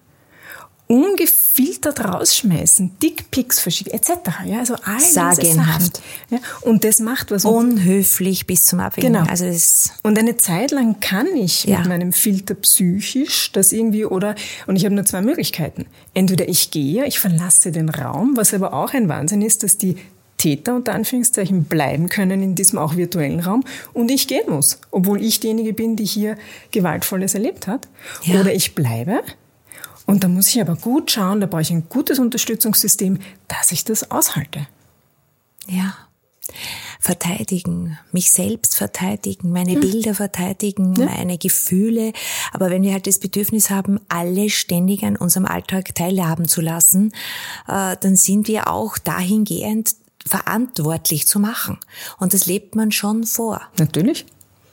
ungefiltert 0.91 2.03
rausschmeißen, 2.03 2.99
Dickpics 3.01 3.61
verschicken, 3.61 3.93
etc. 3.93 4.11
Ja, 4.45 4.59
also 4.59 4.75
all 4.83 4.99
Sagenhaft. 4.99 6.01
Ja, 6.29 6.39
und 6.61 6.83
das 6.83 6.99
macht 6.99 7.31
was. 7.31 7.45
Unhöflich 7.45 8.45
bis 8.45 8.65
zum 8.65 8.81
Abwägen. 8.81 9.13
Genau. 9.13 9.25
Also 9.25 9.45
es 9.45 9.91
und 10.03 10.19
eine 10.19 10.35
Zeit 10.35 10.71
lang 10.71 10.99
kann 10.99 11.27
ich 11.27 11.63
ja. 11.63 11.79
mit 11.79 11.87
meinem 11.87 12.11
Filter 12.11 12.55
psychisch 12.55 13.53
das 13.53 13.71
irgendwie 13.71 14.03
oder, 14.03 14.35
und 14.67 14.75
ich 14.75 14.83
habe 14.83 14.93
nur 14.93 15.05
zwei 15.05 15.21
Möglichkeiten. 15.21 15.85
Entweder 16.13 16.49
ich 16.49 16.71
gehe, 16.71 17.05
ich 17.05 17.19
verlasse 17.19 17.71
den 17.71 17.87
Raum, 17.87 18.35
was 18.35 18.53
aber 18.53 18.73
auch 18.73 18.93
ein 18.93 19.07
Wahnsinn 19.07 19.41
ist, 19.41 19.63
dass 19.63 19.77
die 19.77 19.95
Täter 20.41 20.75
unter 20.75 20.93
Anführungszeichen 20.93 21.65
bleiben 21.65 22.09
können 22.09 22.41
in 22.41 22.55
diesem 22.55 22.79
auch 22.79 22.95
virtuellen 22.95 23.41
Raum 23.41 23.63
und 23.93 24.09
ich 24.09 24.27
gehen 24.27 24.49
muss, 24.49 24.79
obwohl 24.89 25.21
ich 25.21 25.39
diejenige 25.39 25.73
bin, 25.73 25.95
die 25.95 26.05
hier 26.05 26.35
Gewaltvolles 26.71 27.35
erlebt 27.35 27.67
hat. 27.67 27.87
Ja. 28.23 28.41
Oder 28.41 28.51
ich 28.51 28.73
bleibe 28.73 29.21
und 30.07 30.23
da 30.23 30.27
muss 30.27 30.47
ich 30.47 30.59
aber 30.59 30.75
gut 30.75 31.11
schauen, 31.11 31.41
da 31.41 31.45
brauche 31.45 31.61
ich 31.61 31.69
ein 31.69 31.87
gutes 31.89 32.17
Unterstützungssystem, 32.17 33.19
dass 33.47 33.71
ich 33.71 33.85
das 33.85 34.09
aushalte. 34.09 34.65
Ja 35.67 35.95
verteidigen, 37.01 37.97
mich 38.11 38.31
selbst 38.31 38.75
verteidigen, 38.75 39.51
meine 39.51 39.73
hm. 39.73 39.81
Bilder 39.81 40.13
verteidigen, 40.13 40.93
ja. 40.95 41.05
meine 41.05 41.39
Gefühle. 41.39 42.13
Aber 42.53 42.69
wenn 42.69 42.83
wir 42.83 42.93
halt 42.93 43.07
das 43.07 43.17
Bedürfnis 43.17 43.71
haben, 43.71 43.99
alle 44.07 44.51
ständig 44.51 45.03
an 45.03 45.17
unserem 45.17 45.47
Alltag 45.47 45.95
teilhaben 45.95 46.47
zu 46.47 46.61
lassen, 46.61 47.11
äh, 47.67 47.97
dann 47.99 48.15
sind 48.15 48.47
wir 48.47 48.67
auch 48.67 48.99
dahingehend 48.99 49.95
verantwortlich 50.27 51.27
zu 51.27 51.39
machen. 51.39 51.79
Und 52.19 52.33
das 52.33 52.45
lebt 52.45 52.75
man 52.75 52.91
schon 52.91 53.25
vor. 53.25 53.61
Natürlich. 53.77 54.25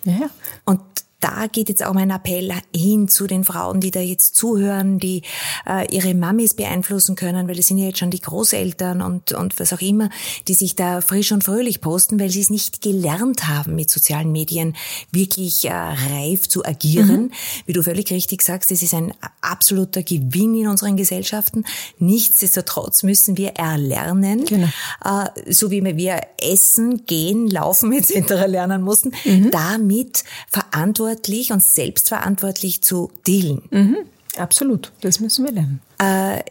Ja. 0.04 0.30
Und 0.64 0.80
da 1.20 1.48
geht 1.50 1.68
jetzt 1.68 1.84
auch 1.84 1.94
mein 1.94 2.10
Appell 2.10 2.52
hin 2.74 3.08
zu 3.08 3.26
den 3.26 3.42
Frauen, 3.42 3.80
die 3.80 3.90
da 3.90 4.00
jetzt 4.00 4.36
zuhören, 4.36 5.00
die 5.00 5.22
äh, 5.66 5.92
ihre 5.92 6.14
Mamis 6.14 6.54
beeinflussen 6.54 7.16
können, 7.16 7.48
weil 7.48 7.56
das 7.56 7.66
sind 7.66 7.78
ja 7.78 7.86
jetzt 7.86 7.98
schon 7.98 8.10
die 8.10 8.20
Großeltern 8.20 9.02
und, 9.02 9.32
und 9.32 9.58
was 9.58 9.72
auch 9.72 9.80
immer, 9.80 10.10
die 10.46 10.54
sich 10.54 10.76
da 10.76 11.00
frisch 11.00 11.32
und 11.32 11.42
fröhlich 11.42 11.80
posten, 11.80 12.20
weil 12.20 12.30
sie 12.30 12.40
es 12.40 12.50
nicht 12.50 12.82
gelernt 12.82 13.48
haben, 13.48 13.74
mit 13.74 13.90
sozialen 13.90 14.30
Medien 14.30 14.76
wirklich 15.10 15.64
äh, 15.64 15.72
reif 15.72 16.48
zu 16.48 16.64
agieren. 16.64 17.22
Mhm. 17.22 17.32
Wie 17.66 17.72
du 17.72 17.82
völlig 17.82 18.12
richtig 18.12 18.42
sagst, 18.42 18.70
das 18.70 18.82
ist 18.82 18.94
ein 18.94 19.12
absoluter 19.40 20.04
Gewinn 20.04 20.54
in 20.54 20.68
unseren 20.68 20.96
Gesellschaften. 20.96 21.64
Nichtsdestotrotz 21.98 23.02
müssen 23.02 23.36
wir 23.36 23.54
erlernen, 23.54 24.44
genau. 24.44 24.68
äh, 25.04 25.52
so 25.52 25.72
wie 25.72 25.84
wir 25.84 26.20
essen, 26.40 27.06
gehen, 27.06 27.48
laufen 27.48 27.92
etc. 27.98 28.46
lernen 28.46 28.82
mussten, 28.82 29.12
mhm. 29.24 29.50
damit 29.50 30.22
verantwortlich 30.48 31.07
verantwortlich 31.08 31.52
und 31.52 31.62
selbstverantwortlich 31.62 32.82
zu 32.82 33.10
dealen. 33.26 33.62
Mhm, 33.70 33.96
absolut, 34.36 34.92
das 35.00 35.20
müssen 35.20 35.44
wir 35.44 35.52
lernen. 35.52 35.80
Äh, 35.98 36.42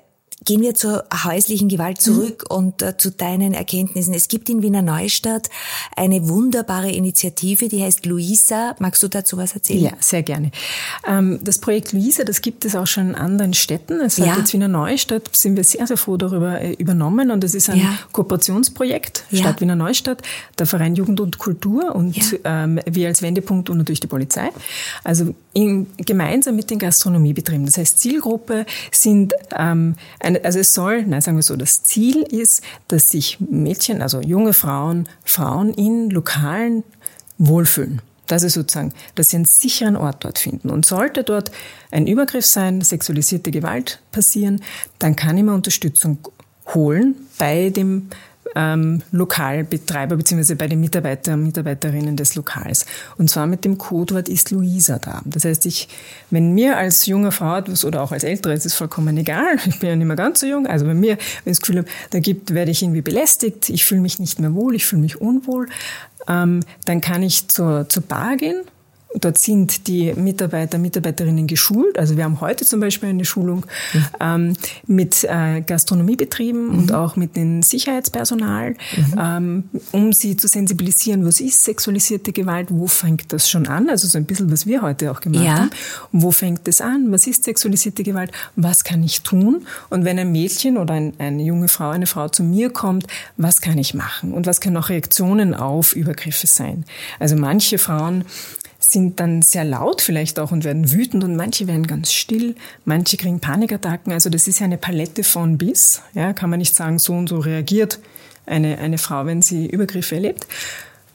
Gehen 0.45 0.61
wir 0.61 0.75
zur 0.75 1.03
häuslichen 1.23 1.67
Gewalt 1.67 1.99
zurück 1.99 2.45
mhm. 2.49 2.55
und 2.55 2.81
äh, 2.81 2.95
zu 2.97 3.11
deinen 3.11 3.53
Erkenntnissen. 3.53 4.13
Es 4.13 4.27
gibt 4.27 4.49
in 4.49 4.61
Wiener 4.61 4.81
Neustadt 4.83 5.49
eine 5.95 6.29
wunderbare 6.29 6.91
Initiative, 6.91 7.67
die 7.67 7.83
heißt 7.83 8.05
Luisa. 8.05 8.75
Magst 8.79 9.01
du 9.01 9.07
dazu 9.07 9.37
was 9.37 9.53
erzählen? 9.53 9.83
Ja, 9.85 9.91
sehr 9.99 10.23
gerne. 10.23 10.51
Ähm, 11.07 11.39
das 11.43 11.59
Projekt 11.59 11.91
Luisa, 11.91 12.23
das 12.23 12.41
gibt 12.41 12.65
es 12.65 12.75
auch 12.75 12.85
schon 12.85 13.09
in 13.09 13.15
anderen 13.15 13.55
Städten. 13.55 13.99
Es 13.99 14.19
hat 14.19 14.27
ja. 14.27 14.37
jetzt 14.37 14.53
Wiener 14.53 14.67
Neustadt, 14.67 15.35
sind 15.35 15.55
wir 15.55 15.63
sehr, 15.63 15.87
sehr 15.87 15.97
froh 15.97 16.17
darüber 16.17 16.61
äh, 16.61 16.73
übernommen 16.73 17.31
und 17.31 17.43
es 17.43 17.55
ist 17.55 17.69
ein 17.69 17.79
ja. 17.79 17.97
Kooperationsprojekt, 18.11 19.25
ja. 19.31 19.39
Stadt 19.39 19.59
Wiener 19.59 19.75
Neustadt, 19.75 20.21
der 20.59 20.67
Verein 20.67 20.95
Jugend 20.95 21.19
und 21.19 21.39
Kultur 21.39 21.95
und 21.95 22.39
ähm, 22.43 22.79
wir 22.85 23.07
als 23.07 23.21
Wendepunkt 23.21 23.69
und 23.69 23.77
natürlich 23.77 24.01
die 24.01 24.07
Polizei. 24.07 24.49
Also 25.03 25.33
in, 25.57 25.87
gemeinsam 25.97 26.55
mit 26.55 26.69
den 26.69 26.77
Gastronomiebetrieben. 26.77 27.65
Das 27.65 27.79
heißt, 27.79 27.97
Zielgruppe 27.97 28.67
sind 28.91 29.33
ähm, 29.57 29.95
eine 30.19 30.45
also 30.45 30.59
es 30.59 30.71
soll, 30.71 31.01
nein, 31.01 31.21
sagen 31.21 31.35
wir 31.35 31.41
so, 31.41 31.55
das 31.55 31.81
Ziel 31.81 32.21
ist, 32.21 32.61
dass 32.87 33.09
sich 33.09 33.39
Mädchen, 33.39 34.03
also 34.03 34.21
junge 34.21 34.53
Frauen, 34.53 35.09
Frauen 35.25 35.73
in 35.73 36.11
Lokalen 36.11 36.83
wohlfühlen. 37.39 38.03
Das 38.27 38.43
ist 38.43 38.53
sozusagen, 38.53 38.93
dass 39.15 39.29
sie 39.29 39.37
einen 39.37 39.45
sicheren 39.45 39.95
Ort 39.95 40.25
dort 40.25 40.37
finden. 40.37 40.69
Und 40.69 40.85
sollte 40.85 41.23
dort 41.23 41.49
ein 41.89 42.05
Übergriff 42.05 42.45
sein, 42.45 42.81
sexualisierte 42.81 43.49
Gewalt 43.49 43.99
passieren, 44.11 44.61
dann 44.99 45.15
kann 45.15 45.39
ich 45.39 45.43
mir 45.43 45.55
Unterstützung 45.55 46.19
holen 46.75 47.15
bei 47.39 47.71
dem 47.71 48.09
ähm, 48.55 49.01
Lokalbetreiber 49.11 50.15
bzw. 50.17 50.55
bei 50.55 50.67
den 50.67 50.79
Mitarbeiter 50.79 51.33
und 51.33 51.43
Mitarbeiterinnen 51.43 52.15
des 52.15 52.35
Lokals. 52.35 52.85
Und 53.17 53.29
zwar 53.29 53.47
mit 53.47 53.65
dem 53.65 53.77
Codewort 53.77 54.29
ist 54.29 54.51
Luisa 54.51 54.99
da. 54.99 55.21
Das 55.25 55.45
heißt, 55.45 55.65
ich, 55.65 55.87
wenn 56.29 56.53
mir 56.53 56.77
als 56.77 57.05
junge 57.05 57.31
Frau 57.31 57.57
etwas 57.57 57.85
oder 57.85 58.01
auch 58.01 58.11
als 58.11 58.23
Ältere, 58.23 58.53
es 58.53 58.65
ist 58.65 58.75
vollkommen 58.75 59.17
egal, 59.17 59.57
ich 59.65 59.79
bin 59.79 59.89
ja 59.89 59.95
nicht 59.95 60.07
mehr 60.07 60.15
ganz 60.15 60.39
so 60.39 60.47
jung, 60.47 60.67
also 60.67 60.87
wenn 60.87 60.99
mir, 60.99 61.17
wenn 61.43 61.51
ich 61.51 61.57
das 61.57 61.61
Gefühl 61.61 61.77
habe, 61.79 61.87
da 62.11 62.19
gibt, 62.19 62.53
werde 62.53 62.71
ich 62.71 62.81
irgendwie 62.81 63.01
belästigt, 63.01 63.69
ich 63.69 63.85
fühle 63.85 64.01
mich 64.01 64.19
nicht 64.19 64.39
mehr 64.39 64.53
wohl, 64.53 64.75
ich 64.75 64.85
fühle 64.85 65.01
mich 65.01 65.19
unwohl, 65.19 65.67
ähm, 66.27 66.61
dann 66.85 67.01
kann 67.01 67.23
ich 67.23 67.47
zur, 67.47 67.87
zur 67.89 68.03
Bar 68.03 68.37
gehen 68.37 68.63
Dort 69.19 69.37
sind 69.37 69.87
die 69.87 70.13
Mitarbeiter, 70.13 70.77
Mitarbeiterinnen 70.77 71.47
geschult. 71.47 71.97
Also 71.97 72.17
wir 72.17 72.23
haben 72.23 72.41
heute 72.41 72.65
zum 72.65 72.79
Beispiel 72.79 73.09
eine 73.09 73.25
Schulung 73.25 73.65
mhm. 73.93 74.05
ähm, 74.19 74.53
mit 74.85 75.23
äh, 75.23 75.61
Gastronomiebetrieben 75.61 76.67
mhm. 76.67 76.77
und 76.77 76.93
auch 76.93 77.15
mit 77.15 77.35
dem 77.35 77.63
Sicherheitspersonal, 77.63 78.71
mhm. 78.71 79.19
ähm, 79.19 79.63
um 79.91 80.13
sie 80.13 80.37
zu 80.37 80.47
sensibilisieren, 80.47 81.25
was 81.25 81.39
ist 81.39 81.63
sexualisierte 81.63 82.31
Gewalt, 82.31 82.67
wo 82.69 82.87
fängt 82.87 83.33
das 83.33 83.49
schon 83.49 83.67
an? 83.67 83.89
Also 83.89 84.07
so 84.07 84.17
ein 84.17 84.25
bisschen, 84.25 84.51
was 84.51 84.65
wir 84.65 84.81
heute 84.81 85.11
auch 85.11 85.21
gemacht 85.21 85.45
ja. 85.45 85.59
haben. 85.59 85.69
Wo 86.11 86.31
fängt 86.31 86.67
das 86.67 86.81
an? 86.81 87.11
Was 87.11 87.27
ist 87.27 87.43
sexualisierte 87.43 88.03
Gewalt? 88.03 88.31
Was 88.55 88.83
kann 88.83 89.03
ich 89.03 89.21
tun? 89.21 89.65
Und 89.89 90.05
wenn 90.05 90.19
ein 90.19 90.31
Mädchen 90.31 90.77
oder 90.77 90.93
ein, 90.93 91.13
eine 91.17 91.43
junge 91.43 91.67
Frau, 91.67 91.89
eine 91.89 92.07
Frau 92.07 92.29
zu 92.29 92.43
mir 92.43 92.69
kommt, 92.69 93.07
was 93.37 93.61
kann 93.61 93.77
ich 93.77 93.93
machen? 93.93 94.33
Und 94.33 94.45
was 94.45 94.61
können 94.61 94.77
auch 94.77 94.89
Reaktionen 94.89 95.53
auf 95.53 95.95
Übergriffe 95.95 96.47
sein? 96.47 96.85
Also 97.19 97.35
manche 97.35 97.77
Frauen 97.77 98.25
sind 98.89 99.19
dann 99.19 99.41
sehr 99.41 99.65
laut 99.65 100.01
vielleicht 100.01 100.39
auch 100.39 100.51
und 100.51 100.63
werden 100.63 100.91
wütend 100.91 101.23
und 101.23 101.35
manche 101.35 101.67
werden 101.67 101.87
ganz 101.87 102.13
still, 102.13 102.55
manche 102.85 103.17
kriegen 103.17 103.39
Panikattacken. 103.39 104.13
Also 104.13 104.29
das 104.29 104.47
ist 104.47 104.59
ja 104.59 104.65
eine 104.65 104.77
Palette 104.77 105.23
von 105.23 105.57
bis. 105.57 106.01
Ja, 106.13 106.33
kann 106.33 106.49
man 106.49 106.59
nicht 106.59 106.75
sagen, 106.75 106.99
so 106.99 107.13
und 107.13 107.27
so 107.27 107.39
reagiert 107.39 107.99
eine, 108.45 108.77
eine 108.77 108.97
Frau, 108.97 109.25
wenn 109.25 109.41
sie 109.41 109.67
Übergriffe 109.67 110.15
erlebt. 110.15 110.47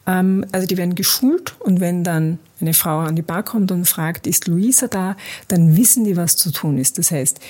Ähm, 0.06 0.44
also 0.52 0.66
die 0.66 0.76
werden 0.76 0.94
geschult 0.94 1.54
und 1.60 1.80
wenn 1.80 2.04
dann 2.04 2.38
eine 2.60 2.74
Frau 2.74 2.98
an 2.98 3.16
die 3.16 3.22
Bar 3.22 3.42
kommt 3.42 3.72
und 3.72 3.86
fragt, 3.86 4.26
ist 4.26 4.46
Luisa 4.46 4.86
da, 4.86 5.16
dann 5.48 5.76
wissen 5.76 6.04
die, 6.04 6.16
was 6.16 6.36
zu 6.36 6.52
tun 6.52 6.78
ist. 6.78 6.98
Das 6.98 7.10
heißt, 7.10 7.40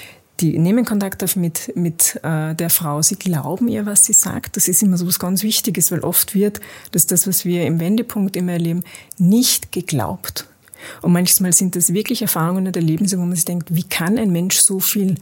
die 0.41 0.59
nehmen 0.59 0.85
Kontakt 0.85 1.23
auf 1.23 1.37
mit, 1.37 1.73
mit 1.77 2.19
äh, 2.23 2.55
der 2.55 2.71
Frau, 2.71 3.03
sie 3.03 3.17
glauben 3.17 3.69
ihr, 3.69 3.87
was 3.87 4.05
sie 4.05 4.13
sagt. 4.13 4.57
Das 4.57 4.67
ist 4.67 4.83
immer 4.83 4.97
so 4.97 5.07
was 5.07 5.19
ganz 5.19 5.43
Wichtiges, 5.43 5.93
weil 5.93 6.01
oft 6.01 6.35
wird, 6.35 6.61
dass 6.91 7.07
das, 7.07 7.27
was 7.27 7.45
wir 7.45 7.65
im 7.67 7.81
Wendepunkt 7.81 8.37
immer 8.37 8.53
erleben, 8.53 8.83
nicht 9.19 9.73
geglaubt. 9.73 10.47
Und 11.01 11.13
manchmal 11.13 11.53
sind 11.53 11.77
das 11.77 11.93
wirklich 11.93 12.23
Erfahrungen 12.23 12.73
der 12.73 12.83
Lebens, 12.83 13.17
wo 13.17 13.21
man 13.21 13.35
sich 13.35 13.45
denkt, 13.45 13.75
wie 13.75 13.85
kann 13.85 14.19
ein 14.19 14.31
Mensch 14.33 14.59
so 14.59 14.81
viel 14.81 15.17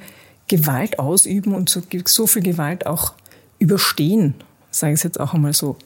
Gewalt 0.48 0.98
ausüben 0.98 1.54
und 1.54 1.68
so, 1.68 1.82
so 2.06 2.26
viel 2.26 2.42
Gewalt 2.42 2.86
auch 2.86 3.12
überstehen, 3.58 4.34
sage 4.70 4.94
ich 4.94 5.00
es 5.00 5.04
jetzt 5.04 5.20
auch 5.20 5.34
einmal 5.34 5.52
so. 5.52 5.76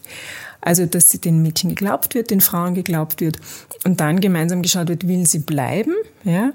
Also, 0.60 0.86
dass 0.86 1.08
den 1.08 1.42
Mädchen 1.42 1.70
geglaubt 1.70 2.14
wird, 2.14 2.30
den 2.30 2.40
Frauen 2.40 2.74
geglaubt 2.74 3.20
wird 3.20 3.38
und 3.84 4.00
dann 4.00 4.20
gemeinsam 4.20 4.62
geschaut 4.62 4.88
wird, 4.88 5.06
will 5.06 5.26
sie 5.26 5.40
bleiben, 5.40 5.92
ja, 6.24 6.52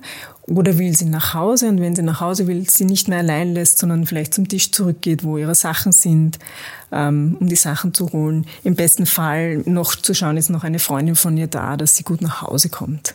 oder 0.47 0.77
will 0.77 0.95
sie 0.95 1.05
nach 1.05 1.33
Hause 1.33 1.69
und 1.69 1.79
wenn 1.79 1.95
sie 1.95 2.01
nach 2.01 2.21
Hause 2.21 2.47
will, 2.47 2.67
sie 2.69 2.85
nicht 2.85 3.07
mehr 3.07 3.19
allein 3.19 3.53
lässt, 3.53 3.77
sondern 3.77 4.07
vielleicht 4.07 4.33
zum 4.33 4.47
Tisch 4.47 4.71
zurückgeht, 4.71 5.23
wo 5.23 5.37
ihre 5.37 5.53
Sachen 5.53 5.91
sind, 5.91 6.39
ähm, 6.91 7.37
um 7.39 7.47
die 7.47 7.55
Sachen 7.55 7.93
zu 7.93 8.11
holen. 8.11 8.45
Im 8.63 8.75
besten 8.75 9.05
Fall 9.05 9.57
noch 9.65 9.95
zu 9.95 10.15
schauen, 10.15 10.37
ist 10.37 10.49
noch 10.49 10.63
eine 10.63 10.79
Freundin 10.79 11.15
von 11.15 11.37
ihr 11.37 11.47
da, 11.47 11.77
dass 11.77 11.95
sie 11.95 12.03
gut 12.03 12.21
nach 12.21 12.41
Hause 12.41 12.69
kommt. 12.69 13.13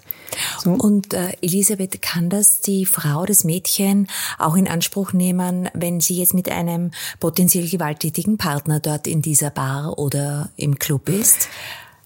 So. 0.58 0.70
Und 0.70 1.12
äh, 1.12 1.32
Elisabeth, 1.40 2.00
kann 2.02 2.28
das 2.28 2.60
die 2.60 2.86
Frau, 2.86 3.24
das 3.24 3.44
Mädchen 3.44 4.06
auch 4.38 4.56
in 4.56 4.68
Anspruch 4.68 5.12
nehmen, 5.12 5.68
wenn 5.74 6.00
sie 6.00 6.16
jetzt 6.16 6.34
mit 6.34 6.48
einem 6.48 6.92
potenziell 7.20 7.68
gewalttätigen 7.68 8.38
Partner 8.38 8.80
dort 8.80 9.06
in 9.06 9.22
dieser 9.22 9.50
Bar 9.50 9.98
oder 9.98 10.50
im 10.56 10.78
Club 10.78 11.08
ist? 11.08 11.48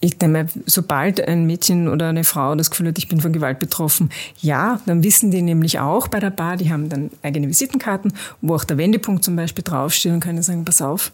Ich 0.01 0.17
denke, 0.17 0.47
sobald 0.67 1.21
ein 1.27 1.47
Mädchen 1.47 1.89
oder 1.89 2.09
eine 2.09 2.23
Frau 2.23 2.55
das 2.55 2.71
Gefühl 2.71 2.89
hat, 2.89 2.99
ich 2.99 3.09
bin 3.09 3.21
von 3.21 3.33
Gewalt 3.33 3.59
betroffen, 3.59 4.11
ja, 4.41 4.81
dann 4.87 5.03
wissen 5.03 5.31
die 5.33 5.43
nämlich 5.43 5.81
auch 5.81 6.07
bei 6.07 6.21
der 6.21 6.31
Bar, 6.31 6.57
die 6.57 6.73
haben 6.73 6.89
dann 6.89 7.11
eigene 7.23 7.49
Visitenkarten, 7.49 8.13
wo 8.41 8.55
auch 8.55 8.65
der 8.65 8.79
Wendepunkt 8.79 9.25
zum 9.25 9.35
Beispiel 9.35 9.65
draufsteht 9.65 10.13
und 10.13 10.21
können 10.21 10.43
sagen, 10.43 10.65
pass 10.65 10.81
auf, 10.83 11.11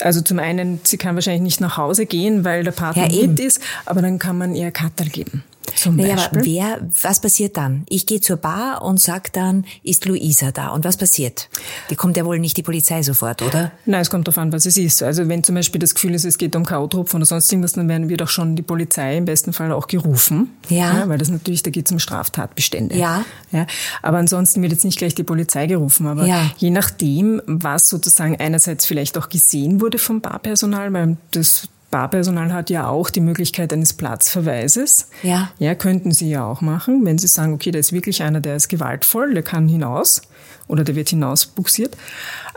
also 0.00 0.20
zum 0.20 0.38
einen, 0.38 0.80
sie 0.84 0.98
kann 0.98 1.16
wahrscheinlich 1.16 1.42
nicht 1.42 1.60
nach 1.60 1.76
Hause 1.76 2.06
gehen, 2.06 2.44
weil 2.44 2.62
der 2.62 2.70
Partner 2.70 3.08
ja, 3.08 3.26
mit 3.26 3.40
ist, 3.40 3.60
aber 3.86 4.02
dann 4.02 4.18
kann 4.18 4.38
man 4.38 4.54
ihr 4.54 4.70
Kater 4.70 5.04
geben. 5.04 5.42
Zum 5.76 5.96
naja, 5.96 6.16
aber 6.30 6.44
wer, 6.44 6.80
was 7.02 7.20
passiert 7.20 7.56
dann? 7.56 7.84
Ich 7.88 8.06
gehe 8.06 8.20
zur 8.20 8.36
Bar 8.36 8.82
und 8.82 9.00
sag 9.00 9.32
dann, 9.32 9.64
ist 9.82 10.04
Luisa 10.06 10.50
da? 10.50 10.68
Und 10.68 10.84
was 10.84 10.96
passiert? 10.96 11.48
Die 11.90 11.96
kommt 11.96 12.16
ja 12.16 12.24
wohl 12.24 12.38
nicht 12.38 12.56
die 12.56 12.62
Polizei 12.62 13.02
sofort, 13.02 13.42
oder? 13.42 13.72
Nein, 13.86 14.00
es 14.00 14.10
kommt 14.10 14.26
darauf 14.26 14.38
an, 14.38 14.52
was 14.52 14.66
es 14.66 14.76
ist. 14.76 15.02
Also 15.02 15.28
wenn 15.28 15.44
zum 15.44 15.54
Beispiel 15.54 15.78
das 15.78 15.94
Gefühl 15.94 16.14
ist, 16.14 16.24
es 16.24 16.38
geht 16.38 16.54
um 16.56 16.64
K.O.-Tropfen 16.64 17.16
oder 17.16 17.26
sonst 17.26 17.50
irgendwas, 17.52 17.72
dann 17.72 17.88
werden 17.88 18.08
wir 18.08 18.16
doch 18.16 18.28
schon 18.28 18.56
die 18.56 18.62
Polizei 18.62 19.16
im 19.16 19.24
besten 19.24 19.52
Fall 19.52 19.72
auch 19.72 19.86
gerufen. 19.86 20.50
Ja. 20.68 21.00
ja 21.00 21.08
weil 21.08 21.18
das 21.18 21.28
natürlich, 21.28 21.62
da 21.62 21.70
geht 21.70 21.86
es 21.86 21.92
um 21.92 21.98
Straftatbestände. 21.98 22.96
Ja. 22.96 23.24
ja. 23.52 23.66
Aber 24.02 24.18
ansonsten 24.18 24.62
wird 24.62 24.72
jetzt 24.72 24.84
nicht 24.84 24.98
gleich 24.98 25.14
die 25.14 25.24
Polizei 25.24 25.66
gerufen. 25.66 26.06
Aber 26.06 26.26
ja. 26.26 26.50
je 26.58 26.70
nachdem, 26.70 27.42
was 27.46 27.88
sozusagen 27.88 28.36
einerseits 28.36 28.86
vielleicht 28.86 29.18
auch 29.18 29.28
gesehen 29.28 29.80
wurde 29.80 29.98
vom 29.98 30.20
Barpersonal, 30.20 30.92
weil 30.92 31.16
das 31.30 31.68
Barpersonal 31.90 32.52
hat 32.52 32.70
ja 32.70 32.88
auch 32.88 33.10
die 33.10 33.20
Möglichkeit 33.20 33.72
eines 33.72 33.92
Platzverweises. 33.92 35.08
Ja. 35.22 35.50
Ja, 35.58 35.74
könnten 35.74 36.12
Sie 36.12 36.30
ja 36.30 36.44
auch 36.44 36.60
machen, 36.60 37.04
wenn 37.04 37.18
Sie 37.18 37.26
sagen, 37.26 37.52
okay, 37.52 37.70
da 37.70 37.78
ist 37.78 37.92
wirklich 37.92 38.22
einer, 38.22 38.40
der 38.40 38.56
ist 38.56 38.68
gewaltvoll, 38.68 39.34
der 39.34 39.42
kann 39.42 39.68
hinaus 39.68 40.22
oder 40.68 40.84
der 40.84 40.94
wird 40.94 41.08
hinausbuxiert. 41.08 41.96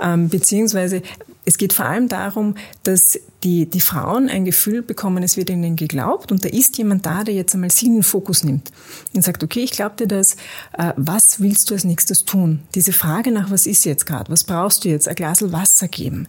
Ähm, 0.02 0.30
beziehungsweise 0.30 1.02
es 1.46 1.58
geht 1.58 1.74
vor 1.74 1.86
allem 1.86 2.08
darum, 2.08 2.56
dass 2.84 3.20
die, 3.44 3.66
die 3.70 3.82
Frauen 3.82 4.30
ein 4.30 4.46
Gefühl 4.46 4.82
bekommen, 4.82 5.24
es 5.24 5.36
wird 5.36 5.50
ihnen 5.50 5.76
geglaubt 5.76 6.32
und 6.32 6.46
da 6.46 6.50
ist 6.50 6.78
jemand 6.78 7.06
da, 7.06 7.24
der 7.24 7.34
jetzt 7.34 7.54
einmal 7.54 7.72
sie 7.72 7.88
in 7.88 7.96
den 7.96 8.04
Fokus 8.04 8.44
nimmt 8.44 8.72
und 9.14 9.24
sagt, 9.24 9.44
okay, 9.44 9.60
ich 9.62 9.72
glaube 9.72 9.96
dir 9.98 10.08
das, 10.08 10.36
äh, 10.78 10.94
was 10.96 11.42
willst 11.42 11.70
du 11.70 11.74
als 11.74 11.84
nächstes 11.84 12.24
tun? 12.24 12.62
Diese 12.76 12.94
Frage 12.94 13.32
nach, 13.32 13.52
was 13.52 13.66
ist 13.66 13.84
jetzt 13.84 14.06
gerade, 14.06 14.32
was 14.32 14.46
brauchst 14.46 14.86
du 14.86 14.90
jetzt, 14.90 15.10
ein 15.10 15.16
Glas 15.16 15.52
Wasser 15.52 15.90
geben, 15.90 16.28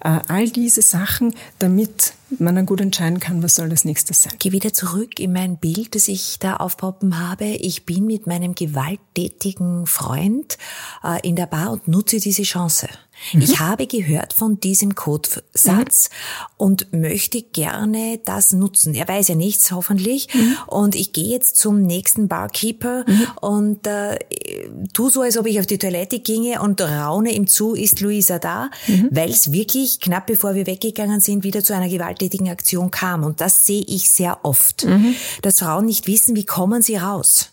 all 0.00 0.48
diese 0.50 0.82
Sachen, 0.82 1.34
damit 1.58 2.14
man 2.38 2.54
dann 2.54 2.66
gut 2.66 2.80
entscheiden 2.80 3.20
kann, 3.20 3.42
was 3.42 3.54
soll 3.54 3.68
das 3.68 3.84
nächste 3.84 4.14
sein. 4.14 4.34
Geh 4.38 4.52
wieder 4.52 4.72
zurück 4.72 5.18
in 5.18 5.32
mein 5.32 5.56
Bild, 5.56 5.94
das 5.94 6.08
ich 6.08 6.38
da 6.38 6.56
aufpoppen 6.56 7.18
habe. 7.18 7.46
Ich 7.46 7.86
bin 7.86 8.06
mit 8.06 8.26
meinem 8.26 8.54
gewalttätigen 8.54 9.86
Freund 9.86 10.58
äh, 11.02 11.26
in 11.26 11.36
der 11.36 11.46
Bar 11.46 11.72
und 11.72 11.88
nutze 11.88 12.20
diese 12.20 12.42
Chance. 12.42 12.88
Mhm. 13.32 13.42
Ich 13.42 13.58
habe 13.58 13.86
gehört 13.86 14.32
von 14.32 14.60
diesem 14.60 14.94
Codesatz 14.94 16.10
mhm. 16.10 16.46
und 16.56 16.92
möchte 16.92 17.42
gerne 17.42 18.20
das 18.24 18.52
nutzen. 18.52 18.94
Er 18.94 19.08
weiß 19.08 19.28
ja 19.28 19.34
nichts, 19.34 19.72
hoffentlich. 19.72 20.32
Mhm. 20.32 20.56
Und 20.66 20.94
ich 20.94 21.12
gehe 21.12 21.26
jetzt 21.26 21.56
zum 21.56 21.82
nächsten 21.82 22.28
Barkeeper 22.28 23.04
mhm. 23.06 23.26
und 23.40 23.86
äh, 23.86 24.18
tu 24.92 25.10
so, 25.10 25.22
als 25.22 25.36
ob 25.36 25.46
ich 25.46 25.58
auf 25.58 25.66
die 25.66 25.78
Toilette 25.78 26.20
ginge 26.20 26.60
und 26.60 26.80
raune 26.80 27.32
ihm 27.32 27.46
zu, 27.46 27.74
ist 27.74 28.00
Luisa 28.00 28.38
da, 28.38 28.70
mhm. 28.86 29.08
weil 29.10 29.30
es 29.30 29.52
wirklich 29.52 29.87
knapp 30.00 30.26
bevor 30.26 30.54
wir 30.54 30.66
weggegangen 30.66 31.20
sind, 31.20 31.44
wieder 31.44 31.64
zu 31.64 31.74
einer 31.74 31.88
gewalttätigen 31.88 32.48
Aktion 32.48 32.90
kam. 32.90 33.24
Und 33.24 33.40
das 33.40 33.64
sehe 33.64 33.82
ich 33.86 34.10
sehr 34.10 34.44
oft, 34.44 34.84
mhm. 34.84 35.14
dass 35.42 35.60
Frauen 35.60 35.86
nicht 35.86 36.06
wissen, 36.06 36.36
wie 36.36 36.44
kommen 36.44 36.82
sie 36.82 36.96
raus. 36.96 37.50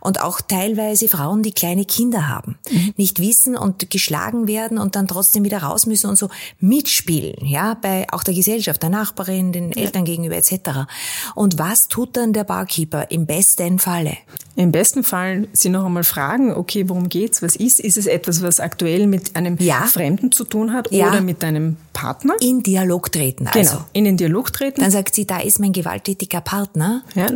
Und 0.00 0.20
auch 0.20 0.40
teilweise 0.40 1.08
Frauen, 1.08 1.42
die 1.42 1.52
kleine 1.52 1.84
Kinder 1.84 2.28
haben, 2.28 2.58
nicht 2.96 3.18
wissen 3.18 3.56
und 3.56 3.90
geschlagen 3.90 4.46
werden 4.46 4.78
und 4.78 4.96
dann 4.96 5.08
trotzdem 5.08 5.44
wieder 5.44 5.58
raus 5.58 5.86
müssen 5.86 6.08
und 6.08 6.16
so 6.16 6.28
mitspielen, 6.60 7.44
ja, 7.44 7.74
bei 7.74 8.06
auch 8.10 8.22
der 8.22 8.34
Gesellschaft, 8.34 8.82
der 8.82 8.90
Nachbarin, 8.90 9.52
den 9.52 9.72
Eltern 9.72 10.04
gegenüber 10.04 10.36
etc. 10.36 10.86
Und 11.34 11.58
was 11.58 11.88
tut 11.88 12.16
dann 12.16 12.32
der 12.32 12.44
Barkeeper 12.44 13.10
im 13.10 13.26
besten 13.26 13.78
Falle? 13.78 14.16
Im 14.54 14.70
besten 14.70 15.02
Fall 15.02 15.48
Sie 15.52 15.70
noch 15.70 15.84
einmal 15.84 16.04
fragen, 16.04 16.52
okay, 16.52 16.88
worum 16.88 17.08
geht's? 17.08 17.42
Was 17.42 17.56
ist? 17.56 17.80
Ist 17.80 17.96
es 17.96 18.06
etwas, 18.06 18.42
was 18.42 18.60
aktuell 18.60 19.06
mit 19.06 19.34
einem 19.34 19.56
ja. 19.58 19.86
Fremden 19.86 20.30
zu 20.32 20.44
tun 20.44 20.72
hat 20.72 20.90
ja. 20.92 21.08
oder 21.08 21.20
mit 21.20 21.42
einem 21.42 21.71
Partner? 21.92 22.34
In 22.40 22.62
Dialog 22.62 23.12
treten, 23.12 23.46
also. 23.46 23.58
Genau, 23.58 23.84
in 23.92 24.04
den 24.04 24.16
Dialog 24.16 24.52
treten. 24.52 24.80
Dann 24.80 24.90
sagt 24.90 25.14
sie, 25.14 25.26
da 25.26 25.38
ist 25.38 25.60
mein 25.60 25.72
gewalttätiger 25.72 26.40
Partner. 26.40 27.02
Ja, 27.14 27.28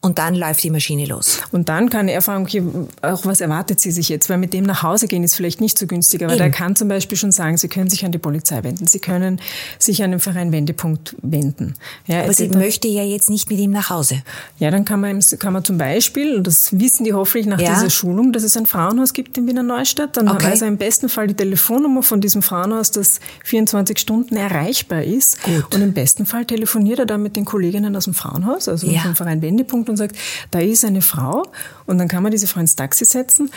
und 0.00 0.18
dann 0.18 0.36
läuft 0.36 0.62
die 0.62 0.70
Maschine 0.70 1.06
los. 1.06 1.40
Und 1.50 1.68
dann 1.68 1.90
kann 1.90 2.06
er 2.06 2.22
fragen, 2.22 2.44
okay, 2.44 2.62
auch 3.02 3.26
was 3.26 3.40
erwartet 3.40 3.80
sie 3.80 3.90
sich 3.90 4.08
jetzt? 4.08 4.30
Weil 4.30 4.38
mit 4.38 4.52
dem 4.52 4.62
nach 4.62 4.84
Hause 4.84 5.08
gehen 5.08 5.24
ist 5.24 5.34
vielleicht 5.34 5.60
nicht 5.60 5.76
so 5.76 5.88
günstig, 5.88 6.22
aber 6.22 6.34
Eben. 6.34 6.38
der 6.38 6.50
kann 6.52 6.76
zum 6.76 6.86
Beispiel 6.86 7.18
schon 7.18 7.32
sagen, 7.32 7.56
sie 7.56 7.66
können 7.66 7.90
sich 7.90 8.04
an 8.04 8.12
die 8.12 8.18
Polizei 8.18 8.62
wenden, 8.62 8.86
sie 8.86 9.00
können 9.00 9.40
sich 9.80 10.04
an 10.04 10.12
den 10.12 10.20
Verein 10.20 10.52
Wendepunkt 10.52 11.16
wenden. 11.20 11.74
Ja, 12.06 12.22
aber 12.22 12.32
sie 12.32 12.48
möchte 12.48 12.86
ja 12.86 13.02
jetzt 13.02 13.28
nicht 13.28 13.50
mit 13.50 13.58
ihm 13.58 13.72
nach 13.72 13.90
Hause. 13.90 14.22
Ja, 14.60 14.70
dann 14.70 14.84
kann 14.84 15.00
man, 15.00 15.20
kann 15.40 15.52
man 15.52 15.64
zum 15.64 15.78
Beispiel, 15.78 16.36
und 16.36 16.46
das 16.46 16.78
wissen 16.78 17.02
die 17.02 17.12
hoffentlich 17.12 17.46
nach 17.46 17.60
ja. 17.60 17.74
dieser 17.74 17.90
Schulung, 17.90 18.32
dass 18.32 18.44
es 18.44 18.56
ein 18.56 18.66
Frauenhaus 18.66 19.12
gibt 19.12 19.36
in 19.36 19.48
Wiener 19.48 19.64
Neustadt, 19.64 20.16
dann 20.16 20.28
okay. 20.28 20.46
weiß 20.46 20.62
er 20.62 20.68
im 20.68 20.76
besten 20.76 21.08
Fall 21.08 21.26
die 21.26 21.34
Telefonnummer 21.34 22.04
von 22.04 22.20
diesem 22.20 22.42
Frauenhaus, 22.42 22.92
das 22.92 23.18
24 23.42 23.98
Stunden 23.98 24.36
erreichbar 24.36 25.02
ist. 25.02 25.42
Gut. 25.42 25.74
Und 25.74 25.82
im 25.82 25.92
besten 25.92 26.24
Fall 26.24 26.44
telefoniert 26.44 27.00
er 27.00 27.06
dann 27.06 27.20
mit 27.20 27.34
den 27.34 27.44
Kolleginnen 27.44 27.96
aus 27.96 28.04
dem 28.04 28.14
Frauenhaus, 28.14 28.68
also 28.68 28.86
ja. 28.86 29.00
vom 29.00 29.16
Verein 29.16 29.42
Wendepunkt 29.42 29.87
und 29.88 29.96
sagt, 29.96 30.16
da 30.50 30.60
ist 30.60 30.84
eine 30.84 31.02
Frau 31.02 31.46
und 31.86 31.98
dann 31.98 32.08
kann 32.08 32.22
man 32.22 32.32
diese 32.32 32.46
Frau 32.46 32.60
ins 32.60 32.76
Taxi 32.76 33.04
setzen. 33.04 33.50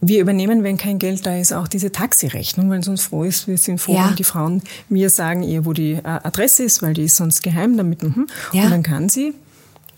Wir 0.00 0.20
übernehmen, 0.20 0.62
wenn 0.62 0.76
kein 0.76 0.98
Geld 0.98 1.26
da 1.26 1.36
ist, 1.36 1.52
auch 1.52 1.66
diese 1.66 1.90
Taxirechnung, 1.90 2.70
weil 2.70 2.80
es 2.80 2.88
uns 2.88 3.02
froh 3.02 3.24
ist. 3.24 3.48
Wir 3.48 3.58
sind 3.58 3.80
froh, 3.80 3.94
ja. 3.94 4.08
wenn 4.08 4.16
die 4.16 4.24
Frauen 4.24 4.62
mir 4.88 5.10
sagen 5.10 5.42
ihr, 5.42 5.64
wo 5.64 5.72
die 5.72 5.94
äh, 5.94 6.02
Adresse 6.04 6.62
ist, 6.62 6.82
weil 6.82 6.94
die 6.94 7.04
ist 7.04 7.16
sonst 7.16 7.42
geheim 7.42 7.76
damit. 7.76 8.02
Mhm. 8.02 8.28
Ja. 8.52 8.64
Und 8.64 8.70
dann 8.70 8.82
kann 8.84 9.08
sie 9.08 9.34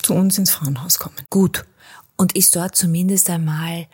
zu 0.00 0.14
uns 0.14 0.38
ins 0.38 0.50
Frauenhaus 0.50 0.98
kommen. 0.98 1.16
Gut. 1.28 1.64
Und 2.16 2.34
ist 2.34 2.56
dort 2.56 2.76
zumindest 2.76 3.28
einmal 3.28 3.86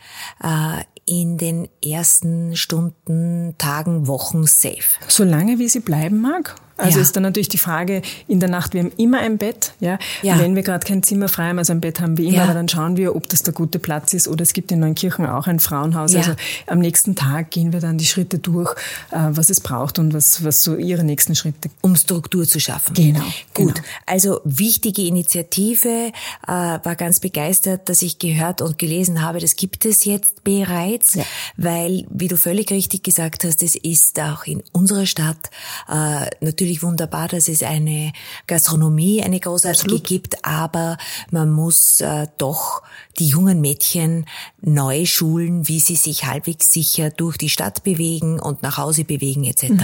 äh, 0.42 0.82
in 1.06 1.38
den 1.38 1.68
ersten 1.84 2.56
Stunden, 2.56 3.54
Tagen, 3.58 4.06
Wochen 4.06 4.46
safe? 4.46 4.98
Solange 5.08 5.58
wie 5.58 5.68
sie 5.68 5.80
bleiben 5.80 6.20
mag. 6.20 6.54
Also 6.76 6.98
ja. 6.98 7.02
ist 7.02 7.16
dann 7.16 7.22
natürlich 7.22 7.48
die 7.48 7.58
Frage, 7.58 8.02
in 8.28 8.40
der 8.40 8.50
Nacht, 8.50 8.74
wir 8.74 8.82
haben 8.82 8.92
immer 8.96 9.18
ein 9.18 9.38
Bett, 9.38 9.72
ja. 9.80 9.98
ja. 10.22 10.38
Wenn 10.38 10.54
wir 10.54 10.62
gerade 10.62 10.86
kein 10.86 11.02
Zimmer 11.02 11.28
frei 11.28 11.48
haben, 11.48 11.58
also 11.58 11.72
ein 11.72 11.80
Bett 11.80 12.00
haben 12.00 12.18
wir 12.18 12.26
immer, 12.26 12.36
ja. 12.36 12.44
aber 12.44 12.54
dann 12.54 12.68
schauen 12.68 12.96
wir, 12.96 13.16
ob 13.16 13.28
das 13.28 13.42
der 13.42 13.54
gute 13.54 13.78
Platz 13.78 14.12
ist 14.12 14.28
oder 14.28 14.42
es 14.42 14.52
gibt 14.52 14.70
in 14.72 14.80
Neunkirchen 14.80 15.26
auch 15.26 15.46
ein 15.46 15.58
Frauenhaus. 15.58 16.14
Also 16.14 16.32
am 16.66 16.80
nächsten 16.80 17.14
Tag 17.14 17.50
gehen 17.50 17.72
wir 17.72 17.80
dann 17.80 17.96
die 17.96 18.04
Schritte 18.04 18.38
durch, 18.38 18.74
äh, 19.10 19.16
was 19.30 19.48
es 19.48 19.60
braucht 19.60 19.98
und 19.98 20.12
was, 20.12 20.44
was 20.44 20.62
so 20.62 20.76
ihre 20.76 21.02
nächsten 21.02 21.34
Schritte. 21.34 21.70
Um 21.80 21.96
Struktur 21.96 22.46
zu 22.46 22.60
schaffen. 22.60 22.94
Genau. 22.94 23.20
Gut. 23.54 23.74
Genau. 23.76 23.86
Also 24.04 24.40
wichtige 24.44 25.02
Initiative, 25.02 26.12
äh, 26.46 26.50
war 26.50 26.94
ganz 26.96 27.20
begeistert, 27.20 27.88
dass 27.88 28.02
ich 28.02 28.18
gehört 28.18 28.60
und 28.60 28.78
gelesen 28.78 29.22
habe, 29.22 29.38
das 29.38 29.56
gibt 29.56 29.84
es 29.86 30.04
jetzt 30.04 30.44
bereits, 30.44 31.18
weil, 31.56 32.06
wie 32.10 32.28
du 32.28 32.36
völlig 32.36 32.70
richtig 32.70 33.02
gesagt 33.02 33.44
hast, 33.44 33.62
es 33.62 33.76
ist 33.76 34.20
auch 34.20 34.44
in 34.44 34.62
unserer 34.72 35.06
Stadt 35.06 35.50
äh, 35.88 36.26
natürlich 36.40 36.65
natürlich 36.66 36.82
wunderbar, 36.82 37.28
dass 37.28 37.48
es 37.48 37.62
eine 37.62 38.12
Gastronomie, 38.48 39.22
eine 39.22 39.38
großartige 39.38 39.84
Absolut. 39.84 40.04
gibt, 40.04 40.44
aber 40.44 40.98
man 41.30 41.50
muss 41.50 42.00
äh, 42.00 42.26
doch 42.38 42.82
die 43.18 43.28
jungen 43.28 43.60
Mädchen 43.60 44.26
neu 44.60 45.06
schulen, 45.06 45.68
wie 45.68 45.78
sie 45.78 45.94
sich 45.94 46.24
halbwegs 46.24 46.72
sicher 46.72 47.10
durch 47.10 47.36
die 47.36 47.48
Stadt 47.48 47.84
bewegen 47.84 48.40
und 48.40 48.62
nach 48.62 48.78
Hause 48.78 49.04
bewegen 49.04 49.44
etc. 49.44 49.70
Mhm. 49.70 49.78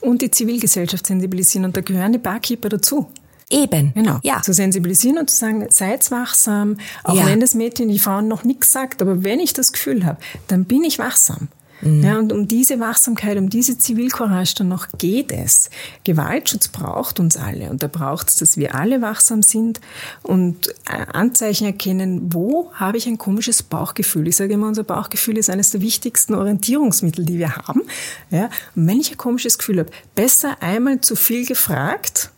Und 0.00 0.22
die 0.22 0.30
Zivilgesellschaft 0.32 1.06
sensibilisieren 1.06 1.64
und 1.64 1.76
da 1.76 1.80
gehören 1.80 2.12
die 2.12 2.18
Barkeeper 2.18 2.68
dazu. 2.70 3.08
Eben. 3.48 3.94
Genau. 3.94 4.18
Ja. 4.24 4.42
Zu 4.42 4.52
sensibilisieren 4.52 5.18
und 5.18 5.30
zu 5.30 5.36
sagen, 5.36 5.66
seid 5.70 6.10
wachsam, 6.10 6.78
auch 7.04 7.14
ja. 7.14 7.26
wenn 7.26 7.38
das 7.38 7.54
Mädchen, 7.54 7.88
die 7.88 8.00
Frauen 8.00 8.26
noch 8.26 8.42
nichts 8.42 8.72
sagt, 8.72 9.00
aber 9.00 9.22
wenn 9.22 9.38
ich 9.38 9.52
das 9.52 9.72
Gefühl 9.72 10.04
habe, 10.04 10.18
dann 10.48 10.64
bin 10.64 10.82
ich 10.82 10.98
wachsam. 10.98 11.46
Mhm. 11.80 12.02
Ja, 12.02 12.18
und 12.18 12.32
um 12.32 12.48
diese 12.48 12.80
Wachsamkeit, 12.80 13.36
um 13.38 13.50
diese 13.50 13.78
Zivilcourage 13.78 14.54
dann 14.56 14.68
noch 14.68 14.88
geht 14.98 15.32
es. 15.32 15.70
Gewaltschutz 16.04 16.68
braucht 16.68 17.20
uns 17.20 17.36
alle 17.36 17.70
und 17.70 17.82
da 17.82 17.88
braucht 17.88 18.30
es, 18.30 18.36
dass 18.36 18.56
wir 18.56 18.74
alle 18.74 19.02
wachsam 19.02 19.42
sind 19.42 19.80
und 20.22 20.68
äh, 20.86 21.06
Anzeichen 21.12 21.66
erkennen, 21.66 22.32
wo 22.32 22.72
habe 22.74 22.98
ich 22.98 23.06
ein 23.06 23.18
komisches 23.18 23.62
Bauchgefühl. 23.62 24.28
Ich 24.28 24.36
sage 24.36 24.54
immer, 24.54 24.68
unser 24.68 24.84
Bauchgefühl 24.84 25.38
ist 25.38 25.50
eines 25.50 25.70
der 25.70 25.80
wichtigsten 25.80 26.34
Orientierungsmittel, 26.34 27.24
die 27.24 27.38
wir 27.38 27.56
haben. 27.56 27.82
Ja, 28.30 28.48
und 28.74 28.86
wenn 28.86 29.00
ich 29.00 29.10
ein 29.12 29.18
komisches 29.18 29.58
Gefühl 29.58 29.80
habe, 29.80 29.90
besser 30.14 30.62
einmal 30.62 31.00
zu 31.00 31.16
viel 31.16 31.46
gefragt 31.46 32.30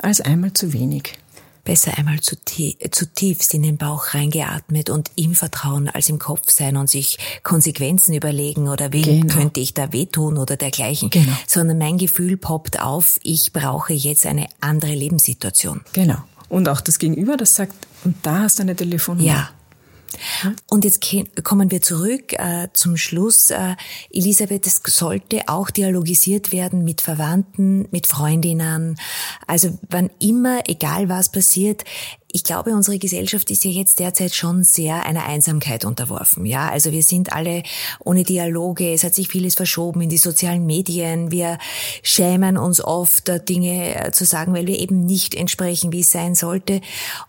als 0.00 0.20
einmal 0.20 0.52
zu 0.52 0.72
wenig 0.72 1.14
besser 1.66 1.98
einmal 1.98 2.20
zutiefst 2.20 3.52
in 3.52 3.62
den 3.62 3.76
Bauch 3.76 4.14
reingeatmet 4.14 4.88
und 4.88 5.10
im 5.16 5.34
Vertrauen 5.34 5.90
als 5.90 6.08
im 6.08 6.18
Kopf 6.18 6.50
sein 6.50 6.78
und 6.78 6.88
sich 6.88 7.18
Konsequenzen 7.42 8.14
überlegen 8.14 8.68
oder 8.68 8.92
wem 8.94 9.02
genau. 9.02 9.34
könnte 9.34 9.60
ich 9.60 9.74
da 9.74 9.92
wehtun 9.92 10.38
oder 10.38 10.56
dergleichen, 10.56 11.10
genau. 11.10 11.32
sondern 11.46 11.76
mein 11.76 11.98
Gefühl 11.98 12.38
poppt 12.38 12.80
auf, 12.80 13.18
ich 13.22 13.52
brauche 13.52 13.92
jetzt 13.92 14.24
eine 14.24 14.46
andere 14.60 14.94
Lebenssituation. 14.94 15.82
Genau. 15.92 16.16
Und 16.48 16.68
auch 16.68 16.80
das 16.80 16.98
Gegenüber, 16.98 17.36
das 17.36 17.56
sagt, 17.56 17.74
und 18.04 18.14
da 18.22 18.42
hast 18.42 18.58
du 18.58 18.62
eine 18.62 18.76
Telefonnummer. 18.76 19.28
Ja. 19.28 19.50
Und 20.68 20.84
jetzt 20.84 21.04
kommen 21.44 21.70
wir 21.70 21.82
zurück 21.82 22.32
äh, 22.32 22.68
zum 22.72 22.96
Schluss. 22.96 23.50
Äh, 23.50 23.76
Elisabeth, 24.10 24.66
es 24.66 24.80
sollte 24.84 25.48
auch 25.48 25.70
dialogisiert 25.70 26.52
werden 26.52 26.84
mit 26.84 27.00
Verwandten, 27.00 27.88
mit 27.90 28.06
Freundinnen. 28.06 28.98
Also 29.46 29.78
wann 29.88 30.10
immer, 30.18 30.60
egal 30.68 31.08
was 31.08 31.30
passiert, 31.30 31.84
ich 32.32 32.44
glaube, 32.44 32.72
unsere 32.74 32.98
Gesellschaft 32.98 33.50
ist 33.50 33.64
ja 33.64 33.70
jetzt 33.70 33.98
derzeit 34.00 34.34
schon 34.34 34.64
sehr 34.64 35.06
einer 35.06 35.26
Einsamkeit 35.26 35.84
unterworfen. 35.84 36.44
Ja, 36.44 36.68
also 36.68 36.92
wir 36.92 37.02
sind 37.02 37.32
alle 37.32 37.62
ohne 38.00 38.24
Dialoge. 38.24 38.92
Es 38.92 39.04
hat 39.04 39.14
sich 39.14 39.28
vieles 39.28 39.54
verschoben 39.54 40.02
in 40.02 40.08
die 40.08 40.18
sozialen 40.18 40.66
Medien. 40.66 41.30
Wir 41.30 41.58
schämen 42.02 42.58
uns 42.58 42.82
oft, 42.82 43.28
äh, 43.28 43.42
Dinge 43.42 44.06
äh, 44.06 44.10
zu 44.10 44.24
sagen, 44.24 44.54
weil 44.54 44.66
wir 44.66 44.78
eben 44.78 45.06
nicht 45.06 45.34
entsprechen, 45.34 45.92
wie 45.92 46.00
es 46.00 46.10
sein 46.10 46.34
sollte. 46.34 46.80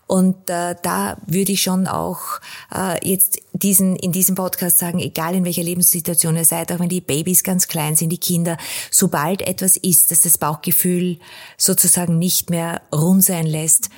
Und 0.06 0.50
äh, 0.50 0.74
da 0.82 1.16
würde 1.26 1.52
ich 1.52 1.62
schon 1.62 1.86
auch 1.86 2.40
äh, 2.74 3.08
jetzt 3.08 3.38
diesen, 3.52 3.96
in 3.96 4.12
diesem 4.12 4.34
Podcast 4.34 4.78
sagen, 4.78 4.98
egal 4.98 5.34
in 5.34 5.44
welcher 5.44 5.62
Lebenssituation 5.62 6.36
ihr 6.36 6.44
seid, 6.44 6.72
auch 6.72 6.80
wenn 6.80 6.88
die 6.88 7.00
Babys 7.00 7.42
ganz 7.44 7.68
klein 7.68 7.96
sind, 7.96 8.10
die 8.10 8.18
Kinder, 8.18 8.56
sobald 8.90 9.42
etwas 9.42 9.76
ist, 9.76 10.10
dass 10.10 10.20
das 10.20 10.38
Bauchgefühl 10.38 11.18
sozusagen 11.56 12.18
nicht 12.18 12.50
mehr 12.50 12.82
rund 12.92 13.24
sein 13.24 13.46
lässt, 13.46 13.90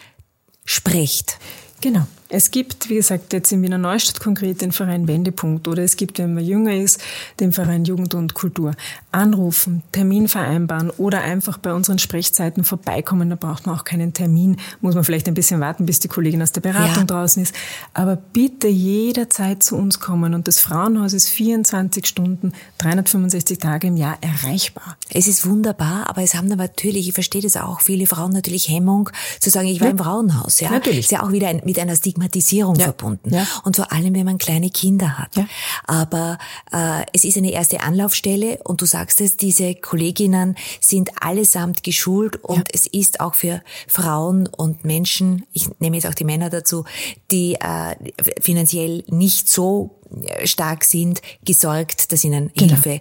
spricht. 0.70 1.38
Genau. 1.80 2.06
Es 2.32 2.52
gibt, 2.52 2.88
wie 2.88 2.94
gesagt, 2.94 3.32
jetzt 3.32 3.50
in 3.50 3.60
Wiener 3.62 3.76
Neustadt 3.76 4.20
konkret 4.20 4.62
den 4.62 4.70
Verein 4.70 5.08
Wendepunkt 5.08 5.66
oder 5.66 5.82
es 5.82 5.96
gibt, 5.96 6.18
wenn 6.20 6.34
man 6.34 6.44
jünger 6.44 6.74
ist, 6.74 7.02
den 7.40 7.52
Verein 7.52 7.84
Jugend 7.84 8.14
und 8.14 8.34
Kultur. 8.34 8.72
Anrufen, 9.10 9.82
Termin 9.90 10.28
vereinbaren 10.28 10.90
oder 10.90 11.22
einfach 11.22 11.58
bei 11.58 11.74
unseren 11.74 11.98
Sprechzeiten 11.98 12.62
vorbeikommen. 12.62 13.30
Da 13.30 13.36
braucht 13.36 13.66
man 13.66 13.76
auch 13.76 13.82
keinen 13.82 14.12
Termin. 14.12 14.58
Muss 14.80 14.94
man 14.94 15.02
vielleicht 15.02 15.26
ein 15.26 15.34
bisschen 15.34 15.58
warten, 15.58 15.86
bis 15.86 15.98
die 15.98 16.06
Kollegin 16.06 16.40
aus 16.40 16.52
der 16.52 16.60
Beratung 16.60 16.98
ja. 16.98 17.04
draußen 17.04 17.42
ist. 17.42 17.52
Aber 17.94 18.14
bitte 18.14 18.68
jederzeit 18.68 19.64
zu 19.64 19.76
uns 19.76 19.98
kommen. 19.98 20.32
Und 20.32 20.46
das 20.46 20.60
Frauenhaus 20.60 21.12
ist 21.12 21.28
24 21.30 22.06
Stunden, 22.06 22.52
365 22.78 23.58
Tage 23.58 23.88
im 23.88 23.96
Jahr 23.96 24.18
erreichbar. 24.20 24.96
Es 25.12 25.26
ist 25.26 25.46
wunderbar, 25.48 26.08
aber 26.08 26.22
es 26.22 26.36
haben 26.36 26.46
natürlich, 26.46 27.08
ich 27.08 27.14
verstehe 27.14 27.42
das 27.42 27.56
auch, 27.56 27.80
viele 27.80 28.06
Frauen 28.06 28.32
natürlich 28.32 28.68
Hemmung 28.68 29.10
zu 29.40 29.50
sagen, 29.50 29.66
ich 29.66 29.80
war 29.80 29.88
ja. 29.88 29.92
im 29.92 29.98
Frauenhaus. 29.98 30.60
Ja, 30.60 30.70
natürlich. 30.70 31.00
Ist 31.00 31.10
ja 31.10 31.24
auch 31.24 31.32
wieder 31.32 31.48
ein, 31.48 31.62
mit 31.64 31.78
einer 31.78 31.96
Stigma 31.96 32.19
Stigmatisierung 32.20 32.76
ja. 32.76 32.84
verbunden. 32.84 33.34
Ja. 33.34 33.46
Und 33.64 33.76
vor 33.76 33.92
allem, 33.92 34.14
wenn 34.14 34.24
man 34.24 34.38
kleine 34.38 34.70
Kinder 34.70 35.18
hat. 35.18 35.36
Ja. 35.36 35.46
Aber 35.86 36.38
äh, 36.72 37.04
es 37.12 37.24
ist 37.24 37.36
eine 37.36 37.50
erste 37.50 37.80
Anlaufstelle 37.80 38.60
und 38.64 38.80
du 38.80 38.86
sagst 38.86 39.20
es, 39.20 39.36
diese 39.36 39.74
Kolleginnen 39.74 40.56
sind 40.80 41.10
allesamt 41.22 41.82
geschult 41.82 42.42
und 42.44 42.68
es 42.74 42.86
ist 42.86 43.20
auch 43.20 43.34
für 43.34 43.62
Frauen 43.86 44.46
und 44.46 44.84
Menschen, 44.84 45.46
ich 45.52 45.68
nehme 45.80 45.96
jetzt 45.96 46.06
auch 46.06 46.14
die 46.14 46.24
Männer 46.24 46.50
dazu, 46.50 46.84
die 47.30 47.54
äh, 47.54 47.94
finanziell 48.40 49.04
nicht 49.08 49.48
so 49.48 49.96
stark 50.44 50.84
sind, 50.84 51.22
gesorgt, 51.44 52.12
dass 52.12 52.24
ihnen 52.24 52.50
genau. 52.54 52.74
Hilfe 52.74 53.00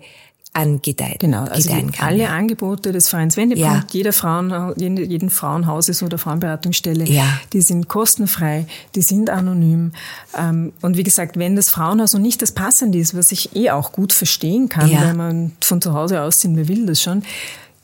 angedeiht. 0.53 1.19
Genau, 1.19 1.43
also 1.43 1.69
kann, 1.69 1.91
alle 1.99 2.23
ja. 2.23 2.29
Angebote 2.29 2.91
des 2.91 3.07
Vereins 3.07 3.37
Wendepunkt, 3.37 3.93
ja. 3.93 3.97
jeder 3.97 4.13
Frauen, 4.13 4.73
jeden, 4.77 4.97
jeden 4.97 5.29
Frauenhauses 5.29 6.01
oder 6.01 6.17
Frauenberatungsstelle, 6.17 7.05
ja. 7.05 7.25
die 7.53 7.61
sind 7.61 7.87
kostenfrei, 7.87 8.65
die 8.95 9.01
sind 9.01 9.29
anonym. 9.29 9.91
Ähm, 10.37 10.73
und 10.81 10.97
wie 10.97 11.03
gesagt, 11.03 11.37
wenn 11.37 11.55
das 11.55 11.69
Frauenhaus 11.69 12.13
noch 12.13 12.19
nicht 12.19 12.41
das 12.41 12.51
Passende 12.51 12.97
ist, 12.97 13.15
was 13.15 13.31
ich 13.31 13.55
eh 13.55 13.69
auch 13.69 13.91
gut 13.91 14.11
verstehen 14.11 14.69
kann, 14.69 14.89
ja. 14.89 15.01
wenn 15.01 15.17
man 15.17 15.51
von 15.61 15.81
zu 15.81 15.93
Hause 15.93 16.21
ausziehen, 16.21 16.55
wer 16.55 16.67
will 16.67 16.85
das 16.87 17.01
schon, 17.01 17.23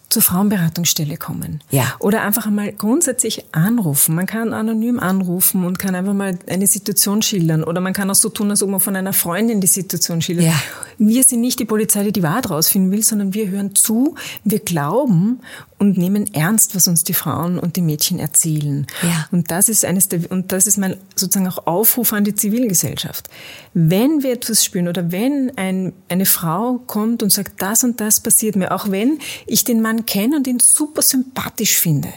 zur 0.09 0.21
Frauenberatungsstelle 0.21 1.17
kommen. 1.17 1.61
Ja. 1.71 1.95
Oder 1.99 2.21
einfach 2.21 2.45
einmal 2.45 2.71
grundsätzlich 2.71 3.43
anrufen. 3.51 4.15
Man 4.15 4.25
kann 4.25 4.53
anonym 4.53 4.99
anrufen 4.99 5.65
und 5.65 5.77
kann 5.79 5.93
einfach 5.93 6.13
mal 6.13 6.37
eine 6.47 6.67
Situation 6.67 7.21
schildern. 7.21 7.63
Oder 7.63 7.81
man 7.81 7.91
kann 7.91 8.09
auch 8.09 8.15
so 8.15 8.29
tun, 8.29 8.49
als 8.49 8.63
ob 8.63 8.69
man 8.69 8.79
von 8.79 8.95
einer 8.95 9.13
Freundin 9.13 9.61
die 9.61 9.67
Situation 9.67 10.21
schildert. 10.21 10.45
Ja. 10.45 10.61
Wir 10.97 11.23
sind 11.23 11.41
nicht 11.41 11.59
die 11.59 11.65
Polizei, 11.65 12.03
die 12.03 12.11
die 12.11 12.23
Wahrheit 12.23 12.49
rausfinden 12.49 12.91
will, 12.91 13.03
sondern 13.03 13.33
wir 13.33 13.49
hören 13.49 13.75
zu, 13.75 14.15
wir 14.43 14.59
glauben 14.59 15.39
und 15.77 15.97
nehmen 15.97 16.33
ernst, 16.33 16.75
was 16.75 16.87
uns 16.87 17.03
die 17.03 17.13
Frauen 17.13 17.59
und 17.59 17.75
die 17.75 17.81
Mädchen 17.81 18.19
erzählen. 18.19 18.87
Ja. 19.01 19.27
Und 19.31 19.51
das 19.51 19.69
ist 19.69 19.85
eines 19.85 20.07
der, 20.09 20.31
und 20.31 20.51
das 20.51 20.67
ist 20.67 20.77
mein 20.77 20.97
sozusagen 21.15 21.47
auch 21.47 21.67
Aufruf 21.67 22.13
an 22.13 22.23
die 22.23 22.35
Zivilgesellschaft. 22.35 23.29
Wenn 23.73 24.23
wir 24.23 24.33
etwas 24.33 24.63
spüren 24.63 24.87
oder 24.87 25.11
wenn 25.11 25.57
ein, 25.57 25.93
eine 26.09 26.25
Frau 26.25 26.79
kommt 26.87 27.23
und 27.23 27.31
sagt, 27.31 27.61
das 27.61 27.83
und 27.83 27.99
das 27.99 28.19
passiert 28.19 28.55
mir, 28.55 28.71
auch 28.71 28.89
wenn 28.89 29.19
ich 29.47 29.63
den 29.63 29.81
Mann 29.81 30.05
kenne 30.05 30.37
und 30.37 30.47
ihn 30.47 30.59
super 30.59 31.01
sympathisch 31.01 31.77
finde. 31.77 32.09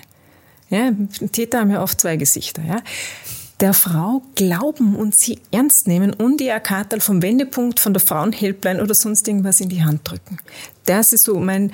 Ja, 0.70 0.93
Täter 1.33 1.61
haben 1.61 1.70
ja 1.70 1.83
oft 1.83 2.01
zwei 2.01 2.16
Gesichter, 2.16 2.62
ja 2.62 2.83
der 3.61 3.74
Frau 3.74 4.22
glauben 4.34 4.94
und 4.94 5.16
sie 5.16 5.40
ernst 5.50 5.88
nehmen 5.88 6.12
und 6.12 6.40
ihr 6.40 6.59
Kartal 6.61 7.00
vom 7.00 7.22
Wendepunkt, 7.22 7.80
von 7.80 7.92
der 7.92 8.00
Frauenhelpline 8.00 8.82
oder 8.82 8.94
sonst 8.94 9.26
irgendwas 9.26 9.61
in 9.61 9.68
die 9.68 9.82
Hand 9.82 10.02
drücken. 10.04 10.38
Das 10.84 11.12
ist 11.12 11.24
so 11.24 11.38
mein, 11.40 11.72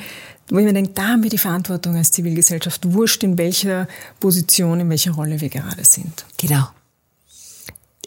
wo 0.49 0.59
ich 0.59 0.65
mir 0.65 0.73
denke, 0.73 0.93
da 0.95 1.09
haben 1.09 1.23
wir 1.23 1.31
die 1.31 1.39
Verantwortung 1.39 1.97
als 1.97 2.11
Zivilgesellschaft, 2.11 2.93
wurscht 2.93 3.23
in 3.23 3.37
welcher 3.39 3.87
Position, 4.21 4.81
in 4.81 4.91
welcher 4.91 5.13
Rolle 5.13 5.41
wir 5.41 5.49
gerade 5.49 5.85
sind. 5.85 6.25
Genau. 6.39 6.69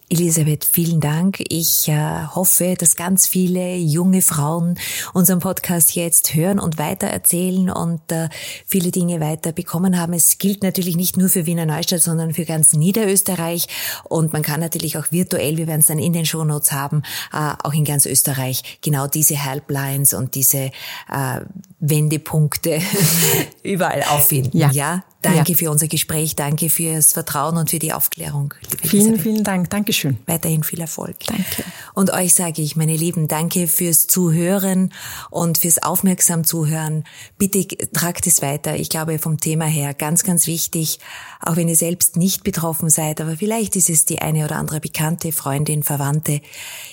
Elisabeth, 0.10 0.64
vielen 0.64 1.02
Dank. 1.02 1.44
Ich 1.50 1.90
äh, 1.90 2.28
hoffe, 2.34 2.76
dass 2.78 2.96
ganz 2.96 3.28
viele 3.28 3.76
junge 3.76 4.22
Frauen 4.22 4.80
unseren 5.14 5.40
Podcast 5.40 5.96
jetzt 5.96 6.34
hören 6.34 6.60
und 6.60 6.78
weitererzählen 6.78 7.70
und 7.70 8.10
äh, 8.14 8.30
viele 8.66 8.92
Dinge 8.92 9.20
weiter 9.20 9.52
bekommen 9.52 10.00
haben. 10.00 10.14
Es 10.14 10.38
gilt 10.38 10.64
natürlich 10.64 10.96
nicht 10.96 11.18
nur 11.18 11.28
für 11.28 11.46
Wiener 11.46 11.66
Neustadt, 11.66 12.02
sondern 12.02 12.34
für 12.34 12.46
ganz 12.46 12.72
Niederösterreich. 12.72 13.68
Und 14.06 14.32
man 14.32 14.44
kann 14.44 14.62
natürlich 14.62 14.98
auch 14.98 15.12
virtuell, 15.12 15.58
wir 15.58 15.68
werden 15.68 15.82
es 15.82 15.88
dann 15.88 16.00
in 16.00 16.14
den 16.14 16.26
Shownotes 16.26 16.72
haben, 16.72 17.04
äh, 17.34 17.54
auch 17.62 17.74
in 17.74 17.84
ganz 17.84 18.06
Österreich 18.06 18.80
genau 18.82 19.08
diese 19.08 19.36
Helplines 19.36 20.14
und 20.14 20.36
diese 20.36 20.72
äh, 21.12 21.42
Wendepunkte 21.82 22.80
überall 23.62 24.04
auffinden. 24.04 24.58
Ja. 24.58 24.72
ja? 24.72 25.04
Danke 25.22 25.54
ja. 25.54 25.58
für 25.58 25.72
unser 25.72 25.88
Gespräch, 25.88 26.36
danke 26.36 26.70
fürs 26.70 27.14
Vertrauen 27.14 27.58
und 27.58 27.72
für 27.72 27.80
die 27.80 27.92
Aufklärung. 27.92 28.54
Vielen, 28.84 29.08
Elisabeth. 29.08 29.22
vielen 29.22 29.44
Dank. 29.44 29.70
Dankeschön. 29.72 30.18
Weiterhin 30.28 30.64
viel 30.64 30.80
Erfolg. 30.80 31.18
Danke. 31.26 31.64
Und 31.96 32.14
euch 32.14 32.36
sage 32.36 32.62
ich, 32.62 32.76
meine 32.76 32.96
Lieben, 32.96 33.28
danke 33.28 33.68
fürs 33.68 34.06
Zuhören 34.06 34.94
und 35.32 35.58
fürs 35.58 35.82
aufmerksam 35.82 36.44
Zuhören. 36.44 37.04
Bitte 37.40 37.66
tragt 37.92 38.28
es 38.28 38.44
weiter. 38.44 38.76
Ich 38.76 38.90
glaube, 38.90 39.18
vom 39.18 39.40
Thema 39.40 39.66
her 39.66 39.96
ganz, 39.96 40.24
ganz 40.24 40.46
wichtig, 40.46 41.00
auch 41.42 41.56
wenn 41.56 41.68
ihr 41.68 41.76
selbst 41.76 42.16
nicht 42.16 42.44
betroffen 42.44 42.90
seid, 42.92 43.20
aber 43.20 43.38
vielleicht 43.38 43.76
ist 43.76 43.90
es 43.90 44.06
die 44.06 44.22
eine 44.22 44.46
oder 44.46 44.58
andere 44.58 44.80
Bekannte, 44.80 45.32
Freundin, 45.32 45.82
Verwandte. 45.82 46.42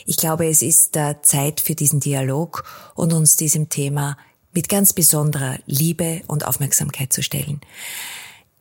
Ich 0.06 0.16
glaube, 0.16 0.46
es 0.46 0.62
ist 0.62 0.96
äh, 0.96 1.16
Zeit 1.22 1.60
für 1.60 1.74
diesen 1.74 2.00
Dialog 2.00 2.64
und 2.94 3.12
uns 3.12 3.36
diesem 3.36 3.68
Thema 3.68 4.16
mit 4.54 4.68
ganz 4.68 4.92
besonderer 4.92 5.58
Liebe 5.66 6.22
und 6.26 6.46
Aufmerksamkeit 6.46 7.12
zu 7.12 7.22
stellen. 7.22 7.60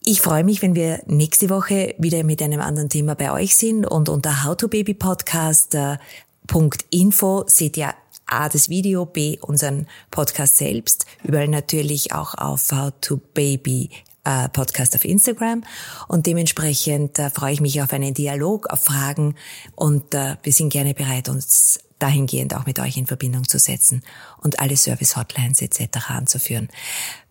Ich 0.04 0.20
freue 0.20 0.44
mich, 0.44 0.60
wenn 0.60 0.74
wir 0.74 1.00
nächste 1.06 1.48
Woche 1.48 1.94
wieder 1.96 2.24
mit 2.24 2.42
einem 2.42 2.60
anderen 2.60 2.90
Thema 2.90 3.14
bei 3.14 3.32
euch 3.32 3.56
sind 3.56 3.86
und 3.86 4.10
unter 4.10 4.44
howtobabypodcast.info 4.44 7.44
seht 7.46 7.78
ihr 7.78 7.94
A, 8.26 8.50
das 8.50 8.68
Video, 8.68 9.06
B, 9.06 9.38
unseren 9.40 9.86
Podcast 10.10 10.58
selbst, 10.58 11.06
überall 11.22 11.48
natürlich 11.48 12.12
auch 12.12 12.34
auf 12.34 12.70
howtobaby 12.70 13.88
äh, 14.24 14.48
Podcast 14.50 14.94
auf 14.94 15.04
Instagram 15.04 15.64
und 16.08 16.26
dementsprechend 16.26 17.18
äh, 17.18 17.30
freue 17.30 17.52
ich 17.52 17.60
mich 17.60 17.82
auf 17.82 17.92
einen 17.92 18.14
Dialog, 18.14 18.66
auf 18.66 18.84
Fragen 18.84 19.36
und 19.74 20.14
äh, 20.14 20.36
wir 20.42 20.52
sind 20.52 20.70
gerne 20.70 20.94
bereit, 20.94 21.28
uns 21.28 21.78
dahingehend 21.98 22.54
auch 22.54 22.66
mit 22.66 22.78
euch 22.78 22.96
in 22.96 23.06
Verbindung 23.06 23.48
zu 23.48 23.58
setzen 23.58 24.02
und 24.42 24.60
alle 24.60 24.76
Service-Hotlines 24.76 25.62
etc. 25.62 26.10
anzuführen. 26.10 26.68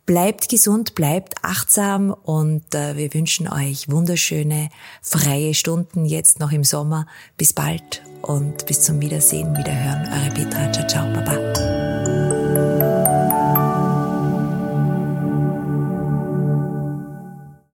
Bleibt 0.05 0.49
gesund, 0.49 0.95
bleibt 0.95 1.36
achtsam 1.43 2.11
und 2.11 2.76
äh, 2.76 2.97
wir 2.97 3.14
wünschen 3.14 3.47
euch 3.47 3.89
wunderschöne, 3.89 4.70
freie 5.01 5.53
Stunden 5.53 6.05
jetzt 6.05 6.41
noch 6.41 6.51
im 6.51 6.66
Sommer. 6.66 7.07
Bis 7.38 7.53
bald 7.53 8.03
und 8.22 8.66
bis 8.66 8.82
zum 8.82 8.99
Wiedersehen, 8.99 9.55
Wiederhören. 9.55 10.11
Eure 10.11 10.34
Petra. 10.34 10.72
Ciao, 10.74 10.88
ciao, 10.88 11.14
Baba. 11.14 11.82